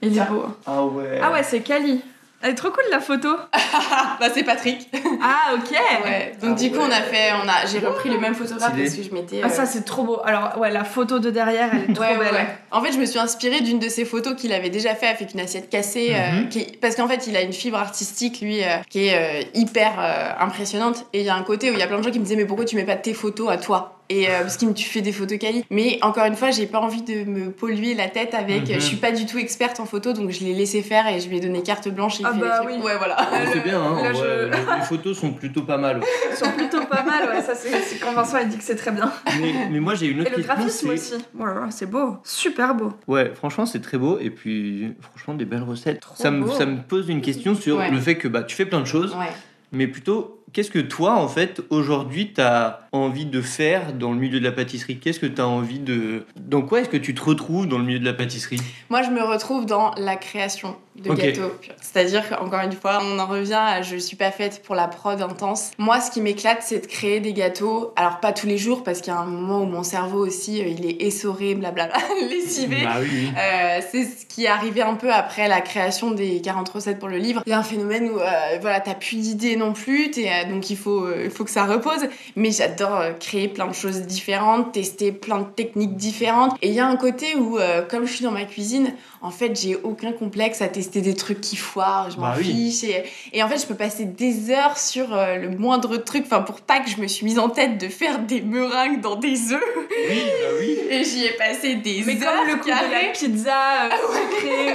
Il 0.00 0.16
est 0.18 0.24
beau. 0.28 0.44
Ah 0.66 0.84
ouais. 0.84 1.20
Ah 1.22 1.30
ouais, 1.32 1.42
c'est 1.42 1.60
Kali. 1.60 2.00
Elle 2.42 2.50
est 2.50 2.54
trop 2.54 2.70
cool 2.70 2.82
la 2.90 3.00
photo. 3.00 3.28
bah 4.20 4.26
c'est 4.34 4.42
Patrick. 4.42 4.88
Ah 5.22 5.54
ok. 5.54 5.70
Ouais. 6.04 6.32
Donc 6.42 6.58
du 6.58 6.70
coup 6.70 6.78
on 6.80 6.90
a 6.90 7.00
fait, 7.02 7.30
on 7.42 7.48
a, 7.48 7.66
j'ai 7.70 7.78
repris 7.78 8.08
le 8.10 8.18
même 8.18 8.34
photographe 8.34 8.72
parce 8.76 8.94
que 8.96 9.02
je 9.02 9.10
m'étais. 9.14 9.40
Ah 9.42 9.46
euh, 9.46 9.48
ça 9.48 9.64
c'est 9.66 9.84
trop 9.84 10.02
beau. 10.02 10.20
Alors 10.24 10.58
ouais 10.58 10.70
la 10.70 10.84
photo 10.84 11.18
de 11.18 11.30
derrière 11.30 11.70
elle 11.72 11.90
est 11.90 11.94
trop 11.94 12.02
Ouais, 12.04 12.16
belle. 12.18 12.32
ouais. 12.32 12.46
En 12.70 12.82
fait, 12.82 12.92
je 12.92 12.98
me 12.98 13.04
suis 13.06 13.18
inspirée 13.18 13.60
d'une 13.60 13.78
de 13.78 13.88
ses 13.88 14.04
photos 14.04 14.34
qu'il 14.34 14.52
avait 14.52 14.70
déjà 14.70 14.94
fait 14.94 15.06
avec 15.06 15.32
une 15.34 15.40
assiette 15.40 15.70
cassée. 15.70 16.12
euh, 16.14 16.32
Mhm. 16.42 16.48
qui 16.48 16.60
est- 16.60 16.80
Parce 16.80 16.96
qu'en 16.96 17.06
fait, 17.06 17.26
il 17.26 17.36
a 17.36 17.42
une 17.42 17.52
fibre 17.52 17.78
artistique, 17.78 18.40
lui, 18.40 18.62
euh, 18.64 18.78
qui 18.90 19.06
est 19.08 19.14
euh, 19.44 19.44
hyper 19.54 19.92
euh, 19.98 20.30
impressionnante. 20.40 21.04
Et 21.12 21.20
il 21.20 21.26
y 21.26 21.30
a 21.30 21.36
un 21.36 21.42
côté 21.42 21.70
où 21.70 21.74
il 21.74 21.78
y 21.78 21.82
a 21.82 21.86
plein 21.86 21.98
de 21.98 22.02
gens 22.02 22.10
qui 22.10 22.18
me 22.18 22.24
disaient 22.24 22.36
Mais 22.36 22.44
pourquoi 22.46 22.64
tu 22.64 22.74
mets 22.76 22.84
pas 22.84 22.96
tes 22.96 23.14
photos 23.14 23.50
à 23.50 23.56
toi? 23.58 23.98
Et 24.08 24.28
euh, 24.28 24.40
parce 24.42 24.56
que 24.56 24.66
tu 24.72 24.84
fais 24.84 25.00
des 25.00 25.12
photos 25.12 25.38
quali. 25.38 25.64
Mais 25.70 25.98
encore 26.02 26.24
une 26.26 26.36
fois, 26.36 26.50
j'ai 26.50 26.66
pas 26.66 26.80
envie 26.80 27.02
de 27.02 27.24
me 27.24 27.50
polluer 27.50 27.94
la 27.94 28.08
tête 28.08 28.34
avec. 28.34 28.62
Mhm. 28.68 28.74
Je 28.74 28.80
suis 28.80 28.96
pas 28.96 29.12
du 29.12 29.26
tout 29.26 29.38
experte 29.38 29.80
en 29.80 29.86
photo, 29.86 30.12
donc 30.12 30.30
je 30.30 30.40
l'ai 30.44 30.52
laissé 30.54 30.82
faire 30.82 31.06
et 31.08 31.20
je 31.20 31.28
lui 31.28 31.38
ai 31.38 31.40
donné 31.40 31.62
carte 31.62 31.88
blanche. 31.88 32.20
Et 32.20 32.24
Ah 32.26 32.32
bah 32.32 32.62
oui. 32.66 32.74
Ouais, 32.82 32.96
voilà. 32.98 33.16
Là, 33.16 33.26
C'est 33.46 33.54
le- 33.56 33.60
bien, 33.62 33.80
hein, 33.80 34.02
là, 34.02 34.12
je- 34.12 34.44
les- 34.50 34.78
les 34.80 34.84
photos 34.86 35.18
sont 35.18 35.32
plutôt 35.32 35.62
pas 35.62 35.78
mal. 35.78 36.00
Ils 36.30 36.36
sont 36.36 36.50
plutôt 36.52 36.84
pas 36.84 37.02
mal, 37.04 37.28
ouais, 37.28 37.42
ça 37.42 37.54
c'est 37.54 37.98
quand 38.00 38.12
Vincent 38.12 38.38
il 38.42 38.48
dit 38.48 38.58
que 38.58 38.64
c'est 38.64 38.76
très 38.76 38.90
bien. 38.90 39.10
Mais, 39.40 39.52
mais 39.70 39.80
moi 39.80 39.94
j'ai 39.94 40.06
une 40.06 40.18
Et 40.18 40.20
autre 40.22 40.30
le 40.30 40.36
question. 40.36 40.54
graphisme 40.54 40.90
aussi. 40.90 41.14
Oh 41.38 41.44
là 41.46 41.54
là, 41.54 41.66
c'est 41.70 41.86
beau, 41.90 42.16
super 42.24 42.74
beau. 42.74 42.92
Ouais, 43.06 43.32
franchement, 43.34 43.66
c'est 43.66 43.80
très 43.80 43.98
beau. 43.98 44.18
Et 44.20 44.30
puis, 44.30 44.92
franchement, 45.00 45.34
des 45.34 45.44
belles 45.44 45.62
recettes. 45.62 46.00
Trop 46.00 46.14
Ça 46.16 46.30
me, 46.30 46.48
ça 46.50 46.66
me 46.66 46.78
pose 46.82 47.08
une 47.08 47.20
question 47.22 47.54
sur 47.54 47.78
Ouais. 47.78 47.90
le 47.90 47.98
fait 47.98 48.16
que 48.16 48.28
bah, 48.28 48.42
tu 48.42 48.54
fais 48.56 48.66
plein 48.66 48.80
de 48.80 48.86
choses, 48.86 49.14
Ouais. 49.14 49.30
mais 49.72 49.86
plutôt, 49.86 50.41
qu'est-ce 50.52 50.70
que 50.70 50.78
toi, 50.78 51.14
en 51.14 51.28
fait, 51.28 51.60
aujourd'hui, 51.70 52.32
t'as 52.32 52.80
envie 52.92 53.26
de 53.26 53.40
faire 53.40 53.92
dans 53.92 54.12
le 54.12 54.18
milieu 54.18 54.38
de 54.38 54.44
la 54.44 54.52
pâtisserie? 54.52 54.98
Qu'est-ce 54.98 55.20
que 55.20 55.26
t'as 55.26 55.44
envie 55.44 55.78
de. 55.78 56.26
Dans 56.36 56.62
quoi 56.62 56.80
est-ce 56.80 56.88
que 56.88 56.96
tu 56.96 57.14
te 57.14 57.22
retrouves 57.22 57.66
dans 57.66 57.78
le 57.78 57.84
milieu 57.84 57.98
de 57.98 58.04
la 58.04 58.12
pâtisserie? 58.12 58.60
Moi, 58.90 59.02
je 59.02 59.10
me 59.10 59.22
retrouve 59.22 59.66
dans 59.66 59.92
la 59.96 60.16
création 60.16 60.76
de 60.96 61.12
gâteaux. 61.14 61.52
C'est-à-dire 61.80 62.28
qu'encore 62.28 62.60
une 62.60 62.72
fois, 62.72 63.00
on 63.02 63.18
en 63.18 63.26
revient 63.26 63.54
à 63.54 63.82
je 63.82 63.96
suis 63.96 64.16
pas 64.16 64.30
faite 64.30 64.62
pour 64.62 64.74
la 64.74 64.88
prod 64.88 65.20
intense. 65.20 65.70
Moi, 65.78 66.00
ce 66.00 66.10
qui 66.10 66.20
m'éclate, 66.20 66.62
c'est 66.62 66.80
de 66.80 66.86
créer 66.86 67.20
des 67.20 67.32
gâteaux. 67.32 67.92
Alors, 67.96 68.20
pas 68.20 68.32
tous 68.32 68.46
les 68.46 68.58
jours, 68.58 68.84
parce 68.84 69.00
qu'il 69.00 69.12
y 69.12 69.16
a 69.16 69.18
un 69.18 69.26
moment 69.26 69.62
où 69.62 69.66
mon 69.66 69.82
cerveau 69.82 70.26
aussi, 70.26 70.60
euh, 70.60 70.66
il 70.66 70.84
est 70.86 71.02
essoré, 71.02 71.54
blablabla, 71.54 71.96
lessivé. 72.30 72.84
Bah 72.84 72.96
oui, 73.00 73.08
oui. 73.10 73.32
Euh, 73.38 73.80
c'est 73.90 74.04
ce 74.04 74.26
qui 74.26 74.44
est 74.44 74.48
arrivé 74.48 74.82
un 74.82 74.94
peu 74.94 75.12
après 75.12 75.48
la 75.48 75.60
création 75.60 76.10
des 76.10 76.40
40 76.40 76.68
recettes 76.68 76.98
pour 76.98 77.08
le 77.08 77.18
livre. 77.18 77.42
Il 77.46 77.50
y 77.50 77.52
a 77.52 77.58
un 77.58 77.62
phénomène 77.62 78.10
où 78.10 78.18
euh, 78.18 78.58
voilà, 78.60 78.80
t'as 78.80 78.94
plus 78.94 79.16
d'idées 79.16 79.56
non 79.56 79.72
plus, 79.72 80.10
t'es, 80.10 80.41
donc 80.44 80.70
il 80.70 80.76
faut, 80.76 81.04
euh, 81.06 81.22
il 81.24 81.30
faut 81.30 81.44
que 81.44 81.50
ça 81.50 81.64
repose. 81.64 82.00
Mais 82.36 82.50
j'adore 82.50 82.96
euh, 83.00 83.12
créer 83.12 83.48
plein 83.48 83.66
de 83.66 83.74
choses 83.74 84.00
différentes, 84.02 84.72
tester 84.72 85.12
plein 85.12 85.38
de 85.40 85.44
techniques 85.44 85.96
différentes. 85.96 86.56
Et 86.62 86.68
il 86.68 86.74
y 86.74 86.80
a 86.80 86.86
un 86.86 86.96
côté 86.96 87.34
où, 87.36 87.58
euh, 87.58 87.82
comme 87.82 88.06
je 88.06 88.12
suis 88.12 88.24
dans 88.24 88.30
ma 88.30 88.44
cuisine, 88.44 88.94
en 89.20 89.30
fait, 89.30 89.58
j'ai 89.60 89.76
aucun 89.76 90.12
complexe 90.12 90.62
à 90.62 90.68
tester 90.68 91.00
des 91.00 91.14
trucs 91.14 91.40
qui 91.40 91.56
foirent, 91.56 92.10
je 92.10 92.16
m'en 92.16 92.22
Bah 92.30 92.34
oui. 92.38 92.44
fiche. 92.72 92.84
Et, 92.90 93.04
et 93.32 93.42
en 93.42 93.48
fait, 93.48 93.58
je 93.60 93.66
peux 93.66 93.74
passer 93.76 94.04
des 94.04 94.50
heures 94.50 94.76
sur 94.78 95.14
euh, 95.14 95.36
le 95.36 95.50
moindre 95.50 95.96
truc, 95.96 96.24
enfin, 96.26 96.40
pour 96.42 96.60
pas 96.60 96.80
que 96.80 96.90
je 96.90 97.00
me 97.00 97.06
suis 97.06 97.24
mise 97.24 97.38
en 97.38 97.48
tête 97.48 97.78
de 97.78 97.88
faire 97.88 98.18
des 98.18 98.40
meringues 98.40 99.00
dans 99.00 99.16
des 99.16 99.52
œufs. 99.52 99.62
Oui, 100.10 100.22
bah 100.40 100.48
oui. 100.58 100.76
Et 100.90 101.04
j'y 101.04 101.24
ai 101.26 101.32
passé 101.32 101.76
des 101.76 102.02
Mais 102.06 102.22
heures. 102.22 102.32
comme 102.38 102.48
le 102.48 102.54
coup 102.56 102.64
de 102.64 102.70
carrées. 102.70 103.06
la 103.06 103.12
pizza 103.12 103.84
euh, 103.84 103.90
sucrée. 104.12 104.74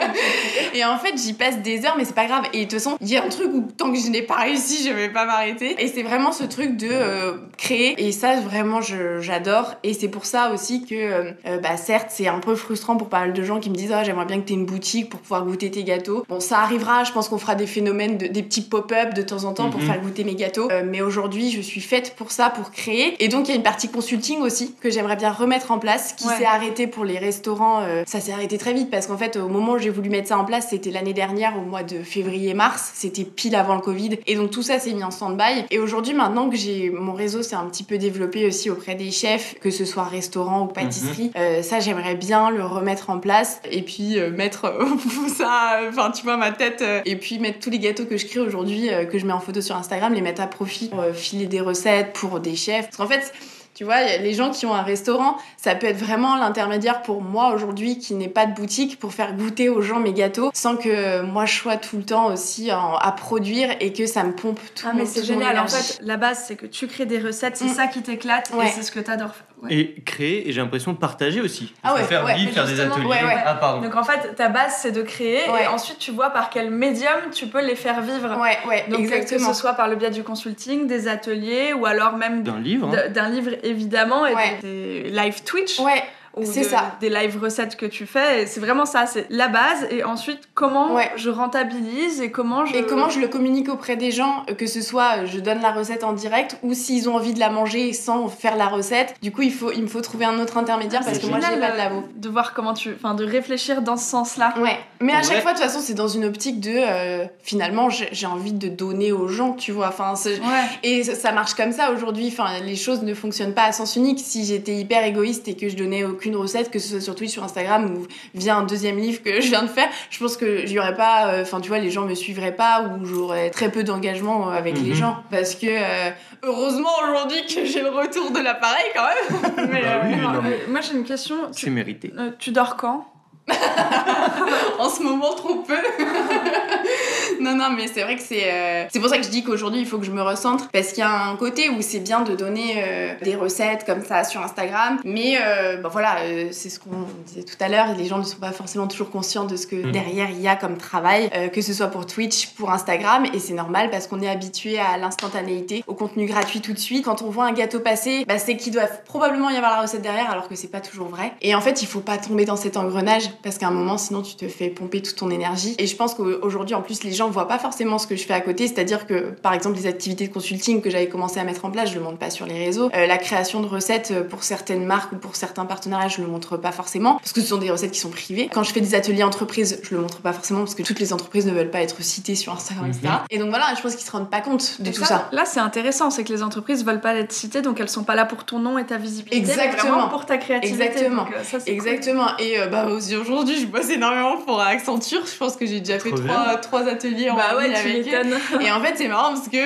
Et 0.74 0.86
en 0.86 0.98
fait, 0.98 1.14
j'y 1.18 1.34
passe 1.34 1.58
des 1.60 1.86
heures, 1.86 1.96
mais 1.98 2.06
c'est 2.06 2.16
pas 2.16 2.26
grave. 2.26 2.46
Et 2.54 2.60
de 2.60 2.64
toute 2.70 2.80
façon, 2.80 2.98
il 3.02 3.10
y 3.10 3.18
a 3.18 3.24
un 3.26 3.30
truc 3.30 3.50
où 3.54 3.68
tant 3.78 3.92
que 3.92 4.00
je 4.00 4.08
n'ai 4.10 4.22
pas 4.22 4.36
réussi, 4.36 4.88
je 4.88 4.94
vais 4.94 5.10
pas 5.10 5.26
m'arrêter. 5.26 5.57
Et 5.66 5.88
c'est 5.88 6.04
vraiment 6.04 6.32
ce 6.32 6.44
truc 6.44 6.78
de 6.78 6.88
euh, 6.92 7.34
créer. 7.58 7.96
Et 8.06 8.12
ça, 8.12 8.40
vraiment, 8.40 8.80
j'adore. 8.82 9.76
Et 9.84 9.94
c'est 9.94 10.08
pour 10.08 10.26
ça 10.26 10.52
aussi 10.54 10.86
que, 10.86 10.96
euh, 10.96 11.32
euh, 11.48 11.58
bah, 11.60 11.78
certes, 11.78 12.08
c'est 12.10 12.28
un 12.28 12.40
peu 12.40 12.56
frustrant 12.56 12.96
pour 12.98 13.10
pas 13.10 13.20
mal 13.22 13.34
de 13.34 13.44
gens 13.44 13.60
qui 13.60 13.70
me 13.70 13.76
disent, 13.76 13.92
ah, 13.94 14.04
j'aimerais 14.04 14.26
bien 14.26 14.40
que 14.40 14.46
tu 14.48 14.54
aies 14.54 14.56
une 14.56 14.66
boutique 14.66 15.10
pour 15.10 15.20
pouvoir 15.20 15.44
goûter 15.46 15.70
tes 15.72 15.84
gâteaux. 15.84 16.24
Bon, 16.30 16.40
ça 16.40 16.60
arrivera. 16.60 17.04
Je 17.04 17.12
pense 17.12 17.30
qu'on 17.30 17.38
fera 17.38 17.56
des 17.56 17.68
phénomènes, 17.68 18.18
de- 18.18 18.28
des 18.28 18.44
petits 18.44 18.62
pop-up 18.62 19.14
de 19.14 19.22
temps 19.22 19.44
en 19.46 19.54
temps 19.54 19.70
pour 19.70 19.80
Mhm. 19.80 19.86
faire 19.88 20.02
goûter 20.02 20.24
mes 20.24 20.36
gâteaux. 20.36 20.70
Euh, 20.72 20.84
mais 20.86 21.02
aujourd'hui, 21.02 21.52
je 21.52 21.62
suis 21.62 21.82
faite 21.82 22.16
pour 22.16 22.32
ça, 22.32 22.50
pour 22.50 22.72
créer. 22.72 23.16
Et 23.24 23.28
donc, 23.28 23.48
il 23.48 23.52
y 23.52 23.54
a 23.54 23.58
une 23.58 23.64
partie 23.64 23.90
consulting 23.90 24.40
aussi 24.42 24.76
que 24.82 24.90
j'aimerais 24.90 25.16
bien 25.16 25.32
remettre 25.32 25.72
en 25.72 25.80
place, 25.80 26.14
qui 26.14 26.28
Ouais. 26.28 26.36
s'est 26.38 26.46
arrêtée 26.46 26.88
pour 26.88 27.06
les 27.06 27.18
restaurants. 27.18 27.82
euh, 27.82 28.04
ça 28.06 28.20
s'est 28.20 28.32
arrêté 28.32 28.58
très 28.58 28.74
vite 28.74 28.90
parce 28.90 29.08
qu'en 29.08 29.18
fait, 29.18 29.36
au 29.38 29.48
moment 29.48 29.74
où 29.74 29.78
j'ai 29.78 29.90
voulu 29.90 30.10
mettre 30.10 30.28
ça 30.28 30.38
en 30.38 30.46
place, 30.46 30.68
c'était 30.70 30.92
l'année 30.92 31.14
dernière, 31.14 31.54
au 31.58 31.62
mois 31.62 31.84
de 31.84 32.00
février-mars. 32.04 32.92
C'était 32.94 33.24
pile 33.24 33.56
avant 33.56 33.76
le 33.76 33.82
Covid. 33.82 34.20
Et 34.28 34.36
donc, 34.36 34.52
tout 34.52 34.62
ça 34.64 34.80
s'est 34.80 34.94
mis 34.94 35.04
en 35.04 35.12
stand-by. 35.12 35.47
Et 35.70 35.80
aujourd'hui, 35.80 36.14
maintenant 36.14 36.50
que 36.50 36.56
j'ai 36.56 36.90
mon 36.90 37.14
réseau 37.14 37.42
s'est 37.42 37.56
un 37.56 37.66
petit 37.66 37.84
peu 37.84 37.98
développé 37.98 38.46
aussi 38.46 38.70
auprès 38.70 38.96
des 38.96 39.12
chefs, 39.12 39.56
que 39.60 39.72
ce 39.72 39.86
soit 39.86 40.04
restaurant 40.04 40.64
ou 40.64 40.68
pâtisserie, 40.68 41.32
euh, 41.36 41.62
ça, 41.62 41.80
j'aimerais 41.80 42.16
bien 42.16 42.50
le 42.50 42.66
remettre 42.66 43.10
en 43.10 43.20
place 43.20 43.62
et 43.70 43.82
puis 43.82 44.20
euh, 44.20 44.30
mettre 44.30 44.66
euh, 44.66 44.86
ça, 45.28 45.80
enfin, 45.90 46.12
tu 46.12 46.24
vois, 46.24 46.38
ma 46.38 46.52
tête. 46.52 46.82
euh, 46.82 47.02
et 47.06 47.16
puis 47.16 47.40
mettre 47.40 47.60
tous 47.60 47.70
les 47.70 47.80
gâteaux 47.80 48.06
que 48.06 48.18
je 48.18 48.26
crée 48.26 48.40
aujourd'hui, 48.40 48.90
que 49.12 49.18
je 49.18 49.26
mets 49.26 49.34
en 49.34 49.40
photo 49.40 49.62
sur 49.62 49.76
Instagram, 49.76 50.14
les 50.14 50.22
mettre 50.22 50.42
à 50.42 50.48
profit 50.48 50.90
pour 50.90 51.04
filer 51.14 51.46
des 51.46 51.62
recettes 51.62 52.14
pour 52.14 52.40
des 52.40 52.56
chefs. 52.56 52.86
Parce 52.86 52.98
qu'en 52.98 53.08
fait, 53.08 53.34
tu 53.78 53.84
vois, 53.84 54.02
les 54.18 54.34
gens 54.34 54.50
qui 54.50 54.66
ont 54.66 54.74
un 54.74 54.82
restaurant, 54.82 55.38
ça 55.56 55.76
peut 55.76 55.86
être 55.86 56.00
vraiment 56.00 56.36
l'intermédiaire 56.36 57.04
pour 57.04 57.22
moi 57.22 57.54
aujourd'hui 57.54 58.00
qui 58.00 58.16
n'ai 58.16 58.28
pas 58.28 58.48
de 58.48 58.56
boutique 58.56 58.98
pour 58.98 59.14
faire 59.14 59.36
goûter 59.36 59.70
aux 59.70 59.84
gens 59.84 60.00
mes 60.00 60.14
gâteaux 60.14 60.50
sans 60.52 60.78
que 60.78 61.22
moi 61.22 61.46
je 61.46 61.54
sois 61.54 61.78
tout 61.78 61.98
le 61.98 62.04
temps 62.04 62.34
aussi 62.34 62.72
en- 62.74 62.96
à 62.96 63.12
produire 63.12 63.70
et 63.80 63.94
que 63.94 64.08
ça 64.08 64.24
me 64.24 64.32
pompe 64.34 64.60
tout 64.74 64.88
Ah 64.90 64.94
mais 64.96 65.06
c'est 65.06 65.24
génial, 65.24 65.60
en 65.60 65.68
fait 65.68 66.00
la 66.02 66.18
base 66.18 66.44
c'est 66.48 66.56
que 66.56 66.66
tu 66.66 66.88
crées 66.88 67.06
des 67.06 67.20
recettes, 67.20 67.56
c'est 67.56 67.66
Mm. 67.66 67.76
ça 67.76 67.86
qui 67.86 68.02
t'éclate 68.02 68.50
Ouais. 68.56 68.66
et 68.66 68.72
c'est 68.72 68.82
ce 68.82 68.92
que 68.92 69.00
t'adores 69.00 69.36
faire. 69.36 69.46
Ouais. 69.64 69.74
Et 69.74 69.96
créer, 70.06 70.48
et 70.48 70.52
j'ai 70.52 70.62
l'impression 70.62 70.94
de 70.94 70.98
partager 70.98 71.42
aussi. 71.42 71.74
Ah 71.84 71.96
ouais, 71.96 72.04
faire 72.04 72.24
ouais, 72.24 72.36
vivre, 72.36 72.52
faire 72.52 72.66
des 72.68 72.80
ateliers. 72.80 73.06
ouais, 73.08 73.24
ouais. 73.24 73.38
Ah, 73.44 73.56
pardon. 73.56 73.82
Donc 73.82 73.96
en 73.96 74.04
fait 74.04 74.36
ta 74.36 74.50
base 74.50 74.76
c'est 74.78 74.92
de 74.92 75.02
créer 75.02 75.50
Ouais. 75.50 75.64
et 75.64 75.68
ensuite 75.68 75.98
tu 75.98 76.12
vois 76.12 76.30
par 76.30 76.52
quel 76.52 76.70
médium 76.70 77.32
tu 77.34 77.48
peux 77.48 77.66
les 77.66 77.76
faire 77.76 78.02
vivre. 78.02 78.40
Ouais, 78.40 78.58
ouais, 78.68 78.86
Donc 78.90 79.10
que 79.10 79.40
ce 79.40 79.54
soit 79.54 79.74
par 79.74 79.88
le 79.88 79.96
biais 79.96 80.12
du 80.12 80.22
consulting, 80.24 80.86
des 80.86 81.08
ateliers 81.08 81.74
ou 81.74 81.88
alors 81.88 82.18
même 82.18 82.44
D'un 82.44 82.60
livre. 82.60 82.88
hein. 82.96 83.10
d'un 83.10 83.30
livre 83.30 83.52
évidemment 83.64 84.28
et 84.28 84.36
Ouais. 84.36 84.60
des 84.62 85.04
live 85.10 85.44
Twitch 85.44 85.80
Ouais, 85.80 86.04
ou 86.38 86.44
de- 86.44 86.64
ça. 86.64 86.96
des 87.02 87.10
live 87.10 87.38
recettes 87.42 87.76
que 87.76 87.86
tu 87.86 88.06
fais. 88.06 88.46
C'est 88.46 88.60
vraiment 88.60 88.86
ça, 88.86 89.06
c'est 89.06 89.26
la 89.30 89.48
base 89.48 89.88
et 89.92 90.04
ensuite 90.04 90.40
comment 90.54 90.94
Ouais. 90.96 91.12
je 91.16 91.30
rentabilise 91.30 92.22
et 92.22 92.32
comment 92.32 92.66
je 92.66 92.76
Et 92.76 92.84
comment 92.86 93.10
je 93.10 93.20
le 93.20 93.28
communique 93.28 93.70
auprès 93.70 93.96
des 93.96 94.12
gens, 94.12 94.44
euh, 94.50 94.54
que 94.54 94.68
ce 94.68 94.82
soit 94.82 95.20
euh, 95.20 95.26
je 95.26 95.40
donne 95.40 95.62
la 95.62 95.72
recette 95.72 96.04
en 96.04 96.14
direct 96.14 96.58
ou 96.64 96.74
s'ils 96.74 97.10
ont 97.10 97.16
envie 97.16 97.34
de 97.34 97.40
la 97.40 97.50
manger 97.50 97.94
sans 97.94 98.28
faire 98.28 98.56
la 98.56 98.68
recette. 98.68 99.16
Du 99.22 99.32
coup, 99.32 99.42
il, 99.42 99.52
faut, 99.54 99.72
il 99.72 99.82
me 99.84 99.88
faut 99.88 100.02
trouver 100.02 100.26
un 100.26 100.40
autre 100.40 100.58
intermédiaire 100.58 101.02
parce 101.04 101.20
que 101.20 101.26
moi, 101.28 101.40
j'ai 101.42 101.60
pas 101.60 101.72
de 101.72 101.78
labo. 101.78 102.04
de 102.16 102.30
voir 102.30 102.54
comment 102.54 102.74
tu 102.74 102.94
enfin 102.96 103.14
de 103.14 103.26
réfléchir 103.26 103.82
dans 103.82 103.98
ce 103.98 104.06
sens-là. 104.10 104.54
Ouais, 104.60 104.78
mais 105.00 105.14
à 105.14 105.22
chaque 105.24 105.42
fois, 105.42 105.54
de 105.54 105.58
toute 105.58 105.66
façon, 105.66 105.80
c'est 105.82 105.94
dans 105.94 106.08
une 106.08 106.26
optique 106.26 106.60
de 106.60 106.72
euh, 106.76 107.26
finalement, 107.42 107.90
j'ai 107.90 108.10
j'ai 108.12 108.26
envie 108.28 108.54
de 108.54 108.68
donner 108.68 109.12
aux 109.12 109.28
gens, 109.28 109.54
tu 109.54 109.72
vois. 109.72 109.88
Enfin, 109.90 110.14
Ouais. 110.26 110.42
et 110.84 111.04
ça, 111.04 111.16
ça 111.16 111.32
marche 111.32 111.54
comme 111.54 111.72
ça 111.72 111.92
aujourd'hui. 111.92 112.28
Enfin, 112.32 112.60
les 112.64 112.76
choses 112.76 113.02
ne 113.04 113.14
fonctionnent 113.14 113.54
pas 113.54 113.64
à 113.64 113.72
sens 113.72 113.96
unique. 113.96 114.20
Si 114.20 114.46
j'étais 114.46 114.76
hyper 114.76 115.04
égoïste 115.04 115.48
et 115.48 115.56
que 115.56 115.70
je 115.70 115.76
donnais 115.76 116.04
aucune 116.04 116.27
recette, 116.36 116.70
que 116.72 116.80
ce 116.80 116.90
soit 116.90 117.02
sur 117.02 117.16
Twitch, 117.16 117.32
sur 117.32 117.44
Instagram 117.44 117.86
ou 117.96 118.08
via 118.36 118.58
un 118.58 118.64
deuxième 118.64 118.98
livre 118.98 119.22
que 119.24 119.40
je 119.42 119.48
viens 119.50 119.64
de 119.64 119.68
faire, 119.68 119.90
je 120.10 120.20
pense 120.20 120.36
que 120.38 120.66
j'y 120.66 120.78
aurais 120.80 120.96
pas. 120.96 121.28
euh, 121.30 121.42
Enfin, 121.44 121.62
tu 121.62 121.70
vois, 121.70 121.80
les 121.80 121.92
gens 121.92 122.06
me 122.06 122.16
suivraient 122.16 122.56
pas 122.56 122.82
ou 122.84 123.06
j'aurais 123.06 123.50
très 123.50 123.72
peu 123.72 123.84
d'engagement 123.84 124.50
euh, 124.50 124.54
avec 124.54 124.78
les 124.80 124.90
Mhm. 124.90 124.94
gens. 124.96 125.18
Parce 125.32 125.56
que 125.56 125.68
euh, 125.68 126.10
heureusement 126.44 126.90
aujourd'hui 127.10 127.46
que 127.46 127.66
j'ai 127.66 127.82
le 127.82 127.90
retour 127.90 128.32
de 128.32 128.40
l'appareil 128.40 128.86
quand 128.96 129.04
même. 129.04 129.70
mais 129.72 129.82
Bah 129.82 130.02
oui, 130.06 130.14
Alors, 130.16 130.34
non, 130.34 130.42
mais- 130.42 130.60
moi 130.70 130.82
j'ai 130.82 130.94
une 130.98 131.04
question. 131.06 131.36
C'est 131.52 131.70
mérité. 131.70 132.12
euh, 132.18 132.32
tu 132.40 132.52
dors 132.52 132.76
quand? 132.78 133.06
en 134.80 134.90
ce 134.90 135.02
moment 135.04 135.34
trop 135.36 135.56
peu. 135.56 135.76
non, 137.42 137.56
non, 137.56 137.70
mais 137.76 137.88
c'est 137.88 138.04
vrai 138.04 138.16
que 138.16 138.22
c'est. 138.22 138.44
euh, 138.52 138.86
C'est 138.92 139.00
pour 139.00 139.10
ça 139.10 139.18
que 139.18 139.24
je 139.24 139.30
dis 139.30 139.44
qu'aujourd'hui, 139.44 139.82
il 139.82 139.86
faut 139.88 139.98
que 139.98 140.06
je 140.06 140.12
me 140.12 140.22
recentre. 140.22 140.68
Parce 140.72 140.90
qu'il 140.90 141.00
y 141.00 141.04
a 141.08 141.28
un 141.30 141.36
côté 141.36 141.70
où 141.70 141.82
c'est 141.82 142.00
bien 142.00 142.22
de 142.22 142.36
donner 142.36 142.76
euh, 142.78 143.14
des 143.24 143.36
recettes 143.36 143.86
comme 143.86 144.04
ça 144.04 144.24
sur 144.24 144.42
Instagram. 144.42 145.00
Mais 145.04 145.38
euh, 145.42 145.78
bah 145.78 145.90
voilà, 145.92 146.18
euh, 146.24 146.50
c'est 146.52 146.70
ce 146.70 146.80
qu'on 146.80 146.90
disait 147.26 147.44
tout 147.44 147.56
à 147.60 147.68
l'heure. 147.70 147.88
Les 147.98 148.06
gens 148.06 148.18
ne 148.18 148.24
sont 148.24 148.38
pas 148.40 148.52
forcément 148.52 148.88
toujours 148.88 149.10
conscients 149.10 149.46
de 149.46 149.56
ce 149.56 149.68
que 149.68 149.76
Mhm. 149.78 149.92
derrière 149.92 150.30
il 150.30 150.42
y 150.42 150.48
a 150.48 150.56
comme 150.56 150.78
travail, 150.78 151.30
euh, 151.36 151.48
que 151.50 151.62
ce 151.62 151.74
soit 151.74 151.88
pour 151.88 152.06
Twitch, 152.06 152.48
pour 152.56 152.72
Instagram. 152.72 153.26
Et 153.34 153.40
c'est 153.40 153.54
normal 153.54 153.90
parce 153.92 154.08
qu'on 154.08 154.22
est 154.22 154.30
habitué 154.30 154.80
à 154.80 154.98
l'instantanéité, 154.98 155.84
au 155.88 155.94
contenu 155.94 156.26
gratuit 156.26 156.62
tout 156.62 156.74
de 156.74 156.80
suite. 156.80 157.06
Quand 157.06 157.22
on 157.22 157.30
voit 157.30 157.46
un 157.46 157.54
gâteau 157.54 157.80
passer, 157.80 158.26
bah, 158.28 158.40
c'est 158.40 158.58
qu'il 158.58 158.74
doit 158.74 158.88
probablement 159.06 159.50
y 159.50 159.56
avoir 159.56 159.72
la 159.76 159.82
recette 159.84 160.02
derrière, 160.02 160.30
alors 160.32 160.48
que 160.50 160.56
c'est 160.56 160.68
pas 160.72 160.80
toujours 160.82 161.08
vrai. 161.10 161.34
Et 161.42 161.54
en 161.56 161.62
fait, 161.62 161.82
il 161.82 161.88
faut 161.88 162.00
pas 162.00 162.18
tomber 162.18 162.46
dans 162.46 162.56
cet 162.56 162.76
engrenage 162.78 163.30
parce 163.44 163.58
qu'à 163.58 163.68
un 163.68 163.72
moment, 163.72 163.98
sinon, 163.98 164.22
tu 164.22 164.36
te 164.36 164.48
fais 164.48 164.70
pomper 164.70 165.02
toute 165.02 165.16
ton 165.16 165.30
énergie. 165.30 165.76
Et 165.78 165.88
je 165.88 165.96
pense 165.96 166.14
qu'aujourd'hui, 166.14 166.76
en 166.76 166.82
plus, 166.82 167.04
les 167.04 167.12
gens 167.12 167.30
voient 167.30 167.48
pas 167.48 167.60
forcément 167.60 167.98
ce 168.00 168.08
que 168.08 168.16
je 168.16 168.26
fais 168.26 168.34
à 168.34 168.42
côté. 168.42 168.68
C'est-à-dire 168.68 169.08
que, 169.08 169.32
par 169.42 169.54
exemple, 169.54 169.78
les 169.78 169.88
activités 169.88 170.28
de 170.28 170.34
consulting 170.34 170.82
que 170.82 170.90
j'avais 170.90 171.10
commencé 171.10 171.40
à 171.40 171.44
mettre 171.44 171.66
en 171.66 171.72
place, 171.72 171.90
je 171.90 171.96
le 171.96 172.02
montre 172.02 172.18
pas 172.18 172.30
sur 172.30 172.46
les 172.46 172.58
réseaux. 172.58 172.90
Euh, 172.96 173.08
la 173.08 173.18
création 173.18 173.62
de 173.62 173.68
recettes 173.68 174.12
euh, 174.12 174.24
pour 174.24 174.44
certaines 174.44 174.86
marques 174.86 175.12
ou 175.14 175.16
pour 175.18 175.36
certains 175.36 175.66
partenariats, 175.66 176.08
je 176.08 176.22
le 176.22 176.28
montre 176.28 176.58
pas 176.58 176.72
forcément 176.72 177.16
parce 177.16 177.34
que 177.34 177.42
ce 177.42 177.48
sont 177.48 177.58
des 177.58 177.72
recettes 177.72 177.92
qui 177.92 178.00
sont 178.00 178.10
privées. 178.10 178.50
Quand 178.54 178.64
je 178.64 178.72
fais 178.72 178.82
des 178.82 178.96
ateliers 178.96 179.24
entreprises, 179.24 179.80
je 179.84 179.96
le 179.96 180.02
montre 180.02 180.20
pas 180.20 180.34
forcément 180.34 180.60
parce 180.60 180.76
que 180.76 180.84
toutes 180.84 181.00
les 181.00 181.14
entreprises 181.14 181.46
ne 181.46 181.52
veulent 181.52 181.70
pas 181.70 181.82
être 181.82 182.02
citées 182.02 182.36
sur 182.36 182.54
Instagram, 182.54 182.88
etc. 182.88 183.08
Mhm. 183.08 183.20
Et 183.30 183.38
donc 183.40 183.50
voilà, 183.50 183.74
je 183.76 183.82
pense 183.82 183.96
qu'ils 183.96 184.06
se 184.06 184.12
rendent 184.12 184.30
pas 184.30 184.42
compte 184.42 184.82
de 184.82 184.90
Et 184.90 184.92
tout 184.92 185.04
ça. 185.04 185.30
Là, 185.32 185.46
c'est 185.46 185.60
intéressant, 185.60 186.10
c'est 186.10 186.24
que 186.24 186.34
les 186.34 186.44
entreprises 186.44 186.86
veulent 186.86 187.02
pas 187.02 187.16
être 187.16 187.32
citées, 187.32 187.62
donc 187.62 187.80
elles 187.80 187.90
sont 187.90 188.04
pas 188.04 188.16
là 188.16 188.26
pour 188.26 188.46
ton 188.46 188.60
nom 188.60 188.78
et 188.78 188.86
ta 188.86 188.98
visibilité, 188.98 189.42
mais 189.42 189.64
Exactement. 189.64 189.92
vraiment 189.92 190.10
pour 190.10 190.26
ta 190.26 190.38
créativité. 190.38 190.84
Exactement. 190.84 191.24
Donc, 191.24 191.34
euh, 191.34 191.44
ça, 191.44 191.60
c'est 191.60 191.76
cool. 191.76 191.88
Exactement. 191.88 192.38
Et 192.40 192.60
euh, 192.60 192.68
bah 192.68 192.88
aujourd'hui, 193.30 193.60
je 193.60 193.66
bosse 193.66 193.90
énormément 193.90 194.38
pour 194.38 194.60
Accenture. 194.62 195.22
Je 195.26 195.38
pense 195.38 195.56
que 195.56 195.66
j'ai 195.66 195.80
déjà 195.80 196.00
fait 196.00 196.12
trois, 196.12 196.56
trois 196.58 196.88
ateliers 196.88 197.30
en 197.30 197.36
Bah 197.36 197.56
ouais, 197.58 197.74
avec 197.74 198.08
eux. 198.08 198.62
Et 198.62 198.72
en 198.72 198.82
fait, 198.82 198.94
c'est 198.96 199.08
marrant 199.08 199.34
parce 199.34 199.48
que 199.50 199.58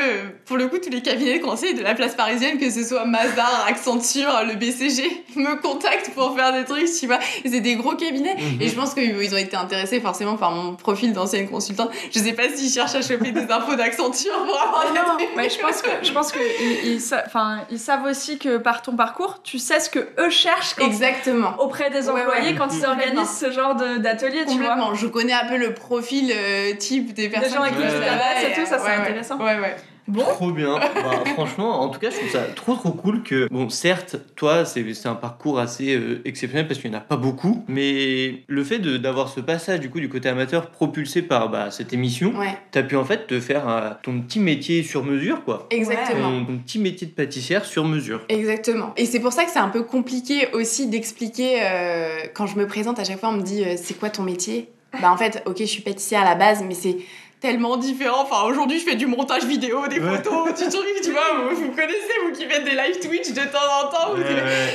pour 0.45 0.57
le 0.57 0.67
coup, 0.67 0.77
tous 0.77 0.89
les 0.89 1.01
cabinets 1.01 1.39
de 1.39 1.43
conseil 1.43 1.73
de 1.73 1.81
la 1.83 1.93
place 1.95 2.15
parisienne, 2.15 2.57
que 2.57 2.69
ce 2.69 2.83
soit 2.83 3.05
Mazar, 3.05 3.65
Accenture, 3.67 4.43
le 4.47 4.55
BCG, 4.55 5.25
me 5.35 5.55
contactent 5.61 6.11
pour 6.13 6.35
faire 6.35 6.53
des 6.53 6.65
trucs, 6.65 6.89
tu 6.99 7.07
vois. 7.07 7.19
C'est 7.45 7.59
des 7.61 7.75
gros 7.75 7.95
cabinets. 7.95 8.35
Mhm. 8.35 8.61
Et 8.61 8.67
je 8.67 8.75
pense 8.75 8.93
qu'ils 8.93 9.33
ont 9.33 9.37
été 9.37 9.55
intéressés 9.55 9.99
forcément 9.99 10.35
par 10.37 10.51
mon 10.51 10.75
profil 10.75 11.13
d'ancienne 11.13 11.49
consultante. 11.49 11.91
Je 12.13 12.19
sais 12.19 12.33
pas 12.33 12.43
s'ils 12.53 12.71
cherchent 12.71 12.95
à 12.95 13.01
choper 13.01 13.31
des 13.31 13.49
infos 13.51 13.75
d'Accenture 13.75 14.33
pour 14.45 14.59
avoir 14.61 14.85
des 14.91 14.97
Non, 14.99 15.17
trucs. 15.17 15.29
mais 15.35 15.49
je 15.49 15.59
pense 15.59 15.81
que 15.81 15.89
je 16.01 16.11
pense 16.11 16.31
que 16.31 16.39
ils, 16.39 16.93
ils 16.93 17.01
sa- 17.01 17.23
enfin, 17.25 17.59
ils 17.69 17.79
savent 17.79 18.05
aussi 18.05 18.37
que 18.37 18.57
par 18.57 18.81
ton 18.81 18.95
parcours, 18.95 19.39
tu 19.43 19.59
sais 19.59 19.79
ce 19.79 19.89
que 19.89 19.99
eux 20.19 20.29
cherchent 20.29 20.73
quand- 20.77 20.85
Exactement. 20.85 21.53
auprès 21.59 21.89
des 21.89 22.09
employés 22.09 22.49
ouais. 22.51 22.55
quand 22.57 22.67
ils 22.73 22.85
organisent 22.85 23.37
ce 23.39 23.50
genre 23.51 23.75
d'atelier, 23.75 24.45
tu 24.45 24.57
vois. 24.57 24.93
Je 24.93 25.07
connais 25.07 25.33
un 25.33 25.45
peu 25.47 25.57
le 25.57 25.73
profil 25.73 26.31
euh, 26.35 26.73
type 26.75 27.13
des 27.13 27.29
personnes 27.29 27.53
gens 27.53 27.61
avec 27.61 27.75
qui 27.75 27.83
tu 27.83 27.89
t'adresses 27.89 28.43
et 28.49 28.59
tout, 28.59 28.65
ça, 28.65 28.79
c'est 28.79 28.93
intéressant. 28.93 29.37
Ouais, 29.37 29.59
ouais. 29.59 29.75
Bon, 30.11 30.23
Trop 30.23 30.51
bien. 30.51 30.77
Bah, 30.77 31.23
franchement, 31.33 31.81
en 31.81 31.89
tout 31.89 31.99
cas, 31.99 32.09
je 32.09 32.17
trouve 32.17 32.29
ça 32.29 32.43
trop 32.55 32.75
trop 32.75 32.91
cool 32.91 33.23
que, 33.23 33.47
bon, 33.49 33.69
certes, 33.69 34.17
toi, 34.35 34.65
c'est 34.65 34.83
un 35.05 35.15
parcours 35.15 35.57
assez 35.59 35.95
euh, 35.95 36.21
exceptionnel 36.25 36.67
parce 36.67 36.79
qu'il 36.79 36.89
n'y 36.89 36.95
en 36.95 36.99
a 36.99 37.01
pas 37.01 37.15
beaucoup, 37.17 37.63
mais 37.67 38.43
le 38.47 38.63
fait 38.63 38.79
d'avoir 38.79 39.29
ce 39.29 39.39
passage 39.39 39.79
du 39.79 39.89
coup 39.89 39.99
du 39.99 40.09
côté 40.09 40.27
amateur 40.29 40.69
propulsé 40.69 41.21
par 41.21 41.49
bah, 41.49 41.71
cette 41.71 41.93
émission, 41.93 42.33
Ouais, 42.37 42.57
t'as 42.71 42.83
pu 42.83 42.95
en 42.97 43.05
fait 43.05 43.25
te 43.27 43.39
faire 43.39 43.67
euh, 43.69 43.89
ton 44.03 44.19
petit 44.21 44.39
métier 44.39 44.83
sur 44.83 45.03
mesure, 45.03 45.43
quoi. 45.43 45.67
exactement. 45.69 46.29
Ton, 46.39 46.45
ton 46.45 46.57
petit 46.57 46.79
métier 46.79 47.07
de 47.07 47.13
pâtissière 47.13 47.65
sur 47.65 47.85
mesure. 47.85 48.21
Exactement. 48.29 48.93
Et 48.97 49.05
c'est 49.05 49.19
pour 49.19 49.31
ça 49.33 49.45
que 49.45 49.51
c'est 49.51 49.59
un 49.59 49.69
peu 49.69 49.83
compliqué 49.83 50.49
aussi 50.53 50.87
d'expliquer 50.87 51.59
euh, 51.63 52.09
quand 52.33 52.47
je 52.47 52.57
me 52.57 52.67
présente 52.67 52.99
à 52.99 53.03
chaque 53.03 53.19
fois 53.19 53.29
on 53.29 53.33
me 53.37 53.41
dit 53.43 53.63
c'est 53.77 53.97
quoi 53.97 54.09
ton 54.09 54.23
métier? 54.23 54.69
Bah 55.01 55.09
en 55.11 55.15
fait 55.17 55.41
ok 55.45 55.55
je 55.59 55.65
suis 55.65 55.81
pâtissière 55.81 56.21
à 56.21 56.25
la 56.25 56.35
base 56.35 56.63
mais 56.67 56.73
c'est 56.73 56.97
tellement 57.41 57.75
différent. 57.77 58.21
Enfin 58.21 58.43
aujourd'hui 58.47 58.79
je 58.79 58.85
fais 58.85 58.95
du 58.95 59.07
montage 59.07 59.43
vidéo, 59.45 59.87
des 59.87 59.99
Ouais. 59.99 60.17
photos, 60.17 60.47
du 60.63 60.69
truc 60.69 60.85
tu 61.03 61.11
vois. 61.11 61.21
Vous, 61.49 61.55
vous 61.57 61.71
connaissez 61.71 62.13
vous 62.25 62.31
qui 62.33 62.45
faites 62.45 62.63
des 62.63 62.71
live 62.71 62.99
Twitch 63.01 63.29
de 63.33 63.41
temps 63.41 63.57
en 63.83 63.87
temps. 63.89 64.13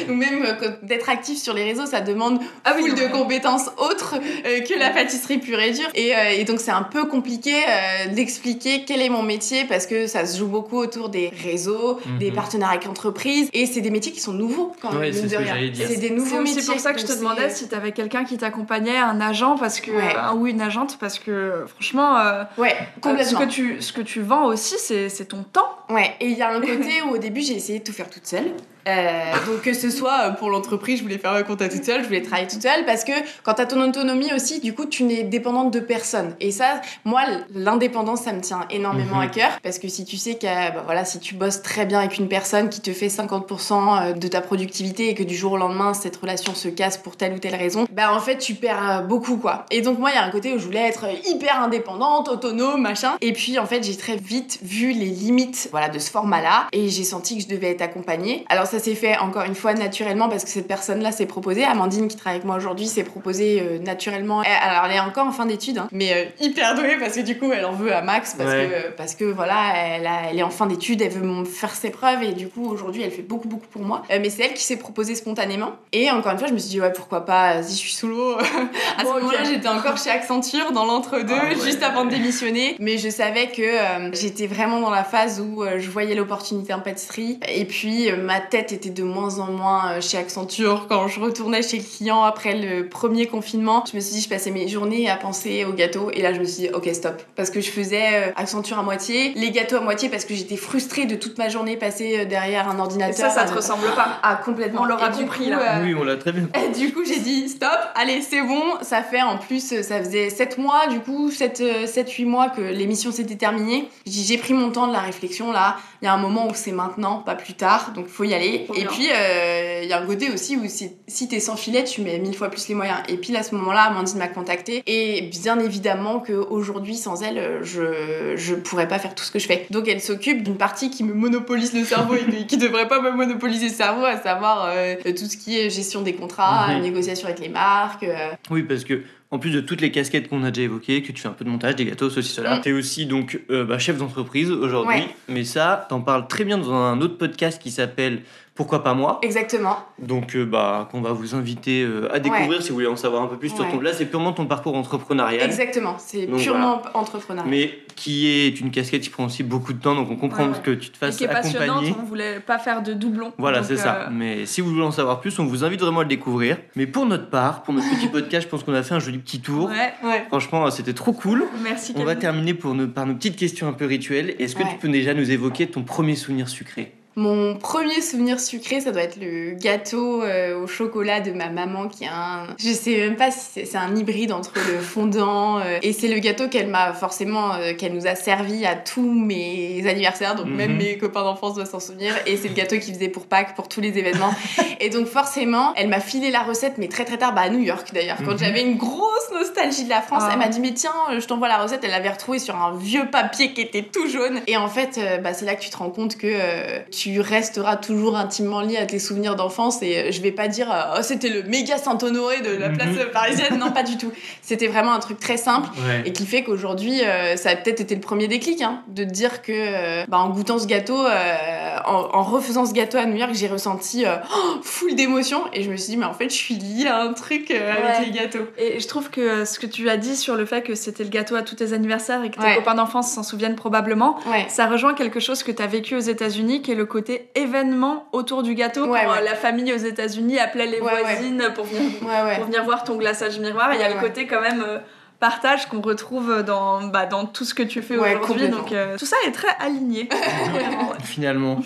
Ou 0.08 0.14
même 0.14 0.44
euh, 0.44 0.70
d'être 0.82 1.08
actif 1.08 1.38
sur 1.38 1.54
les 1.54 1.64
réseaux, 1.64 1.86
ça 1.86 2.00
demande 2.00 2.40
Ah 2.64 2.74
oui, 2.76 2.92
de 2.92 3.06
compétences 3.12 3.68
autres 3.78 4.16
euh, 4.16 4.60
que 4.60 4.78
la 4.78 4.90
pâtisserie 4.90 5.38
pure 5.38 5.60
et 5.60 5.70
dure. 5.72 5.88
Et, 5.94 6.14
euh, 6.14 6.18
et 6.36 6.44
donc 6.44 6.60
c'est 6.60 6.70
un 6.72 6.82
peu 6.82 7.04
compliqué 7.06 7.54
euh, 7.54 8.12
d'expliquer 8.12 8.84
quel 8.86 9.00
est 9.00 9.08
mon 9.08 9.22
métier 9.22 9.64
parce 9.64 9.86
que 9.86 10.06
ça 10.06 10.26
se 10.26 10.38
joue 10.38 10.46
beaucoup 10.48 10.78
autour 10.78 11.08
des 11.08 11.30
réseaux, 11.42 12.00
Mhm. 12.06 12.18
des 12.18 12.30
partenaires 12.32 12.70
avec 12.70 12.86
entreprises. 12.88 13.48
Et 13.52 13.66
c'est 13.66 13.80
des 13.80 13.90
métiers 13.90 14.12
qui 14.12 14.20
sont 14.20 14.32
nouveaux 14.32 14.72
quand 14.82 14.92
même. 14.92 15.12
C'est 15.12 15.28
ce. 15.28 15.36
C'est 15.36 15.96
des 15.96 16.08
c'est 16.08 16.10
nouveaux 16.10 16.40
métiers. 16.40 16.58
aussi 16.58 16.70
pour 16.70 16.80
ça 16.80 16.92
que 16.92 17.00
je 17.00 17.06
te 17.06 17.12
demandais 17.12 17.48
c'est- 17.50 17.56
si 17.64 17.68
t'avais 17.68 17.92
quelqu'un 17.92 18.24
qui 18.24 18.36
t'accompagnait, 18.36 18.96
un 18.98 19.20
agent, 19.20 19.56
parce 19.56 19.80
que 19.80 19.90
Ouais. 19.92 20.14
un 20.16 20.34
ou 20.34 20.46
une 20.46 20.60
agente, 20.60 20.96
parce 20.98 21.18
que 21.18 21.64
franchement, 21.68 22.16
euh, 22.58 22.62
Ouais, 22.62 22.74
ce 22.96 23.00
complètement. 23.00 23.40
que 23.40 23.44
tu 23.46 23.82
ce 23.82 23.92
que 23.92 24.00
tu 24.02 24.20
vends 24.22 24.46
aussi, 24.46 24.76
c'est 24.78 25.08
c'est 25.08 25.26
ton 25.26 25.42
temps. 25.42 25.78
Ouais, 25.90 26.14
et 26.20 26.28
il 26.28 26.36
y 26.38 26.42
a 26.42 26.50
un 26.50 26.60
côté 26.60 27.02
où 27.02 27.10
au 27.14 27.18
début 27.18 27.40
j'ai 27.42 27.54
essayé 27.54 27.78
de 27.80 27.84
tout 27.84 27.92
faire 27.92 28.08
toute 28.10 28.26
seule. 28.26 28.52
Euh, 28.86 29.32
donc 29.46 29.62
que 29.62 29.72
ce 29.74 29.90
soit 29.90 30.20
euh, 30.26 30.30
pour 30.32 30.50
l'entreprise, 30.50 30.98
je 30.98 31.02
voulais 31.02 31.18
faire 31.18 31.32
un 31.32 31.42
compta 31.42 31.68
toute 31.68 31.84
seule, 31.84 32.02
je 32.02 32.06
voulais 32.06 32.22
travailler 32.22 32.46
toute 32.48 32.62
seule 32.62 32.84
parce 32.84 33.04
que 33.04 33.12
quand 33.42 33.54
t'as 33.54 33.66
ton 33.66 33.80
autonomie 33.80 34.32
aussi, 34.34 34.60
du 34.60 34.74
coup 34.74 34.86
tu 34.86 35.02
n'es 35.04 35.22
dépendante 35.24 35.72
de 35.72 35.80
personne. 35.80 36.34
Et 36.40 36.50
ça, 36.50 36.80
moi, 37.04 37.22
l'indépendance, 37.54 38.22
ça 38.22 38.32
me 38.32 38.40
tient 38.40 38.66
énormément 38.70 39.16
Mhm. 39.16 39.22
à 39.22 39.26
cœur 39.28 39.50
parce 39.62 39.78
que 39.78 39.88
si 39.88 40.04
tu 40.04 40.16
sais 40.16 40.34
que 40.36 40.46
bah, 40.46 40.82
voilà, 40.84 41.04
si 41.04 41.18
tu 41.20 41.34
bosses 41.34 41.62
très 41.62 41.84
bien 41.86 41.98
avec 42.00 42.18
une 42.18 42.28
personne 42.28 42.68
qui 42.68 42.80
te 42.80 42.92
fait 42.92 43.08
50% 43.08 44.14
de 44.18 44.28
ta 44.28 44.40
productivité 44.40 45.08
et 45.10 45.14
que 45.14 45.22
du 45.22 45.34
jour 45.36 45.52
au 45.52 45.56
lendemain 45.56 45.94
cette 45.94 46.16
relation 46.16 46.54
se 46.54 46.68
casse 46.68 46.96
pour 46.96 47.16
telle 47.16 47.32
ou 47.34 47.38
telle 47.38 47.54
raison, 47.56 47.86
bah 47.92 48.12
en 48.14 48.20
fait 48.20 48.38
tu 48.38 48.54
perds 48.54 48.90
euh, 48.90 49.00
beaucoup 49.02 49.36
quoi. 49.36 49.66
Et 49.70 49.80
donc 49.82 49.98
moi, 49.98 50.10
il 50.10 50.14
y 50.14 50.18
a 50.18 50.22
un 50.24 50.30
côté 50.30 50.52
où 50.54 50.58
je 50.58 50.64
voulais 50.64 50.86
être 50.88 51.06
hyper 51.28 51.60
indépendante, 51.60 52.28
autonome, 52.28 52.80
machin. 52.82 53.12
Et 53.20 53.32
puis 53.32 53.58
en 53.58 53.66
fait, 53.66 53.82
j'ai 53.82 53.96
très 53.96 54.16
vite 54.16 54.58
vu 54.62 54.92
les 54.92 55.06
limites 55.06 55.68
voilà 55.70 55.88
de 55.88 55.98
ce 55.98 56.10
format-là 56.10 56.66
et 56.72 56.88
j'ai 56.88 57.04
senti 57.04 57.36
que 57.36 57.42
je 57.42 57.48
devais 57.48 57.70
être 57.70 57.82
accompagnée. 57.82 58.44
Alors 58.48 58.66
ça 58.66 58.75
s'est 58.78 58.94
fait 58.94 59.16
encore 59.18 59.44
une 59.44 59.54
fois 59.54 59.74
naturellement 59.74 60.28
parce 60.28 60.44
que 60.44 60.50
cette 60.50 60.68
personne-là 60.68 61.12
s'est 61.12 61.26
proposée, 61.26 61.64
Amandine 61.64 62.08
qui 62.08 62.16
travaille 62.16 62.36
avec 62.36 62.46
moi 62.46 62.56
aujourd'hui, 62.56 62.86
s'est 62.86 63.04
proposée 63.04 63.60
euh, 63.62 63.78
naturellement. 63.78 64.40
Alors 64.40 64.84
elle 64.86 64.96
est 64.96 65.00
encore 65.00 65.26
en 65.26 65.32
fin 65.32 65.46
d'études, 65.46 65.78
hein, 65.78 65.88
mais 65.92 66.12
euh, 66.12 66.24
hyper 66.40 66.74
douée 66.74 66.96
parce 66.98 67.14
que 67.14 67.20
du 67.20 67.38
coup 67.38 67.52
elle 67.52 67.64
en 67.64 67.72
veut 67.72 67.94
à 67.94 68.02
Max 68.02 68.34
parce 68.36 68.50
Ouais. 68.50 68.68
que 68.90 68.96
parce 68.96 69.14
que 69.14 69.24
voilà, 69.24 69.72
elle, 69.76 70.06
a- 70.06 70.30
elle 70.30 70.38
est 70.38 70.42
en 70.42 70.50
fin 70.50 70.66
d'études, 70.66 71.02
elle 71.02 71.10
veut 71.10 71.44
faire 71.44 71.74
ses 71.74 71.90
preuves 71.90 72.22
et 72.22 72.32
du 72.32 72.48
coup 72.48 72.68
aujourd'hui 72.70 73.02
elle 73.02 73.10
fait 73.10 73.22
beaucoup 73.22 73.48
beaucoup 73.48 73.66
pour 73.68 73.82
moi. 73.82 74.02
Euh, 74.10 74.18
mais 74.20 74.30
c'est 74.30 74.44
elle 74.44 74.54
qui 74.54 74.62
s'est 74.62 74.76
proposée 74.76 75.14
spontanément. 75.14 75.72
Et 75.92 76.10
encore 76.10 76.32
une 76.32 76.38
fois, 76.38 76.48
je 76.48 76.52
me 76.54 76.58
suis 76.58 76.70
dit 76.70 76.80
ouais 76.80 76.92
pourquoi 76.92 77.24
pas 77.24 77.62
si 77.62 77.72
je 77.74 77.78
suis 77.80 77.92
sous 77.94 78.08
l'eau. 78.08 78.36
à 78.98 79.02
Bon, 79.02 79.14
ce 79.16 79.20
moment-là, 79.20 79.44
j'étais 79.44 79.68
encore 79.68 79.96
chez 79.96 80.10
Accenture 80.10 80.72
dans 80.72 80.84
l'entre-deux, 80.84 81.34
Ah 81.38 81.44
ouais. 81.48 81.54
juste 81.64 81.82
avant 81.82 82.04
de 82.04 82.10
démissionner. 82.10 82.76
Mais 82.78 82.98
je 82.98 83.08
savais 83.08 83.48
que 83.48 83.62
euh, 83.62 84.10
j'étais 84.12 84.46
vraiment 84.46 84.80
dans 84.80 84.90
la 84.90 85.04
phase 85.04 85.40
où 85.40 85.62
euh, 85.62 85.78
je 85.78 85.90
voyais 85.90 86.14
l'opportunité 86.14 86.72
en 86.74 86.80
pâtisserie. 86.80 87.38
Et 87.48 87.64
puis, 87.64 88.10
euh, 88.10 88.16
ma 88.16 88.40
tête 88.40 88.65
était 88.72 88.90
de 88.90 89.02
moins 89.02 89.38
en 89.38 89.46
moins 89.52 89.92
euh, 89.92 90.00
chez 90.00 90.18
Accenture. 90.18 90.86
Quand 90.88 91.08
je 91.08 91.20
retournais 91.20 91.62
chez 91.62 91.78
le 91.78 91.84
client 91.84 92.22
après 92.24 92.54
le 92.54 92.88
premier 92.88 93.26
confinement, 93.26 93.84
je 93.90 93.96
me 93.96 94.00
suis 94.00 94.14
dit, 94.16 94.20
je 94.22 94.28
passais 94.28 94.50
mes 94.50 94.68
journées 94.68 95.08
à 95.10 95.16
penser 95.16 95.64
au 95.64 95.72
gâteau. 95.72 96.10
Et 96.12 96.22
là, 96.22 96.32
je 96.32 96.40
me 96.40 96.44
suis 96.44 96.62
dit, 96.64 96.70
ok, 96.72 96.88
stop. 96.92 97.22
Parce 97.36 97.50
que 97.50 97.60
je 97.60 97.70
faisais 97.70 98.28
euh, 98.28 98.32
Accenture 98.36 98.78
à 98.78 98.82
moitié, 98.82 99.32
les 99.36 99.50
gâteaux 99.50 99.76
à 99.76 99.80
moitié 99.80 100.08
parce 100.08 100.24
que 100.24 100.34
j'étais 100.34 100.56
frustrée 100.56 101.06
de 101.06 101.14
toute 101.16 101.38
ma 101.38 101.48
journée 101.48 101.76
passée 101.76 102.20
euh, 102.20 102.24
derrière 102.24 102.68
un 102.68 102.76
Et 102.76 102.80
ordinateur. 102.80 103.16
ça, 103.16 103.30
ça 103.30 103.44
te 103.44 103.52
Euh, 103.52 103.56
ressemble 103.56 103.86
pas. 103.94 104.18
Ah, 104.22 104.40
complètement. 104.44 104.82
On 104.82 104.84
l'aura 104.84 105.08
compris, 105.10 105.44
coup, 105.44 105.50
là. 105.50 105.78
euh, 105.78 105.84
Oui, 105.84 105.94
on 105.94 106.04
l'a 106.04 106.16
très 106.16 106.32
bien. 106.32 106.48
et 106.54 106.72
du 106.78 106.92
coup, 106.92 107.04
j'ai 107.04 107.20
dit 107.20 107.48
stop, 107.48 107.68
allez, 107.94 108.20
c'est 108.22 108.42
bon. 108.42 108.62
Ça 108.82 109.02
fait 109.02 109.22
en 109.22 109.38
plus, 109.38 109.80
ça 109.82 109.98
faisait 110.02 110.30
7 110.30 110.58
mois, 110.58 110.86
du 110.88 111.00
coup, 111.00 111.30
7-8 111.30 112.24
mois 112.26 112.48
que 112.50 112.60
l'émission 112.60 113.12
s'était 113.12 113.36
terminée. 113.36 113.88
J'ai 114.06 114.12
dit, 114.12 114.24
j'ai 114.24 114.38
pris 114.38 114.54
mon 114.54 114.70
temps 114.70 114.86
de 114.86 114.92
la 114.92 115.00
réflexion 115.00 115.52
là. 115.52 115.76
Il 116.02 116.04
y 116.04 116.08
a 116.08 116.12
un 116.12 116.18
moment 116.18 116.46
où 116.46 116.52
c'est 116.54 116.72
maintenant, 116.72 117.16
pas 117.18 117.34
plus 117.34 117.54
tard, 117.54 117.92
donc 117.94 118.06
faut 118.06 118.24
y 118.24 118.34
aller. 118.34 118.45
Et 118.54 118.84
puis, 118.86 119.08
euh, 119.12 119.80
il 119.82 119.88
y 119.88 119.92
a 119.92 120.00
un 120.00 120.06
côté 120.06 120.30
aussi 120.30 120.56
où 120.56 120.62
si, 120.68 120.90
si 121.06 121.28
t'es 121.28 121.40
sans 121.40 121.56
filet, 121.56 121.84
tu 121.84 122.00
mets 122.00 122.18
mille 122.18 122.34
fois 122.34 122.48
plus 122.48 122.68
les 122.68 122.74
moyens. 122.74 122.98
Et 123.08 123.16
puis, 123.16 123.34
à 123.36 123.42
ce 123.42 123.54
moment-là, 123.54 123.82
Amandine 123.84 124.18
m'a 124.18 124.28
contactée. 124.28 124.82
Et 124.86 125.22
bien 125.22 125.58
évidemment 125.58 126.20
qu'aujourd'hui, 126.20 126.94
sans 126.96 127.22
elle, 127.22 127.60
je, 127.62 128.34
je 128.36 128.54
pourrais 128.54 128.88
pas 128.88 128.98
faire 128.98 129.14
tout 129.14 129.24
ce 129.24 129.30
que 129.30 129.38
je 129.38 129.46
fais. 129.46 129.66
Donc, 129.70 129.88
elle 129.88 130.00
s'occupe 130.00 130.42
d'une 130.42 130.56
partie 130.56 130.90
qui 130.90 131.04
me 131.04 131.14
monopolise 131.14 131.72
le 131.74 131.84
cerveau 131.84 132.14
et 132.14 132.24
qui- 132.24 132.46
qui 132.46 132.56
devrait 132.56 132.88
pas 132.88 133.00
me 133.00 133.10
monopoliser 133.10 133.68
le 133.68 133.74
cerveau, 133.74 134.04
à 134.04 134.16
savoir 134.20 134.66
euh, 134.70 134.94
tout 135.04 135.26
ce 135.28 135.36
qui 135.36 135.58
est 135.58 135.70
gestion 135.70 136.02
des 136.02 136.14
contrats, 136.14 136.74
Mhm. 136.74 136.82
négociation 136.82 137.26
avec 137.28 137.40
les 137.40 137.48
marques. 137.48 138.02
euh, 138.04 138.30
Oui, 138.50 138.62
parce 138.62 138.84
que 138.84 139.02
en 139.30 139.38
plus 139.38 139.50
de 139.50 139.60
toutes 139.60 139.80
les 139.80 139.90
casquettes 139.90 140.28
qu'on 140.28 140.44
a 140.44 140.50
déjà 140.50 140.64
évoquées, 140.66 141.02
que 141.02 141.10
tu 141.12 141.20
fais 141.20 141.28
un 141.28 141.32
peu 141.32 141.44
de 141.44 141.50
montage, 141.50 141.74
des 141.76 141.84
gâteaux, 141.84 142.10
ceci, 142.10 142.32
cela, 142.32 142.56
Mm. 142.58 142.60
tu 142.62 142.68
es 142.68 142.72
aussi 142.72 143.06
donc 143.06 143.40
euh, 143.50 143.64
bah, 143.64 143.78
chef 143.78 143.98
d'entreprise 143.98 144.50
aujourd'hui. 144.50 145.00
Ouais. 145.00 145.08
Mais 145.28 145.44
ça, 145.44 145.86
t'en 145.88 146.00
parles 146.00 146.28
très 146.28 146.44
bien 146.44 146.58
dans 146.58 146.72
un 146.72 147.00
autre 147.00 147.18
podcast 147.18 147.60
qui 147.60 147.70
s'appelle 147.70 148.22
Pourquoi 148.56 148.82
pas 148.82 148.94
moi 148.94 149.20
Exactement. 149.22 149.76
Donc, 149.98 150.34
euh, 150.34 150.44
bah, 150.46 150.88
qu'on 150.90 151.02
va 151.02 151.12
vous 151.12 151.34
inviter 151.34 151.82
euh, 151.84 152.08
à 152.12 152.18
découvrir 152.18 152.62
si 152.62 152.70
vous 152.70 152.76
voulez 152.76 152.86
en 152.86 152.96
savoir 152.96 153.22
un 153.22 153.26
peu 153.26 153.36
plus 153.36 153.50
sur 153.50 153.68
ton. 153.70 153.80
Là, 153.80 153.92
c'est 153.92 154.06
purement 154.06 154.32
ton 154.32 154.46
parcours 154.46 154.74
entrepreneurial. 154.74 155.42
Exactement. 155.44 155.96
C'est 155.98 156.26
purement 156.26 156.80
entrepreneurial. 156.94 157.50
Mais 157.50 157.70
qui 157.94 158.26
est 158.28 158.58
une 158.60 158.70
casquette 158.70 159.02
qui 159.02 159.10
prend 159.10 159.26
aussi 159.26 159.42
beaucoup 159.42 159.72
de 159.74 159.80
temps, 159.80 159.94
donc 159.94 160.10
on 160.10 160.16
comprend 160.16 160.46
Ouais, 160.48 160.58
que 160.62 160.70
tu 160.70 160.90
te 160.90 160.96
Et 160.96 160.98
fasses 160.98 161.16
qui 161.16 161.24
est 161.24 161.28
passionnante, 161.28 161.68
accompagner. 161.70 161.94
on 162.00 162.04
voulait 162.04 162.40
pas 162.40 162.58
faire 162.58 162.82
de 162.82 162.92
doublons. 162.94 163.32
Voilà, 163.38 163.62
c'est 163.62 163.76
ça. 163.76 163.94
euh, 163.94 164.08
Mais 164.10 164.46
si 164.46 164.60
vous 164.62 164.70
voulez 164.70 164.82
en 164.84 164.90
savoir 164.90 165.20
plus, 165.20 165.38
on 165.38 165.44
vous 165.44 165.64
invite 165.64 165.80
vraiment 165.80 166.00
à 166.00 166.02
le 166.04 166.08
découvrir. 166.08 166.56
Mais 166.76 166.86
pour 166.86 167.04
notre 167.06 167.28
part, 167.30 167.62
pour 167.62 167.74
notre 167.74 167.88
petit 167.90 168.08
podcast, 168.12 168.44
je 168.44 168.48
pense 168.48 168.64
qu'on 168.64 168.74
a 168.74 168.82
fait 168.82 168.94
un 168.94 168.98
joli 169.00 169.18
petit 169.18 169.40
tour. 169.40 169.68
Ouais, 169.68 169.92
Ouais. 170.02 170.24
Franchement, 170.28 170.70
c'était 170.70 170.92
trop 170.94 171.12
cool. 171.12 171.44
merci 171.62 171.92
On 171.96 172.04
va 172.04 172.16
terminer 172.16 172.54
pour 172.54 172.74
nos- 172.74 172.88
par 172.88 173.06
nos 173.06 173.14
petites 173.14 173.36
questions 173.36 173.68
un 173.68 173.72
peu 173.74 173.84
rituelles. 173.86 174.34
Est-ce 174.38 174.54
que 174.56 174.62
Ouais. 174.62 174.70
tu 174.70 174.76
peux 174.78 174.88
déjà 174.88 175.12
nous 175.14 175.30
évoquer 175.30 175.66
ton 175.66 175.82
premier 175.82 176.14
souvenir 176.16 176.48
sucré? 176.48 176.92
Mon 177.18 177.54
premier 177.56 178.02
souvenir 178.02 178.38
sucré, 178.38 178.80
ça 178.82 178.92
doit 178.92 179.00
être 179.02 179.16
le 179.18 179.52
gâteau 179.54 180.22
euh, 180.22 180.62
au 180.62 180.66
chocolat 180.66 181.20
de 181.20 181.30
ma 181.32 181.48
maman 181.48 181.88
qui 181.88 182.04
a 182.04 182.12
un. 182.14 182.46
Je 182.58 182.70
sais 182.70 182.94
même 182.98 183.16
pas 183.16 183.30
si 183.30 183.64
c'est 183.64 183.78
un 183.78 183.96
hybride 183.96 184.32
entre 184.32 184.52
le 184.56 184.78
fondant 184.80 185.58
euh, 185.58 185.78
et 185.82 185.94
c'est 185.94 186.08
le 186.08 186.18
gâteau 186.18 186.48
qu'elle 186.48 186.66
m'a 186.66 186.92
forcément, 186.92 187.54
euh, 187.54 187.72
qu'elle 187.72 187.94
nous 187.94 188.06
a 188.06 188.14
servi 188.16 188.66
à 188.66 188.74
tous 188.74 189.10
mes 189.10 189.82
anniversaires, 189.88 190.34
donc 190.34 190.46
Mhm. 190.48 190.56
même 190.56 190.76
mes 190.76 190.98
copains 190.98 191.22
d'enfance 191.22 191.54
doivent 191.54 191.70
s'en 191.70 191.80
souvenir. 191.80 192.12
Et 192.26 192.36
c'est 192.36 192.48
le 192.48 192.54
gâteau 192.54 192.76
qu'ils 192.78 192.92
faisaient 192.94 193.08
pour 193.08 193.24
Pâques, 193.24 193.54
pour 193.56 193.68
tous 193.68 193.80
les 193.80 193.96
événements. 193.96 194.34
et 194.80 194.90
donc 194.90 195.06
forcément, 195.06 195.72
elle 195.76 195.88
m'a 195.88 196.00
filé 196.00 196.30
la 196.30 196.40
recette, 196.42 196.74
mais 196.76 196.88
très 196.88 197.06
très 197.06 197.16
tard, 197.16 197.32
bah 197.34 197.40
à 197.42 197.48
New 197.48 197.60
York 197.62 197.88
d'ailleurs, 197.94 198.18
quand 198.26 198.32
Mhm. 198.32 198.38
j'avais 198.40 198.60
une 198.60 198.76
grosse 198.76 199.30
nostalgie 199.32 199.84
de 199.84 199.90
la 199.90 200.02
France. 200.02 200.22
Ah. 200.26 200.30
Elle 200.34 200.38
m'a 200.38 200.48
dit 200.48 200.60
mais 200.60 200.74
tiens, 200.74 200.92
je 201.18 201.24
t'envoie 201.26 201.48
la 201.48 201.56
recette. 201.62 201.80
Elle 201.82 201.92
l'avait 201.92 202.10
retrouvée 202.10 202.38
sur 202.40 202.56
un 202.56 202.76
vieux 202.76 203.06
papier 203.10 203.54
qui 203.54 203.62
était 203.62 203.82
tout 203.84 204.06
jaune. 204.06 204.40
Et 204.46 204.58
en 204.58 204.68
fait, 204.68 204.98
euh, 204.98 205.16
bah, 205.16 205.32
c'est 205.32 205.46
là 205.46 205.54
que 205.54 205.62
tu 205.62 205.70
te 205.70 205.76
rends 205.78 205.88
compte 205.90 206.18
que 206.18 206.26
euh, 206.30 206.80
tu 206.90 207.05
tu 207.06 207.20
resteras 207.20 207.76
toujours 207.76 208.16
intimement 208.16 208.60
lié 208.62 208.76
à 208.78 208.84
tes 208.86 208.98
souvenirs 208.98 209.36
d'enfance 209.36 209.80
et 209.80 209.96
euh, 209.96 210.10
je 210.10 210.20
vais 210.22 210.32
pas 210.32 210.48
dire 210.48 210.68
euh, 210.72 210.96
oh, 210.98 211.02
c'était 211.02 211.28
le 211.28 211.44
méga 211.44 211.78
Saint-Honoré 211.78 212.40
de 212.40 212.50
la 212.56 212.68
place 212.70 212.88
Mhm. 212.88 213.10
parisienne. 213.12 213.58
Non, 213.60 213.70
pas 213.70 213.84
du 213.84 213.96
tout. 213.96 214.10
C'était 214.42 214.66
vraiment 214.66 214.92
un 214.92 214.98
truc 214.98 215.20
très 215.20 215.36
simple 215.36 215.68
Ouais. 215.86 216.02
et 216.04 216.12
qui 216.12 216.26
fait 216.26 216.42
qu'aujourd'hui, 216.42 217.02
euh, 217.04 217.36
ça 217.36 217.50
a 217.50 217.56
peut-être 217.56 217.80
été 217.80 217.94
le 217.94 218.00
premier 218.00 218.26
déclic, 218.26 218.60
hein, 218.60 218.82
de 218.88 219.04
dire 219.04 219.42
que 219.42 219.52
euh, 219.54 220.04
bah, 220.08 220.18
en 220.18 220.30
goûtant 220.30 220.58
ce 220.58 220.66
gâteau, 220.66 220.98
euh, 221.00 221.76
en, 221.84 222.08
en 222.12 222.22
refaisant 222.24 222.66
ce 222.66 222.72
gâteau 222.72 222.98
à 222.98 223.06
New 223.06 223.16
York, 223.16 223.30
j'ai 223.34 223.46
ressenti 223.46 224.04
euh, 224.04 224.16
oh, 224.34 224.56
full 224.62 224.96
d'émotions 224.96 225.42
et 225.52 225.62
je 225.62 225.70
me 225.70 225.76
suis 225.76 225.90
dit, 225.92 225.96
mais 225.96 226.06
en 226.06 226.12
fait, 226.14 226.28
je 226.30 226.34
suis 226.34 226.54
liée 226.54 226.88
à 226.88 227.02
un 227.02 227.12
truc 227.12 227.50
euh, 227.52 227.54
Ouais. 227.54 227.82
avec 227.94 228.06
les 228.08 228.12
gâteaux. 228.18 228.46
Et 228.58 228.80
je 228.80 228.88
trouve 228.88 229.10
que 229.10 229.44
ce 229.44 229.60
que 229.60 229.66
tu 229.66 229.88
as 229.88 229.96
dit 229.96 230.16
sur 230.16 230.34
le 230.34 230.44
fait 230.44 230.62
que 230.62 230.74
c'était 230.74 231.04
le 231.04 231.10
gâteau 231.10 231.36
à 231.36 231.42
tous 231.42 231.54
tes 231.54 231.72
anniversaires 231.72 232.24
et 232.24 232.30
que 232.30 232.36
tes 232.36 232.42
Ouais. 232.42 232.56
copains 232.56 232.74
d'enfance 232.74 233.12
s'en 233.12 233.22
souviennent 233.22 233.54
probablement, 233.54 234.16
Ouais. 234.28 234.46
ça 234.48 234.66
rejoint 234.66 234.94
quelque 234.94 235.20
chose 235.20 235.42
que 235.44 235.52
tu 235.52 235.62
as 235.62 235.66
vécu 235.68 235.94
aux 235.94 236.00
États-Unis, 236.00 236.62
qui 236.62 236.72
est 236.72 236.74
le 236.74 236.84
côté 236.86 236.95
événement 237.34 238.06
autour 238.12 238.42
du 238.42 238.54
gâteau. 238.54 238.86
Ouais, 238.86 239.00
quand 239.04 239.12
ouais. 239.12 239.18
euh, 239.18 239.24
la 239.24 239.34
famille 239.34 239.72
aux 239.72 239.76
États-Unis 239.76 240.38
appelait 240.38 240.66
les 240.66 240.80
Ouais, 240.80 241.00
voisines 241.00 241.50
pour 241.54 241.64
venir 241.64 241.98
pour 242.36 242.44
venir 242.46 242.64
voir 242.64 242.84
ton 242.84 242.96
glaçage 242.96 243.38
miroir. 243.38 243.74
Il 243.74 243.80
y 243.80 243.84
a 243.84 243.92
le 243.94 244.00
côté 244.00 244.26
quand 244.26 244.40
même 244.40 244.62
euh, 244.66 244.78
partage 245.18 245.66
qu'on 245.66 245.80
retrouve 245.80 246.42
dans, 246.42 246.82
bah, 246.88 247.06
dans 247.06 247.24
tout 247.24 247.44
ce 247.44 247.54
que 247.54 247.62
tu 247.62 247.80
fais 247.82 247.96
Ouais, 247.96 248.16
aujourd'hui. 248.16 248.48
Donc 248.50 248.70
euh, 248.72 248.96
tout 248.98 249.06
ça 249.06 249.16
est 249.26 249.32
très 249.32 249.48
aligné. 249.60 250.08
Finalement. 251.04 251.58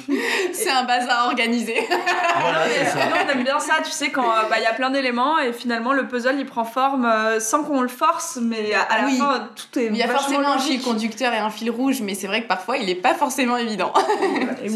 C'est 0.53 0.71
un 0.71 0.85
bazar 0.85 1.27
organisé. 1.27 1.75
Voilà, 2.41 2.61
c'est 2.69 2.85
ça. 2.87 2.99
nous, 3.07 3.17
on 3.27 3.29
aime 3.39 3.45
bien 3.45 3.59
ça, 3.59 3.75
tu 3.85 3.91
sais, 3.91 4.11
quand 4.11 4.23
euh, 4.31 4.49
bah, 4.49 4.57
il 4.59 4.63
y 4.63 4.67
a 4.67 4.73
plein 4.73 4.89
d'éléments 4.91 5.39
et 5.39 5.53
finalement 5.53 5.93
le 5.93 6.07
puzzle 6.09 6.37
il 6.39 6.47
prend 6.47 6.65
forme 6.65 7.05
euh, 7.05 7.39
sans 7.41 7.65
qu'on 7.65 7.83
le 7.83 7.89
force, 7.89 8.39
mais 8.41 8.73
à, 8.73 8.83
à 8.83 8.99
la 9.03 9.05
Oui. 9.07 9.19
fin 9.19 9.49
tout 9.55 9.79
est 9.79 9.87
Il 9.87 9.97
y 9.97 10.03
a 10.03 10.09
forcément 10.09 10.49
un 10.49 10.55
logique. 10.55 10.81
fil 10.81 10.83
conducteur 10.83 11.33
et 11.35 11.39
un 11.39 11.51
fil 11.51 11.71
rouge, 11.71 12.01
mais 12.03 12.15
c'est 12.15 12.27
vrai 12.29 12.43
que 12.43 12.49
parfois, 12.49 12.79
il 12.79 12.89
est 12.89 12.95
pas 12.95 13.15
forcément 13.15 13.57
évident. 13.57 13.93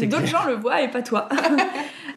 D'autres 0.03 0.25
gens 0.27 0.43
le 0.47 0.55
voient 0.55 0.81
et 0.81 0.89
pas 0.89 1.01
toi. 1.01 1.27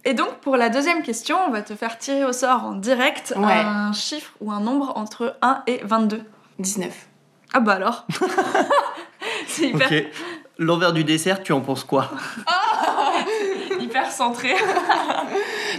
et 0.05 0.13
donc 0.15 0.35
pour 0.41 0.57
la 0.57 0.69
deuxième 0.69 1.03
question, 1.03 1.37
on 1.47 1.51
va 1.51 1.63
te 1.63 1.75
faire 1.75 1.97
tirer 1.99 2.25
au 2.25 2.33
sort 2.33 2.65
en 2.65 2.73
direct 2.73 3.33
Ouais. 3.37 3.45
un 3.53 3.93
chiffre 3.93 4.33
ou 4.41 4.53
un 4.53 4.61
nombre 4.61 4.93
entre 4.97 5.37
1 5.41 5.63
et 5.67 5.81
22. 5.85 6.21
19. 6.59 7.09
Ah 7.55 7.61
bah 7.61 7.75
alors 7.75 8.07
C'est 9.47 9.69
hyper, 9.69 9.87
Ok. 9.91 10.05
L'envers 10.59 10.93
du 10.93 11.05
dessert, 11.05 11.43
tu 11.43 11.53
en 11.53 11.61
penses 11.61 11.85
quoi? 11.85 12.11
Hyper 13.81 14.11
centré. 14.11 14.55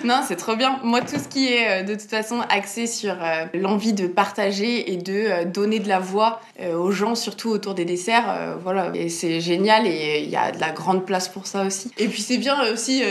Non, 0.03 0.21
c'est 0.27 0.35
trop 0.35 0.55
bien. 0.55 0.79
Moi, 0.83 1.01
tout 1.01 1.17
ce 1.21 1.27
qui 1.27 1.51
est 1.53 1.81
euh, 1.81 1.83
de 1.83 1.93
toute 1.95 2.09
façon 2.09 2.39
axé 2.49 2.87
sur 2.87 3.13
euh, 3.21 3.45
l'envie 3.53 3.93
de 3.93 4.07
partager 4.07 4.91
et 4.91 4.97
de 4.97 5.13
euh, 5.13 5.45
donner 5.45 5.79
de 5.79 5.87
la 5.87 5.99
voix 5.99 6.41
aux 6.77 6.91
gens, 6.91 7.15
surtout 7.15 7.49
autour 7.49 7.73
des 7.73 7.85
desserts, 7.85 8.57
voilà. 8.61 8.91
Et 8.93 9.07
c'est 9.07 9.39
génial 9.39 9.87
et 9.87 10.19
il 10.23 10.29
y 10.29 10.35
a 10.35 10.51
de 10.51 10.59
la 10.59 10.71
grande 10.71 11.05
place 11.05 11.29
pour 11.29 11.47
ça 11.47 11.63
aussi. 11.63 11.89
Et 11.97 12.09
puis 12.09 12.21
c'est 12.21 12.37
bien 12.37 12.69
aussi, 12.73 13.01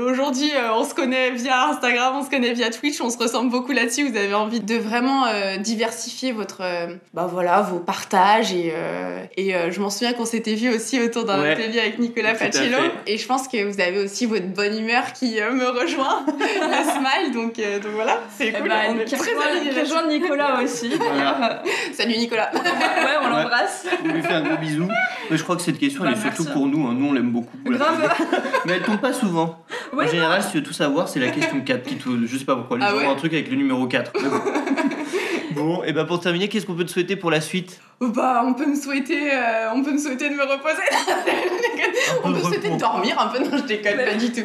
aujourd'hui, 0.00 0.50
on 0.74 0.82
se 0.82 0.92
connaît 0.92 1.30
via 1.30 1.68
Instagram, 1.68 2.16
on 2.16 2.24
se 2.24 2.30
connaît 2.30 2.52
via 2.52 2.68
Twitch, 2.70 3.00
on 3.00 3.08
se 3.08 3.16
ressemble 3.18 3.50
beaucoup 3.52 3.70
là-dessus. 3.70 4.10
Vous 4.10 4.16
avez 4.16 4.34
envie 4.34 4.58
de 4.58 4.74
vraiment 4.74 5.24
diversifier 5.60 6.32
votre, 6.32 6.62
bah 7.14 7.28
voilà, 7.30 7.62
vos 7.62 7.78
partages 7.78 8.52
et, 8.52 8.72
et 9.36 9.54
je 9.70 9.80
m'en 9.80 9.88
souviens 9.90 10.12
qu'on 10.12 10.26
s'était 10.26 10.54
vu 10.54 10.74
aussi 10.74 11.00
autour 11.00 11.24
d'un 11.24 11.36
Ouais. 11.40 11.52
atelier 11.52 11.78
avec 11.78 12.00
Nicolas 12.00 12.34
Pacello. 12.34 12.78
Et 13.06 13.18
je 13.18 13.26
pense 13.28 13.46
que 13.46 13.62
vous 13.62 13.80
avez 13.80 14.00
aussi 14.02 14.26
votre 14.26 14.46
bonne 14.48 14.76
humeur 14.78 15.12
qui 15.12 15.36
me 15.36 15.68
rejoint, 15.80 16.25
le 16.26 16.90
smile. 16.90 17.32
Donc, 17.32 17.58
euh, 17.58 17.78
donc 17.78 17.92
voilà, 17.94 18.20
c'est 18.36 18.48
Eh 18.48 18.52
cool. 18.52 18.68
ben, 18.68 18.74
on 18.90 18.98
est 18.98 19.04
très 19.04 20.06
Nicolas 20.08 20.60
aussi. 20.64 20.90
Voilà. 20.98 21.62
Salut 21.92 22.16
Nicolas. 22.16 22.50
ouais, 22.54 22.60
on 23.22 23.24
Ouais. 23.26 23.42
l'embrasse. 23.42 23.86
On 24.04 24.08
lui 24.12 24.22
fait 24.22 24.32
un 24.34 24.42
gros 24.42 24.56
bisou. 24.56 24.88
Mais 25.30 25.36
je 25.36 25.42
crois 25.42 25.56
que 25.56 25.62
cette 25.62 25.78
question, 25.78 26.04
elle 26.04 26.12
Bah, 26.12 26.18
est 26.18 26.22
surtout 26.22 26.42
merci. 26.44 26.58
pour 26.58 26.66
nous. 26.66 26.86
hein. 26.86 26.94
Nous, 26.96 27.06
on 27.08 27.12
l'aime 27.12 27.30
beaucoup. 27.30 27.56
la 27.66 27.76
Grave. 27.78 28.14
Mais 28.64 28.72
elle 28.74 28.82
tombe 28.82 28.98
pas 29.00 29.12
souvent. 29.12 29.58
Ouais, 29.92 30.04
en 30.04 30.08
général, 30.08 30.42
si 30.42 30.50
tu 30.52 30.56
veux 30.58 30.62
tout 30.62 30.72
savoir, 30.72 31.08
c'est 31.08 31.20
la 31.20 31.28
question 31.28 31.60
4 31.60 31.82
qui 31.82 31.96
te. 31.96 32.08
Je 32.26 32.36
sais 32.36 32.44
pas 32.44 32.56
pourquoi. 32.56 32.78
Les 32.78 32.84
Ah 32.84 32.90
gens 32.90 32.96
ouais 32.98 33.06
ont 33.06 33.12
un 33.12 33.16
truc 33.16 33.32
avec 33.32 33.50
le 33.50 33.56
numéro 33.56 33.86
4. 33.86 34.12
Bon. 35.52 35.82
Et 35.84 35.92
bah 35.92 36.04
pour 36.04 36.20
terminer, 36.20 36.48
qu'est-ce 36.48 36.66
qu'on 36.66 36.74
peut 36.74 36.84
te 36.84 36.90
souhaiter 36.90 37.16
pour 37.16 37.30
la 37.30 37.40
suite? 37.40 37.80
Bah, 37.98 38.42
on 38.44 38.52
peut 38.52 38.66
me 38.66 38.76
souhaiter, 38.76 39.32
euh, 39.32 39.70
on 39.74 39.82
peut 39.82 39.92
me 39.92 39.96
souhaiter 39.98 40.28
de 40.28 40.34
me 40.34 40.42
reposer. 40.42 40.82
On 42.24 42.28
peu 42.28 42.34
peut 42.34 42.44
me 42.44 42.50
souhaiter 42.50 42.68
de 42.68 42.76
dormir 42.78 43.18
un 43.18 43.28
peu. 43.28 43.38
Non, 43.42 43.56
je 43.56 43.62
déconne 43.64 43.96
pas 44.04 44.14
du 44.14 44.30
tout. 44.32 44.42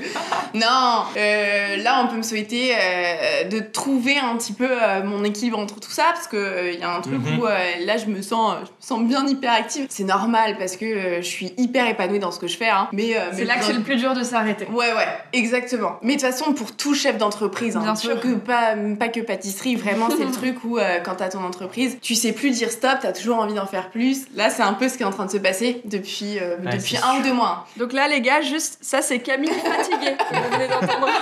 Non, 0.53 1.03
euh, 1.17 1.75
là, 1.77 2.01
on 2.03 2.07
peut 2.07 2.15
me 2.15 2.21
souhaiter 2.21 2.71
euh, 2.73 3.43
de 3.49 3.59
trouver 3.59 4.17
un 4.17 4.37
petit 4.37 4.53
peu 4.53 4.67
euh, 4.69 5.03
mon 5.03 5.23
équilibre 5.25 5.59
entre 5.59 5.79
tout 5.81 5.91
ça 5.91 6.05
parce 6.13 6.27
que 6.27 6.73
il 6.73 6.79
y 6.79 6.83
a 6.83 6.95
un 6.95 7.01
truc 7.01 7.15
Mhm. 7.21 7.39
où 7.39 7.45
euh, 7.45 7.57
là, 7.85 7.97
je 7.97 8.05
me 8.05 8.21
sens, 8.21 8.55
je 8.59 8.61
me 8.61 8.67
sens 8.79 9.03
bien 9.07 9.27
hyper 9.27 9.51
active. 9.51 9.85
C'est 9.89 10.03
normal 10.05 10.55
parce 10.57 10.77
que 10.77 10.85
euh, 10.85 11.15
je 11.17 11.27
suis 11.27 11.51
hyper 11.57 11.87
épanouie 11.87 12.19
dans 12.19 12.31
ce 12.31 12.39
que 12.39 12.47
je 12.47 12.55
fais. 12.57 12.69
Hein. 12.69 12.87
Mais 12.93 13.15
euh, 13.17 13.31
C'est 13.33 13.43
là 13.45 13.57
que 13.57 13.65
c'est 13.65 13.73
le 13.73 13.81
plus 13.81 13.97
dur 13.97 14.13
de 14.13 14.23
s'arrêter. 14.23 14.65
Ouais, 14.71 14.93
ouais, 14.93 15.07
exactement. 15.33 15.97
Mais 16.03 16.15
de 16.15 16.21
toute 16.21 16.29
façon, 16.29 16.53
pour 16.53 16.75
tout 16.75 16.93
chef 16.95 17.17
d'entreprise, 17.17 17.75
hein, 17.75 17.81
Bien 17.81 17.89
pas 17.93 17.99
sûr. 17.99 18.19
que, 18.21 18.35
pas, 18.35 18.75
pas 18.97 19.09
que 19.09 19.19
pâtisserie, 19.19 19.75
vraiment, 19.75 20.07
c'est 20.09 20.23
le 20.23 20.31
truc 20.31 20.63
où 20.63 20.77
euh, 20.77 20.90
quand 20.99 21.15
t'as 21.15 21.29
ton 21.29 21.43
entreprise, 21.43 21.97
tu 22.01 22.15
sais 22.15 22.31
plus 22.33 22.51
dire 22.51 22.69
stop, 22.71 22.97
t'as 23.01 23.11
toujours 23.13 23.37
envie 23.39 23.53
d'en 23.53 23.65
faire 23.65 23.89
plus. 23.89 24.25
Là, 24.35 24.49
c'est 24.49 24.63
un 24.63 24.73
peu 24.73 24.89
ce 24.89 24.97
qui 24.97 25.03
est 25.03 25.05
en 25.05 25.11
train 25.11 25.25
de 25.25 25.31
se 25.31 25.37
passer 25.37 25.81
depuis, 25.85 26.37
euh, 26.39 26.57
Ouais, 26.57 26.77
depuis 26.77 26.97
un 26.97 26.99
sûr. 27.13 27.19
ou 27.19 27.23
deux 27.23 27.33
mois. 27.33 27.65
Donc 27.77 27.93
là, 27.93 28.07
les 28.07 28.21
gars, 28.21 28.41
juste, 28.41 28.77
ça 28.81 29.01
c'est 29.01 29.19
Camille 29.19 29.49
fatiguée. 29.51 30.15
que 30.17 30.35
vous 30.35 30.51
venez 30.51 30.67
d'entendre. 30.67 31.07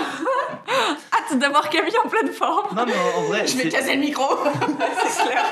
Hâte 1.14 1.40
d'avoir 1.40 1.70
Camille 1.70 1.94
en 2.04 2.08
pleine 2.10 2.32
forme. 2.32 2.76
Non, 2.76 2.84
mais 2.86 2.94
en 3.18 3.22
vrai, 3.24 3.46
Je 3.48 3.58
vais 3.58 3.70
casser 3.70 3.96
le 3.96 4.02
micro. 4.02 4.26
c'est 5.10 5.24
clair. 5.28 5.46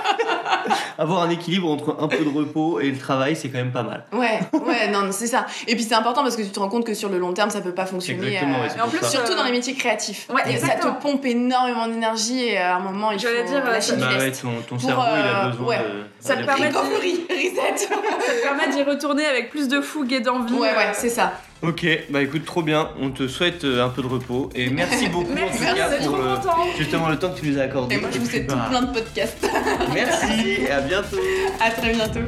avoir 0.98 1.24
un 1.24 1.30
équilibre 1.30 1.70
entre 1.72 1.98
un 2.00 2.08
peu 2.08 2.24
de 2.24 2.30
repos 2.30 2.80
et 2.80 2.90
le 2.92 2.98
travail, 2.98 3.36
c'est 3.36 3.50
quand 3.50 3.58
même 3.58 3.72
pas 3.72 3.84
mal. 3.84 4.04
Ouais, 4.14 4.40
ouais, 4.54 4.88
non, 4.90 5.08
c'est 5.12 5.28
ça. 5.28 5.46
Et 5.68 5.76
puis 5.76 5.84
c'est 5.84 5.96
important 5.96 6.24
parce 6.24 6.36
que 6.36 6.42
tu 6.42 6.50
te 6.50 6.60
rends 6.60 6.70
compte 6.70 6.86
que 6.86 6.94
sur 6.94 7.10
le 7.10 7.18
long 7.18 7.34
terme, 7.34 7.50
ça 7.50 7.62
peut 7.62 7.74
pas 7.74 7.86
fonctionner. 7.86 8.28
Exactement, 8.28 8.60
euh, 8.60 8.62
ouais, 8.68 8.74
Et 8.78 8.82
en 8.82 8.88
plus, 8.90 9.00
ça. 9.00 9.08
Surtout 9.10 9.32
Euh, 9.34 9.36
dans 9.36 9.44
les 9.44 9.52
métiers 9.52 9.74
créatifs. 9.74 10.28
ouais, 10.34 10.42
Et 10.54 10.58
ça 10.58 10.70
te 10.76 10.88
pompe 11.02 11.26
énormément 11.26 11.88
d'énergie 11.88 12.46
et 12.46 12.58
à 12.58 12.76
un 12.76 12.80
moment, 12.80 13.12
il 13.12 13.20
faut 13.20 13.28
dire, 13.28 13.64
euh, 13.66 13.80
Bah 14.10 14.18
ouais, 14.20 14.32
ton, 14.32 14.50
ton 14.68 14.76
Pour, 14.78 14.82
cerveau, 14.82 15.02
il 15.16 15.20
a 15.22 15.46
euh, 15.46 15.50
besoin 15.52 15.68
ouais. 15.68 15.78
de. 15.80 15.84
Ça 16.20 16.36
te 16.38 16.44
permet 16.46 16.70
de- 16.70 16.76
reset. 16.78 17.78
Ça 17.78 17.88
te 17.88 18.42
permet 18.44 18.70
d'y 18.70 18.84
retourner 18.84 19.26
avec 19.26 19.50
plus 19.50 19.68
de 19.68 19.82
fougue 19.82 20.14
et 20.14 20.20
d'envie. 20.20 20.54
Ouais, 20.54 20.70
euh, 20.70 20.78
ouais, 20.78 20.92
c'est 20.94 21.10
ça. 21.10 21.34
Ok, 21.62 21.86
bah 22.10 22.22
écoute, 22.22 22.46
trop 22.46 22.62
bien. 22.62 22.90
On 23.02 23.10
te 23.10 23.28
souhaite 23.28 23.64
euh, 23.64 23.84
un 23.84 23.90
peu 23.90 24.02
de 24.02 24.08
repos 24.08 24.50
et 24.54 24.70
merci 24.72 25.08
beaucoup 25.10 25.32
Merci, 25.34 25.64
en 25.64 25.70
tout 25.70 25.76
cas 25.76 25.90
pour 26.00 26.16
euh, 26.16 26.36
justement 26.78 27.10
le 27.10 27.18
temps 27.18 27.32
que 27.34 27.40
tu 27.40 27.50
nous 27.50 27.58
as 27.60 27.64
accordé. 27.64 27.96
Et 27.96 28.00
moi, 28.00 28.10
je 28.14 28.20
vous 28.20 28.26
souhaite 28.30 28.48
tout 28.48 28.56
plein 28.70 28.82
de 28.82 28.94
podcasts. 28.94 29.50
Merci 29.94 30.62
et 30.62 30.72
à 30.72 30.82
bientôt. 30.82 31.18
À 31.60 31.72
très 31.72 31.94
bientôt. 31.94 32.20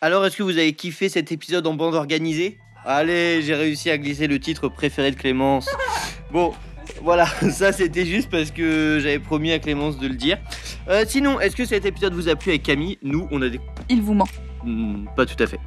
Alors, 0.00 0.24
est-ce 0.24 0.36
que 0.36 0.42
vous 0.42 0.56
avez 0.56 0.72
kiffé 0.72 1.08
cet 1.08 1.30
épisode 1.30 1.66
en 1.66 1.74
bande 1.74 1.94
organisée? 1.94 2.58
Allez, 2.84 3.42
j'ai 3.42 3.54
réussi 3.54 3.90
à 3.90 3.98
glisser 3.98 4.26
le 4.26 4.38
titre 4.38 4.68
préféré 4.68 5.10
de 5.10 5.16
Clémence. 5.16 5.68
Bon, 6.32 6.52
voilà, 7.02 7.26
ça 7.50 7.72
c'était 7.72 8.06
juste 8.06 8.30
parce 8.30 8.50
que 8.50 8.98
j'avais 9.02 9.18
promis 9.18 9.52
à 9.52 9.58
Clémence 9.58 9.98
de 9.98 10.08
le 10.08 10.14
dire. 10.14 10.38
Euh, 10.88 11.04
sinon, 11.06 11.40
est-ce 11.40 11.54
que 11.56 11.64
cet 11.64 11.84
épisode 11.84 12.14
vous 12.14 12.28
a 12.28 12.36
plu 12.36 12.50
avec 12.50 12.62
Camille? 12.62 12.98
Nous, 13.02 13.28
on 13.30 13.42
a 13.42 13.48
des... 13.48 13.60
Il 13.88 14.02
vous 14.02 14.14
ment. 14.14 14.28
Hmm, 14.64 15.04
pas 15.16 15.26
tout 15.26 15.40
à 15.42 15.46
fait. 15.46 15.60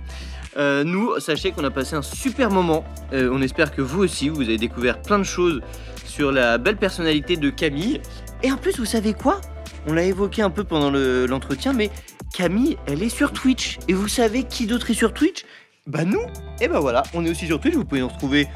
Euh, 0.57 0.83
nous, 0.83 1.19
sachez 1.19 1.51
qu'on 1.51 1.63
a 1.63 1.71
passé 1.71 1.95
un 1.95 2.01
super 2.03 2.49
moment. 2.51 2.83
Euh, 3.11 3.29
on 3.31 3.41
espère 3.41 3.71
que 3.73 3.81
vous 3.81 4.03
aussi, 4.03 4.29
vous 4.29 4.43
avez 4.43 4.57
découvert 4.57 5.01
plein 5.01 5.17
de 5.19 5.23
choses 5.23 5.61
sur 6.05 6.31
la 6.31 6.57
belle 6.57 6.77
personnalité 6.77 7.37
de 7.37 7.49
Camille. 7.49 8.01
Et 8.43 8.51
en 8.51 8.57
plus, 8.57 8.77
vous 8.77 8.85
savez 8.85 9.13
quoi? 9.13 9.39
On 9.87 9.93
l'a 9.93 10.03
évoqué 10.03 10.41
un 10.41 10.49
peu 10.51 10.63
pendant 10.63 10.91
le- 10.91 11.25
l'entretien, 11.25 11.73
mais 11.73 11.89
Camille, 12.35 12.77
elle 12.87 13.01
est 13.01 13.09
sur 13.09 13.31
Twitch. 13.33 13.79
Et 13.87 13.93
vous 13.93 14.07
savez 14.07 14.43
qui 14.43 14.67
d'autre 14.67 14.91
est 14.91 14.95
sur 14.95 15.13
Twitch? 15.13 15.43
Bah 15.85 16.05
nous 16.05 16.21
Et 16.61 16.69
bah 16.69 16.79
voilà, 16.79 17.03
on 17.13 17.25
est 17.25 17.29
aussi 17.29 17.45
sur 17.45 17.59
Twitch, 17.59 17.75
vous 17.75 17.83
pouvez 17.83 17.99
nous 17.99 18.07
retrouver 18.07 18.47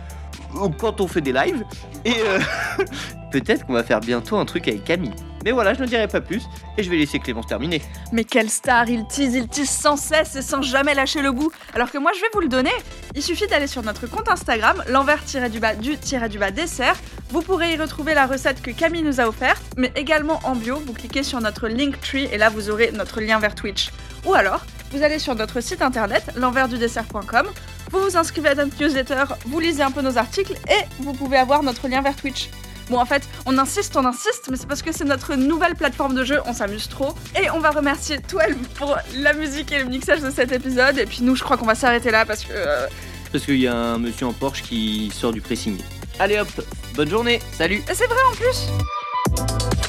euh, 0.55 0.69
quand 0.79 1.01
on 1.01 1.07
fait 1.07 1.19
des 1.19 1.33
lives. 1.33 1.65
Et 2.05 2.13
euh, 2.25 2.39
peut-être 3.33 3.65
qu'on 3.65 3.73
va 3.73 3.83
faire 3.83 3.99
bientôt 3.99 4.37
un 4.37 4.45
truc 4.45 4.65
avec 4.69 4.85
Camille. 4.85 5.11
Mais 5.43 5.51
voilà, 5.51 5.73
je 5.73 5.81
ne 5.81 5.87
dirai 5.87 6.07
pas 6.07 6.21
plus, 6.21 6.43
et 6.77 6.83
je 6.83 6.89
vais 6.89 6.95
laisser 6.95 7.19
Clémence 7.19 7.47
terminer. 7.47 7.81
Mais 8.13 8.23
quelle 8.23 8.49
star, 8.49 8.87
il 8.87 9.05
tease, 9.07 9.35
il 9.35 9.49
tease 9.49 9.69
sans 9.69 9.97
cesse 9.97 10.37
et 10.37 10.41
sans 10.41 10.61
jamais 10.61 10.93
lâcher 10.93 11.21
le 11.21 11.33
goût. 11.33 11.51
Alors 11.73 11.91
que 11.91 11.97
moi 11.97 12.11
je 12.15 12.21
vais 12.21 12.27
vous 12.33 12.39
le 12.39 12.47
donner. 12.47 12.71
Il 13.13 13.21
suffit 13.21 13.47
d'aller 13.47 13.67
sur 13.67 13.83
notre 13.83 14.07
compte 14.07 14.29
Instagram, 14.29 14.81
l'envers-du-bas 14.87 15.75
du-bas 15.75 16.51
dessert. 16.51 16.95
Vous 17.31 17.41
pourrez 17.41 17.73
y 17.73 17.77
retrouver 17.77 18.13
la 18.13 18.25
recette 18.25 18.61
que 18.61 18.71
Camille 18.71 19.03
nous 19.03 19.19
a 19.19 19.27
offerte, 19.27 19.63
mais 19.75 19.91
également 19.97 20.39
en 20.45 20.55
bio, 20.55 20.81
vous 20.85 20.93
cliquez 20.93 21.23
sur 21.23 21.41
notre 21.41 21.67
Linktree 21.67 22.29
et 22.31 22.37
là 22.37 22.49
vous 22.49 22.69
aurez 22.69 22.93
notre 22.93 23.19
lien 23.19 23.37
vers 23.37 23.53
Twitch. 23.53 23.89
Ou 24.25 24.33
alors, 24.33 24.65
vous 24.91 25.03
allez 25.03 25.19
sur 25.19 25.35
notre 25.35 25.61
site 25.61 25.81
internet, 25.81 26.23
l'enversdudessert.com, 26.35 27.47
vous 27.91 27.99
vous 28.01 28.17
inscrivez 28.17 28.49
à 28.49 28.55
notre 28.55 28.81
newsletter, 28.81 29.23
vous 29.45 29.59
lisez 29.59 29.83
un 29.83 29.91
peu 29.91 30.01
nos 30.01 30.17
articles 30.17 30.53
et 30.69 30.85
vous 31.03 31.13
pouvez 31.13 31.37
avoir 31.37 31.63
notre 31.63 31.87
lien 31.87 32.01
vers 32.01 32.15
Twitch. 32.15 32.49
Bon, 32.89 32.99
en 32.99 33.05
fait, 33.05 33.23
on 33.45 33.57
insiste, 33.57 33.97
on 33.97 34.05
insiste, 34.05 34.47
mais 34.49 34.55
c'est 34.55 34.65
parce 34.67 34.81
que 34.81 34.93
c'est 34.93 35.03
notre 35.03 35.35
nouvelle 35.35 35.75
plateforme 35.75 36.15
de 36.15 36.23
jeu, 36.23 36.39
on 36.45 36.53
s'amuse 36.53 36.87
trop. 36.87 37.13
Et 37.41 37.49
on 37.49 37.59
va 37.59 37.71
remercier 37.71 38.17
12 38.17 38.41
pour 38.75 38.97
la 39.17 39.33
musique 39.33 39.73
et 39.73 39.79
le 39.79 39.85
mixage 39.85 40.21
de 40.21 40.31
cet 40.31 40.53
épisode. 40.53 40.97
Et 40.97 41.05
puis 41.05 41.19
nous, 41.21 41.35
je 41.35 41.43
crois 41.43 41.57
qu'on 41.57 41.65
va 41.65 41.75
s'arrêter 41.75 42.11
là 42.11 42.25
parce 42.25 42.45
que. 42.45 42.53
euh, 42.53 42.87
Parce 43.31 43.43
qu'il 43.43 43.59
y 43.59 43.67
a 43.67 43.75
un 43.75 43.97
monsieur 43.97 44.25
en 44.27 44.31
Porsche 44.33 44.61
qui 44.63 45.11
sort 45.13 45.33
du 45.33 45.41
pressing. 45.41 45.77
Allez 46.17 46.39
hop, 46.39 46.47
bonne 46.95 47.09
journée, 47.09 47.41
salut 47.57 47.83
C'est 47.87 48.07
vrai 48.07 48.17
en 48.31 48.35
plus 48.35 49.86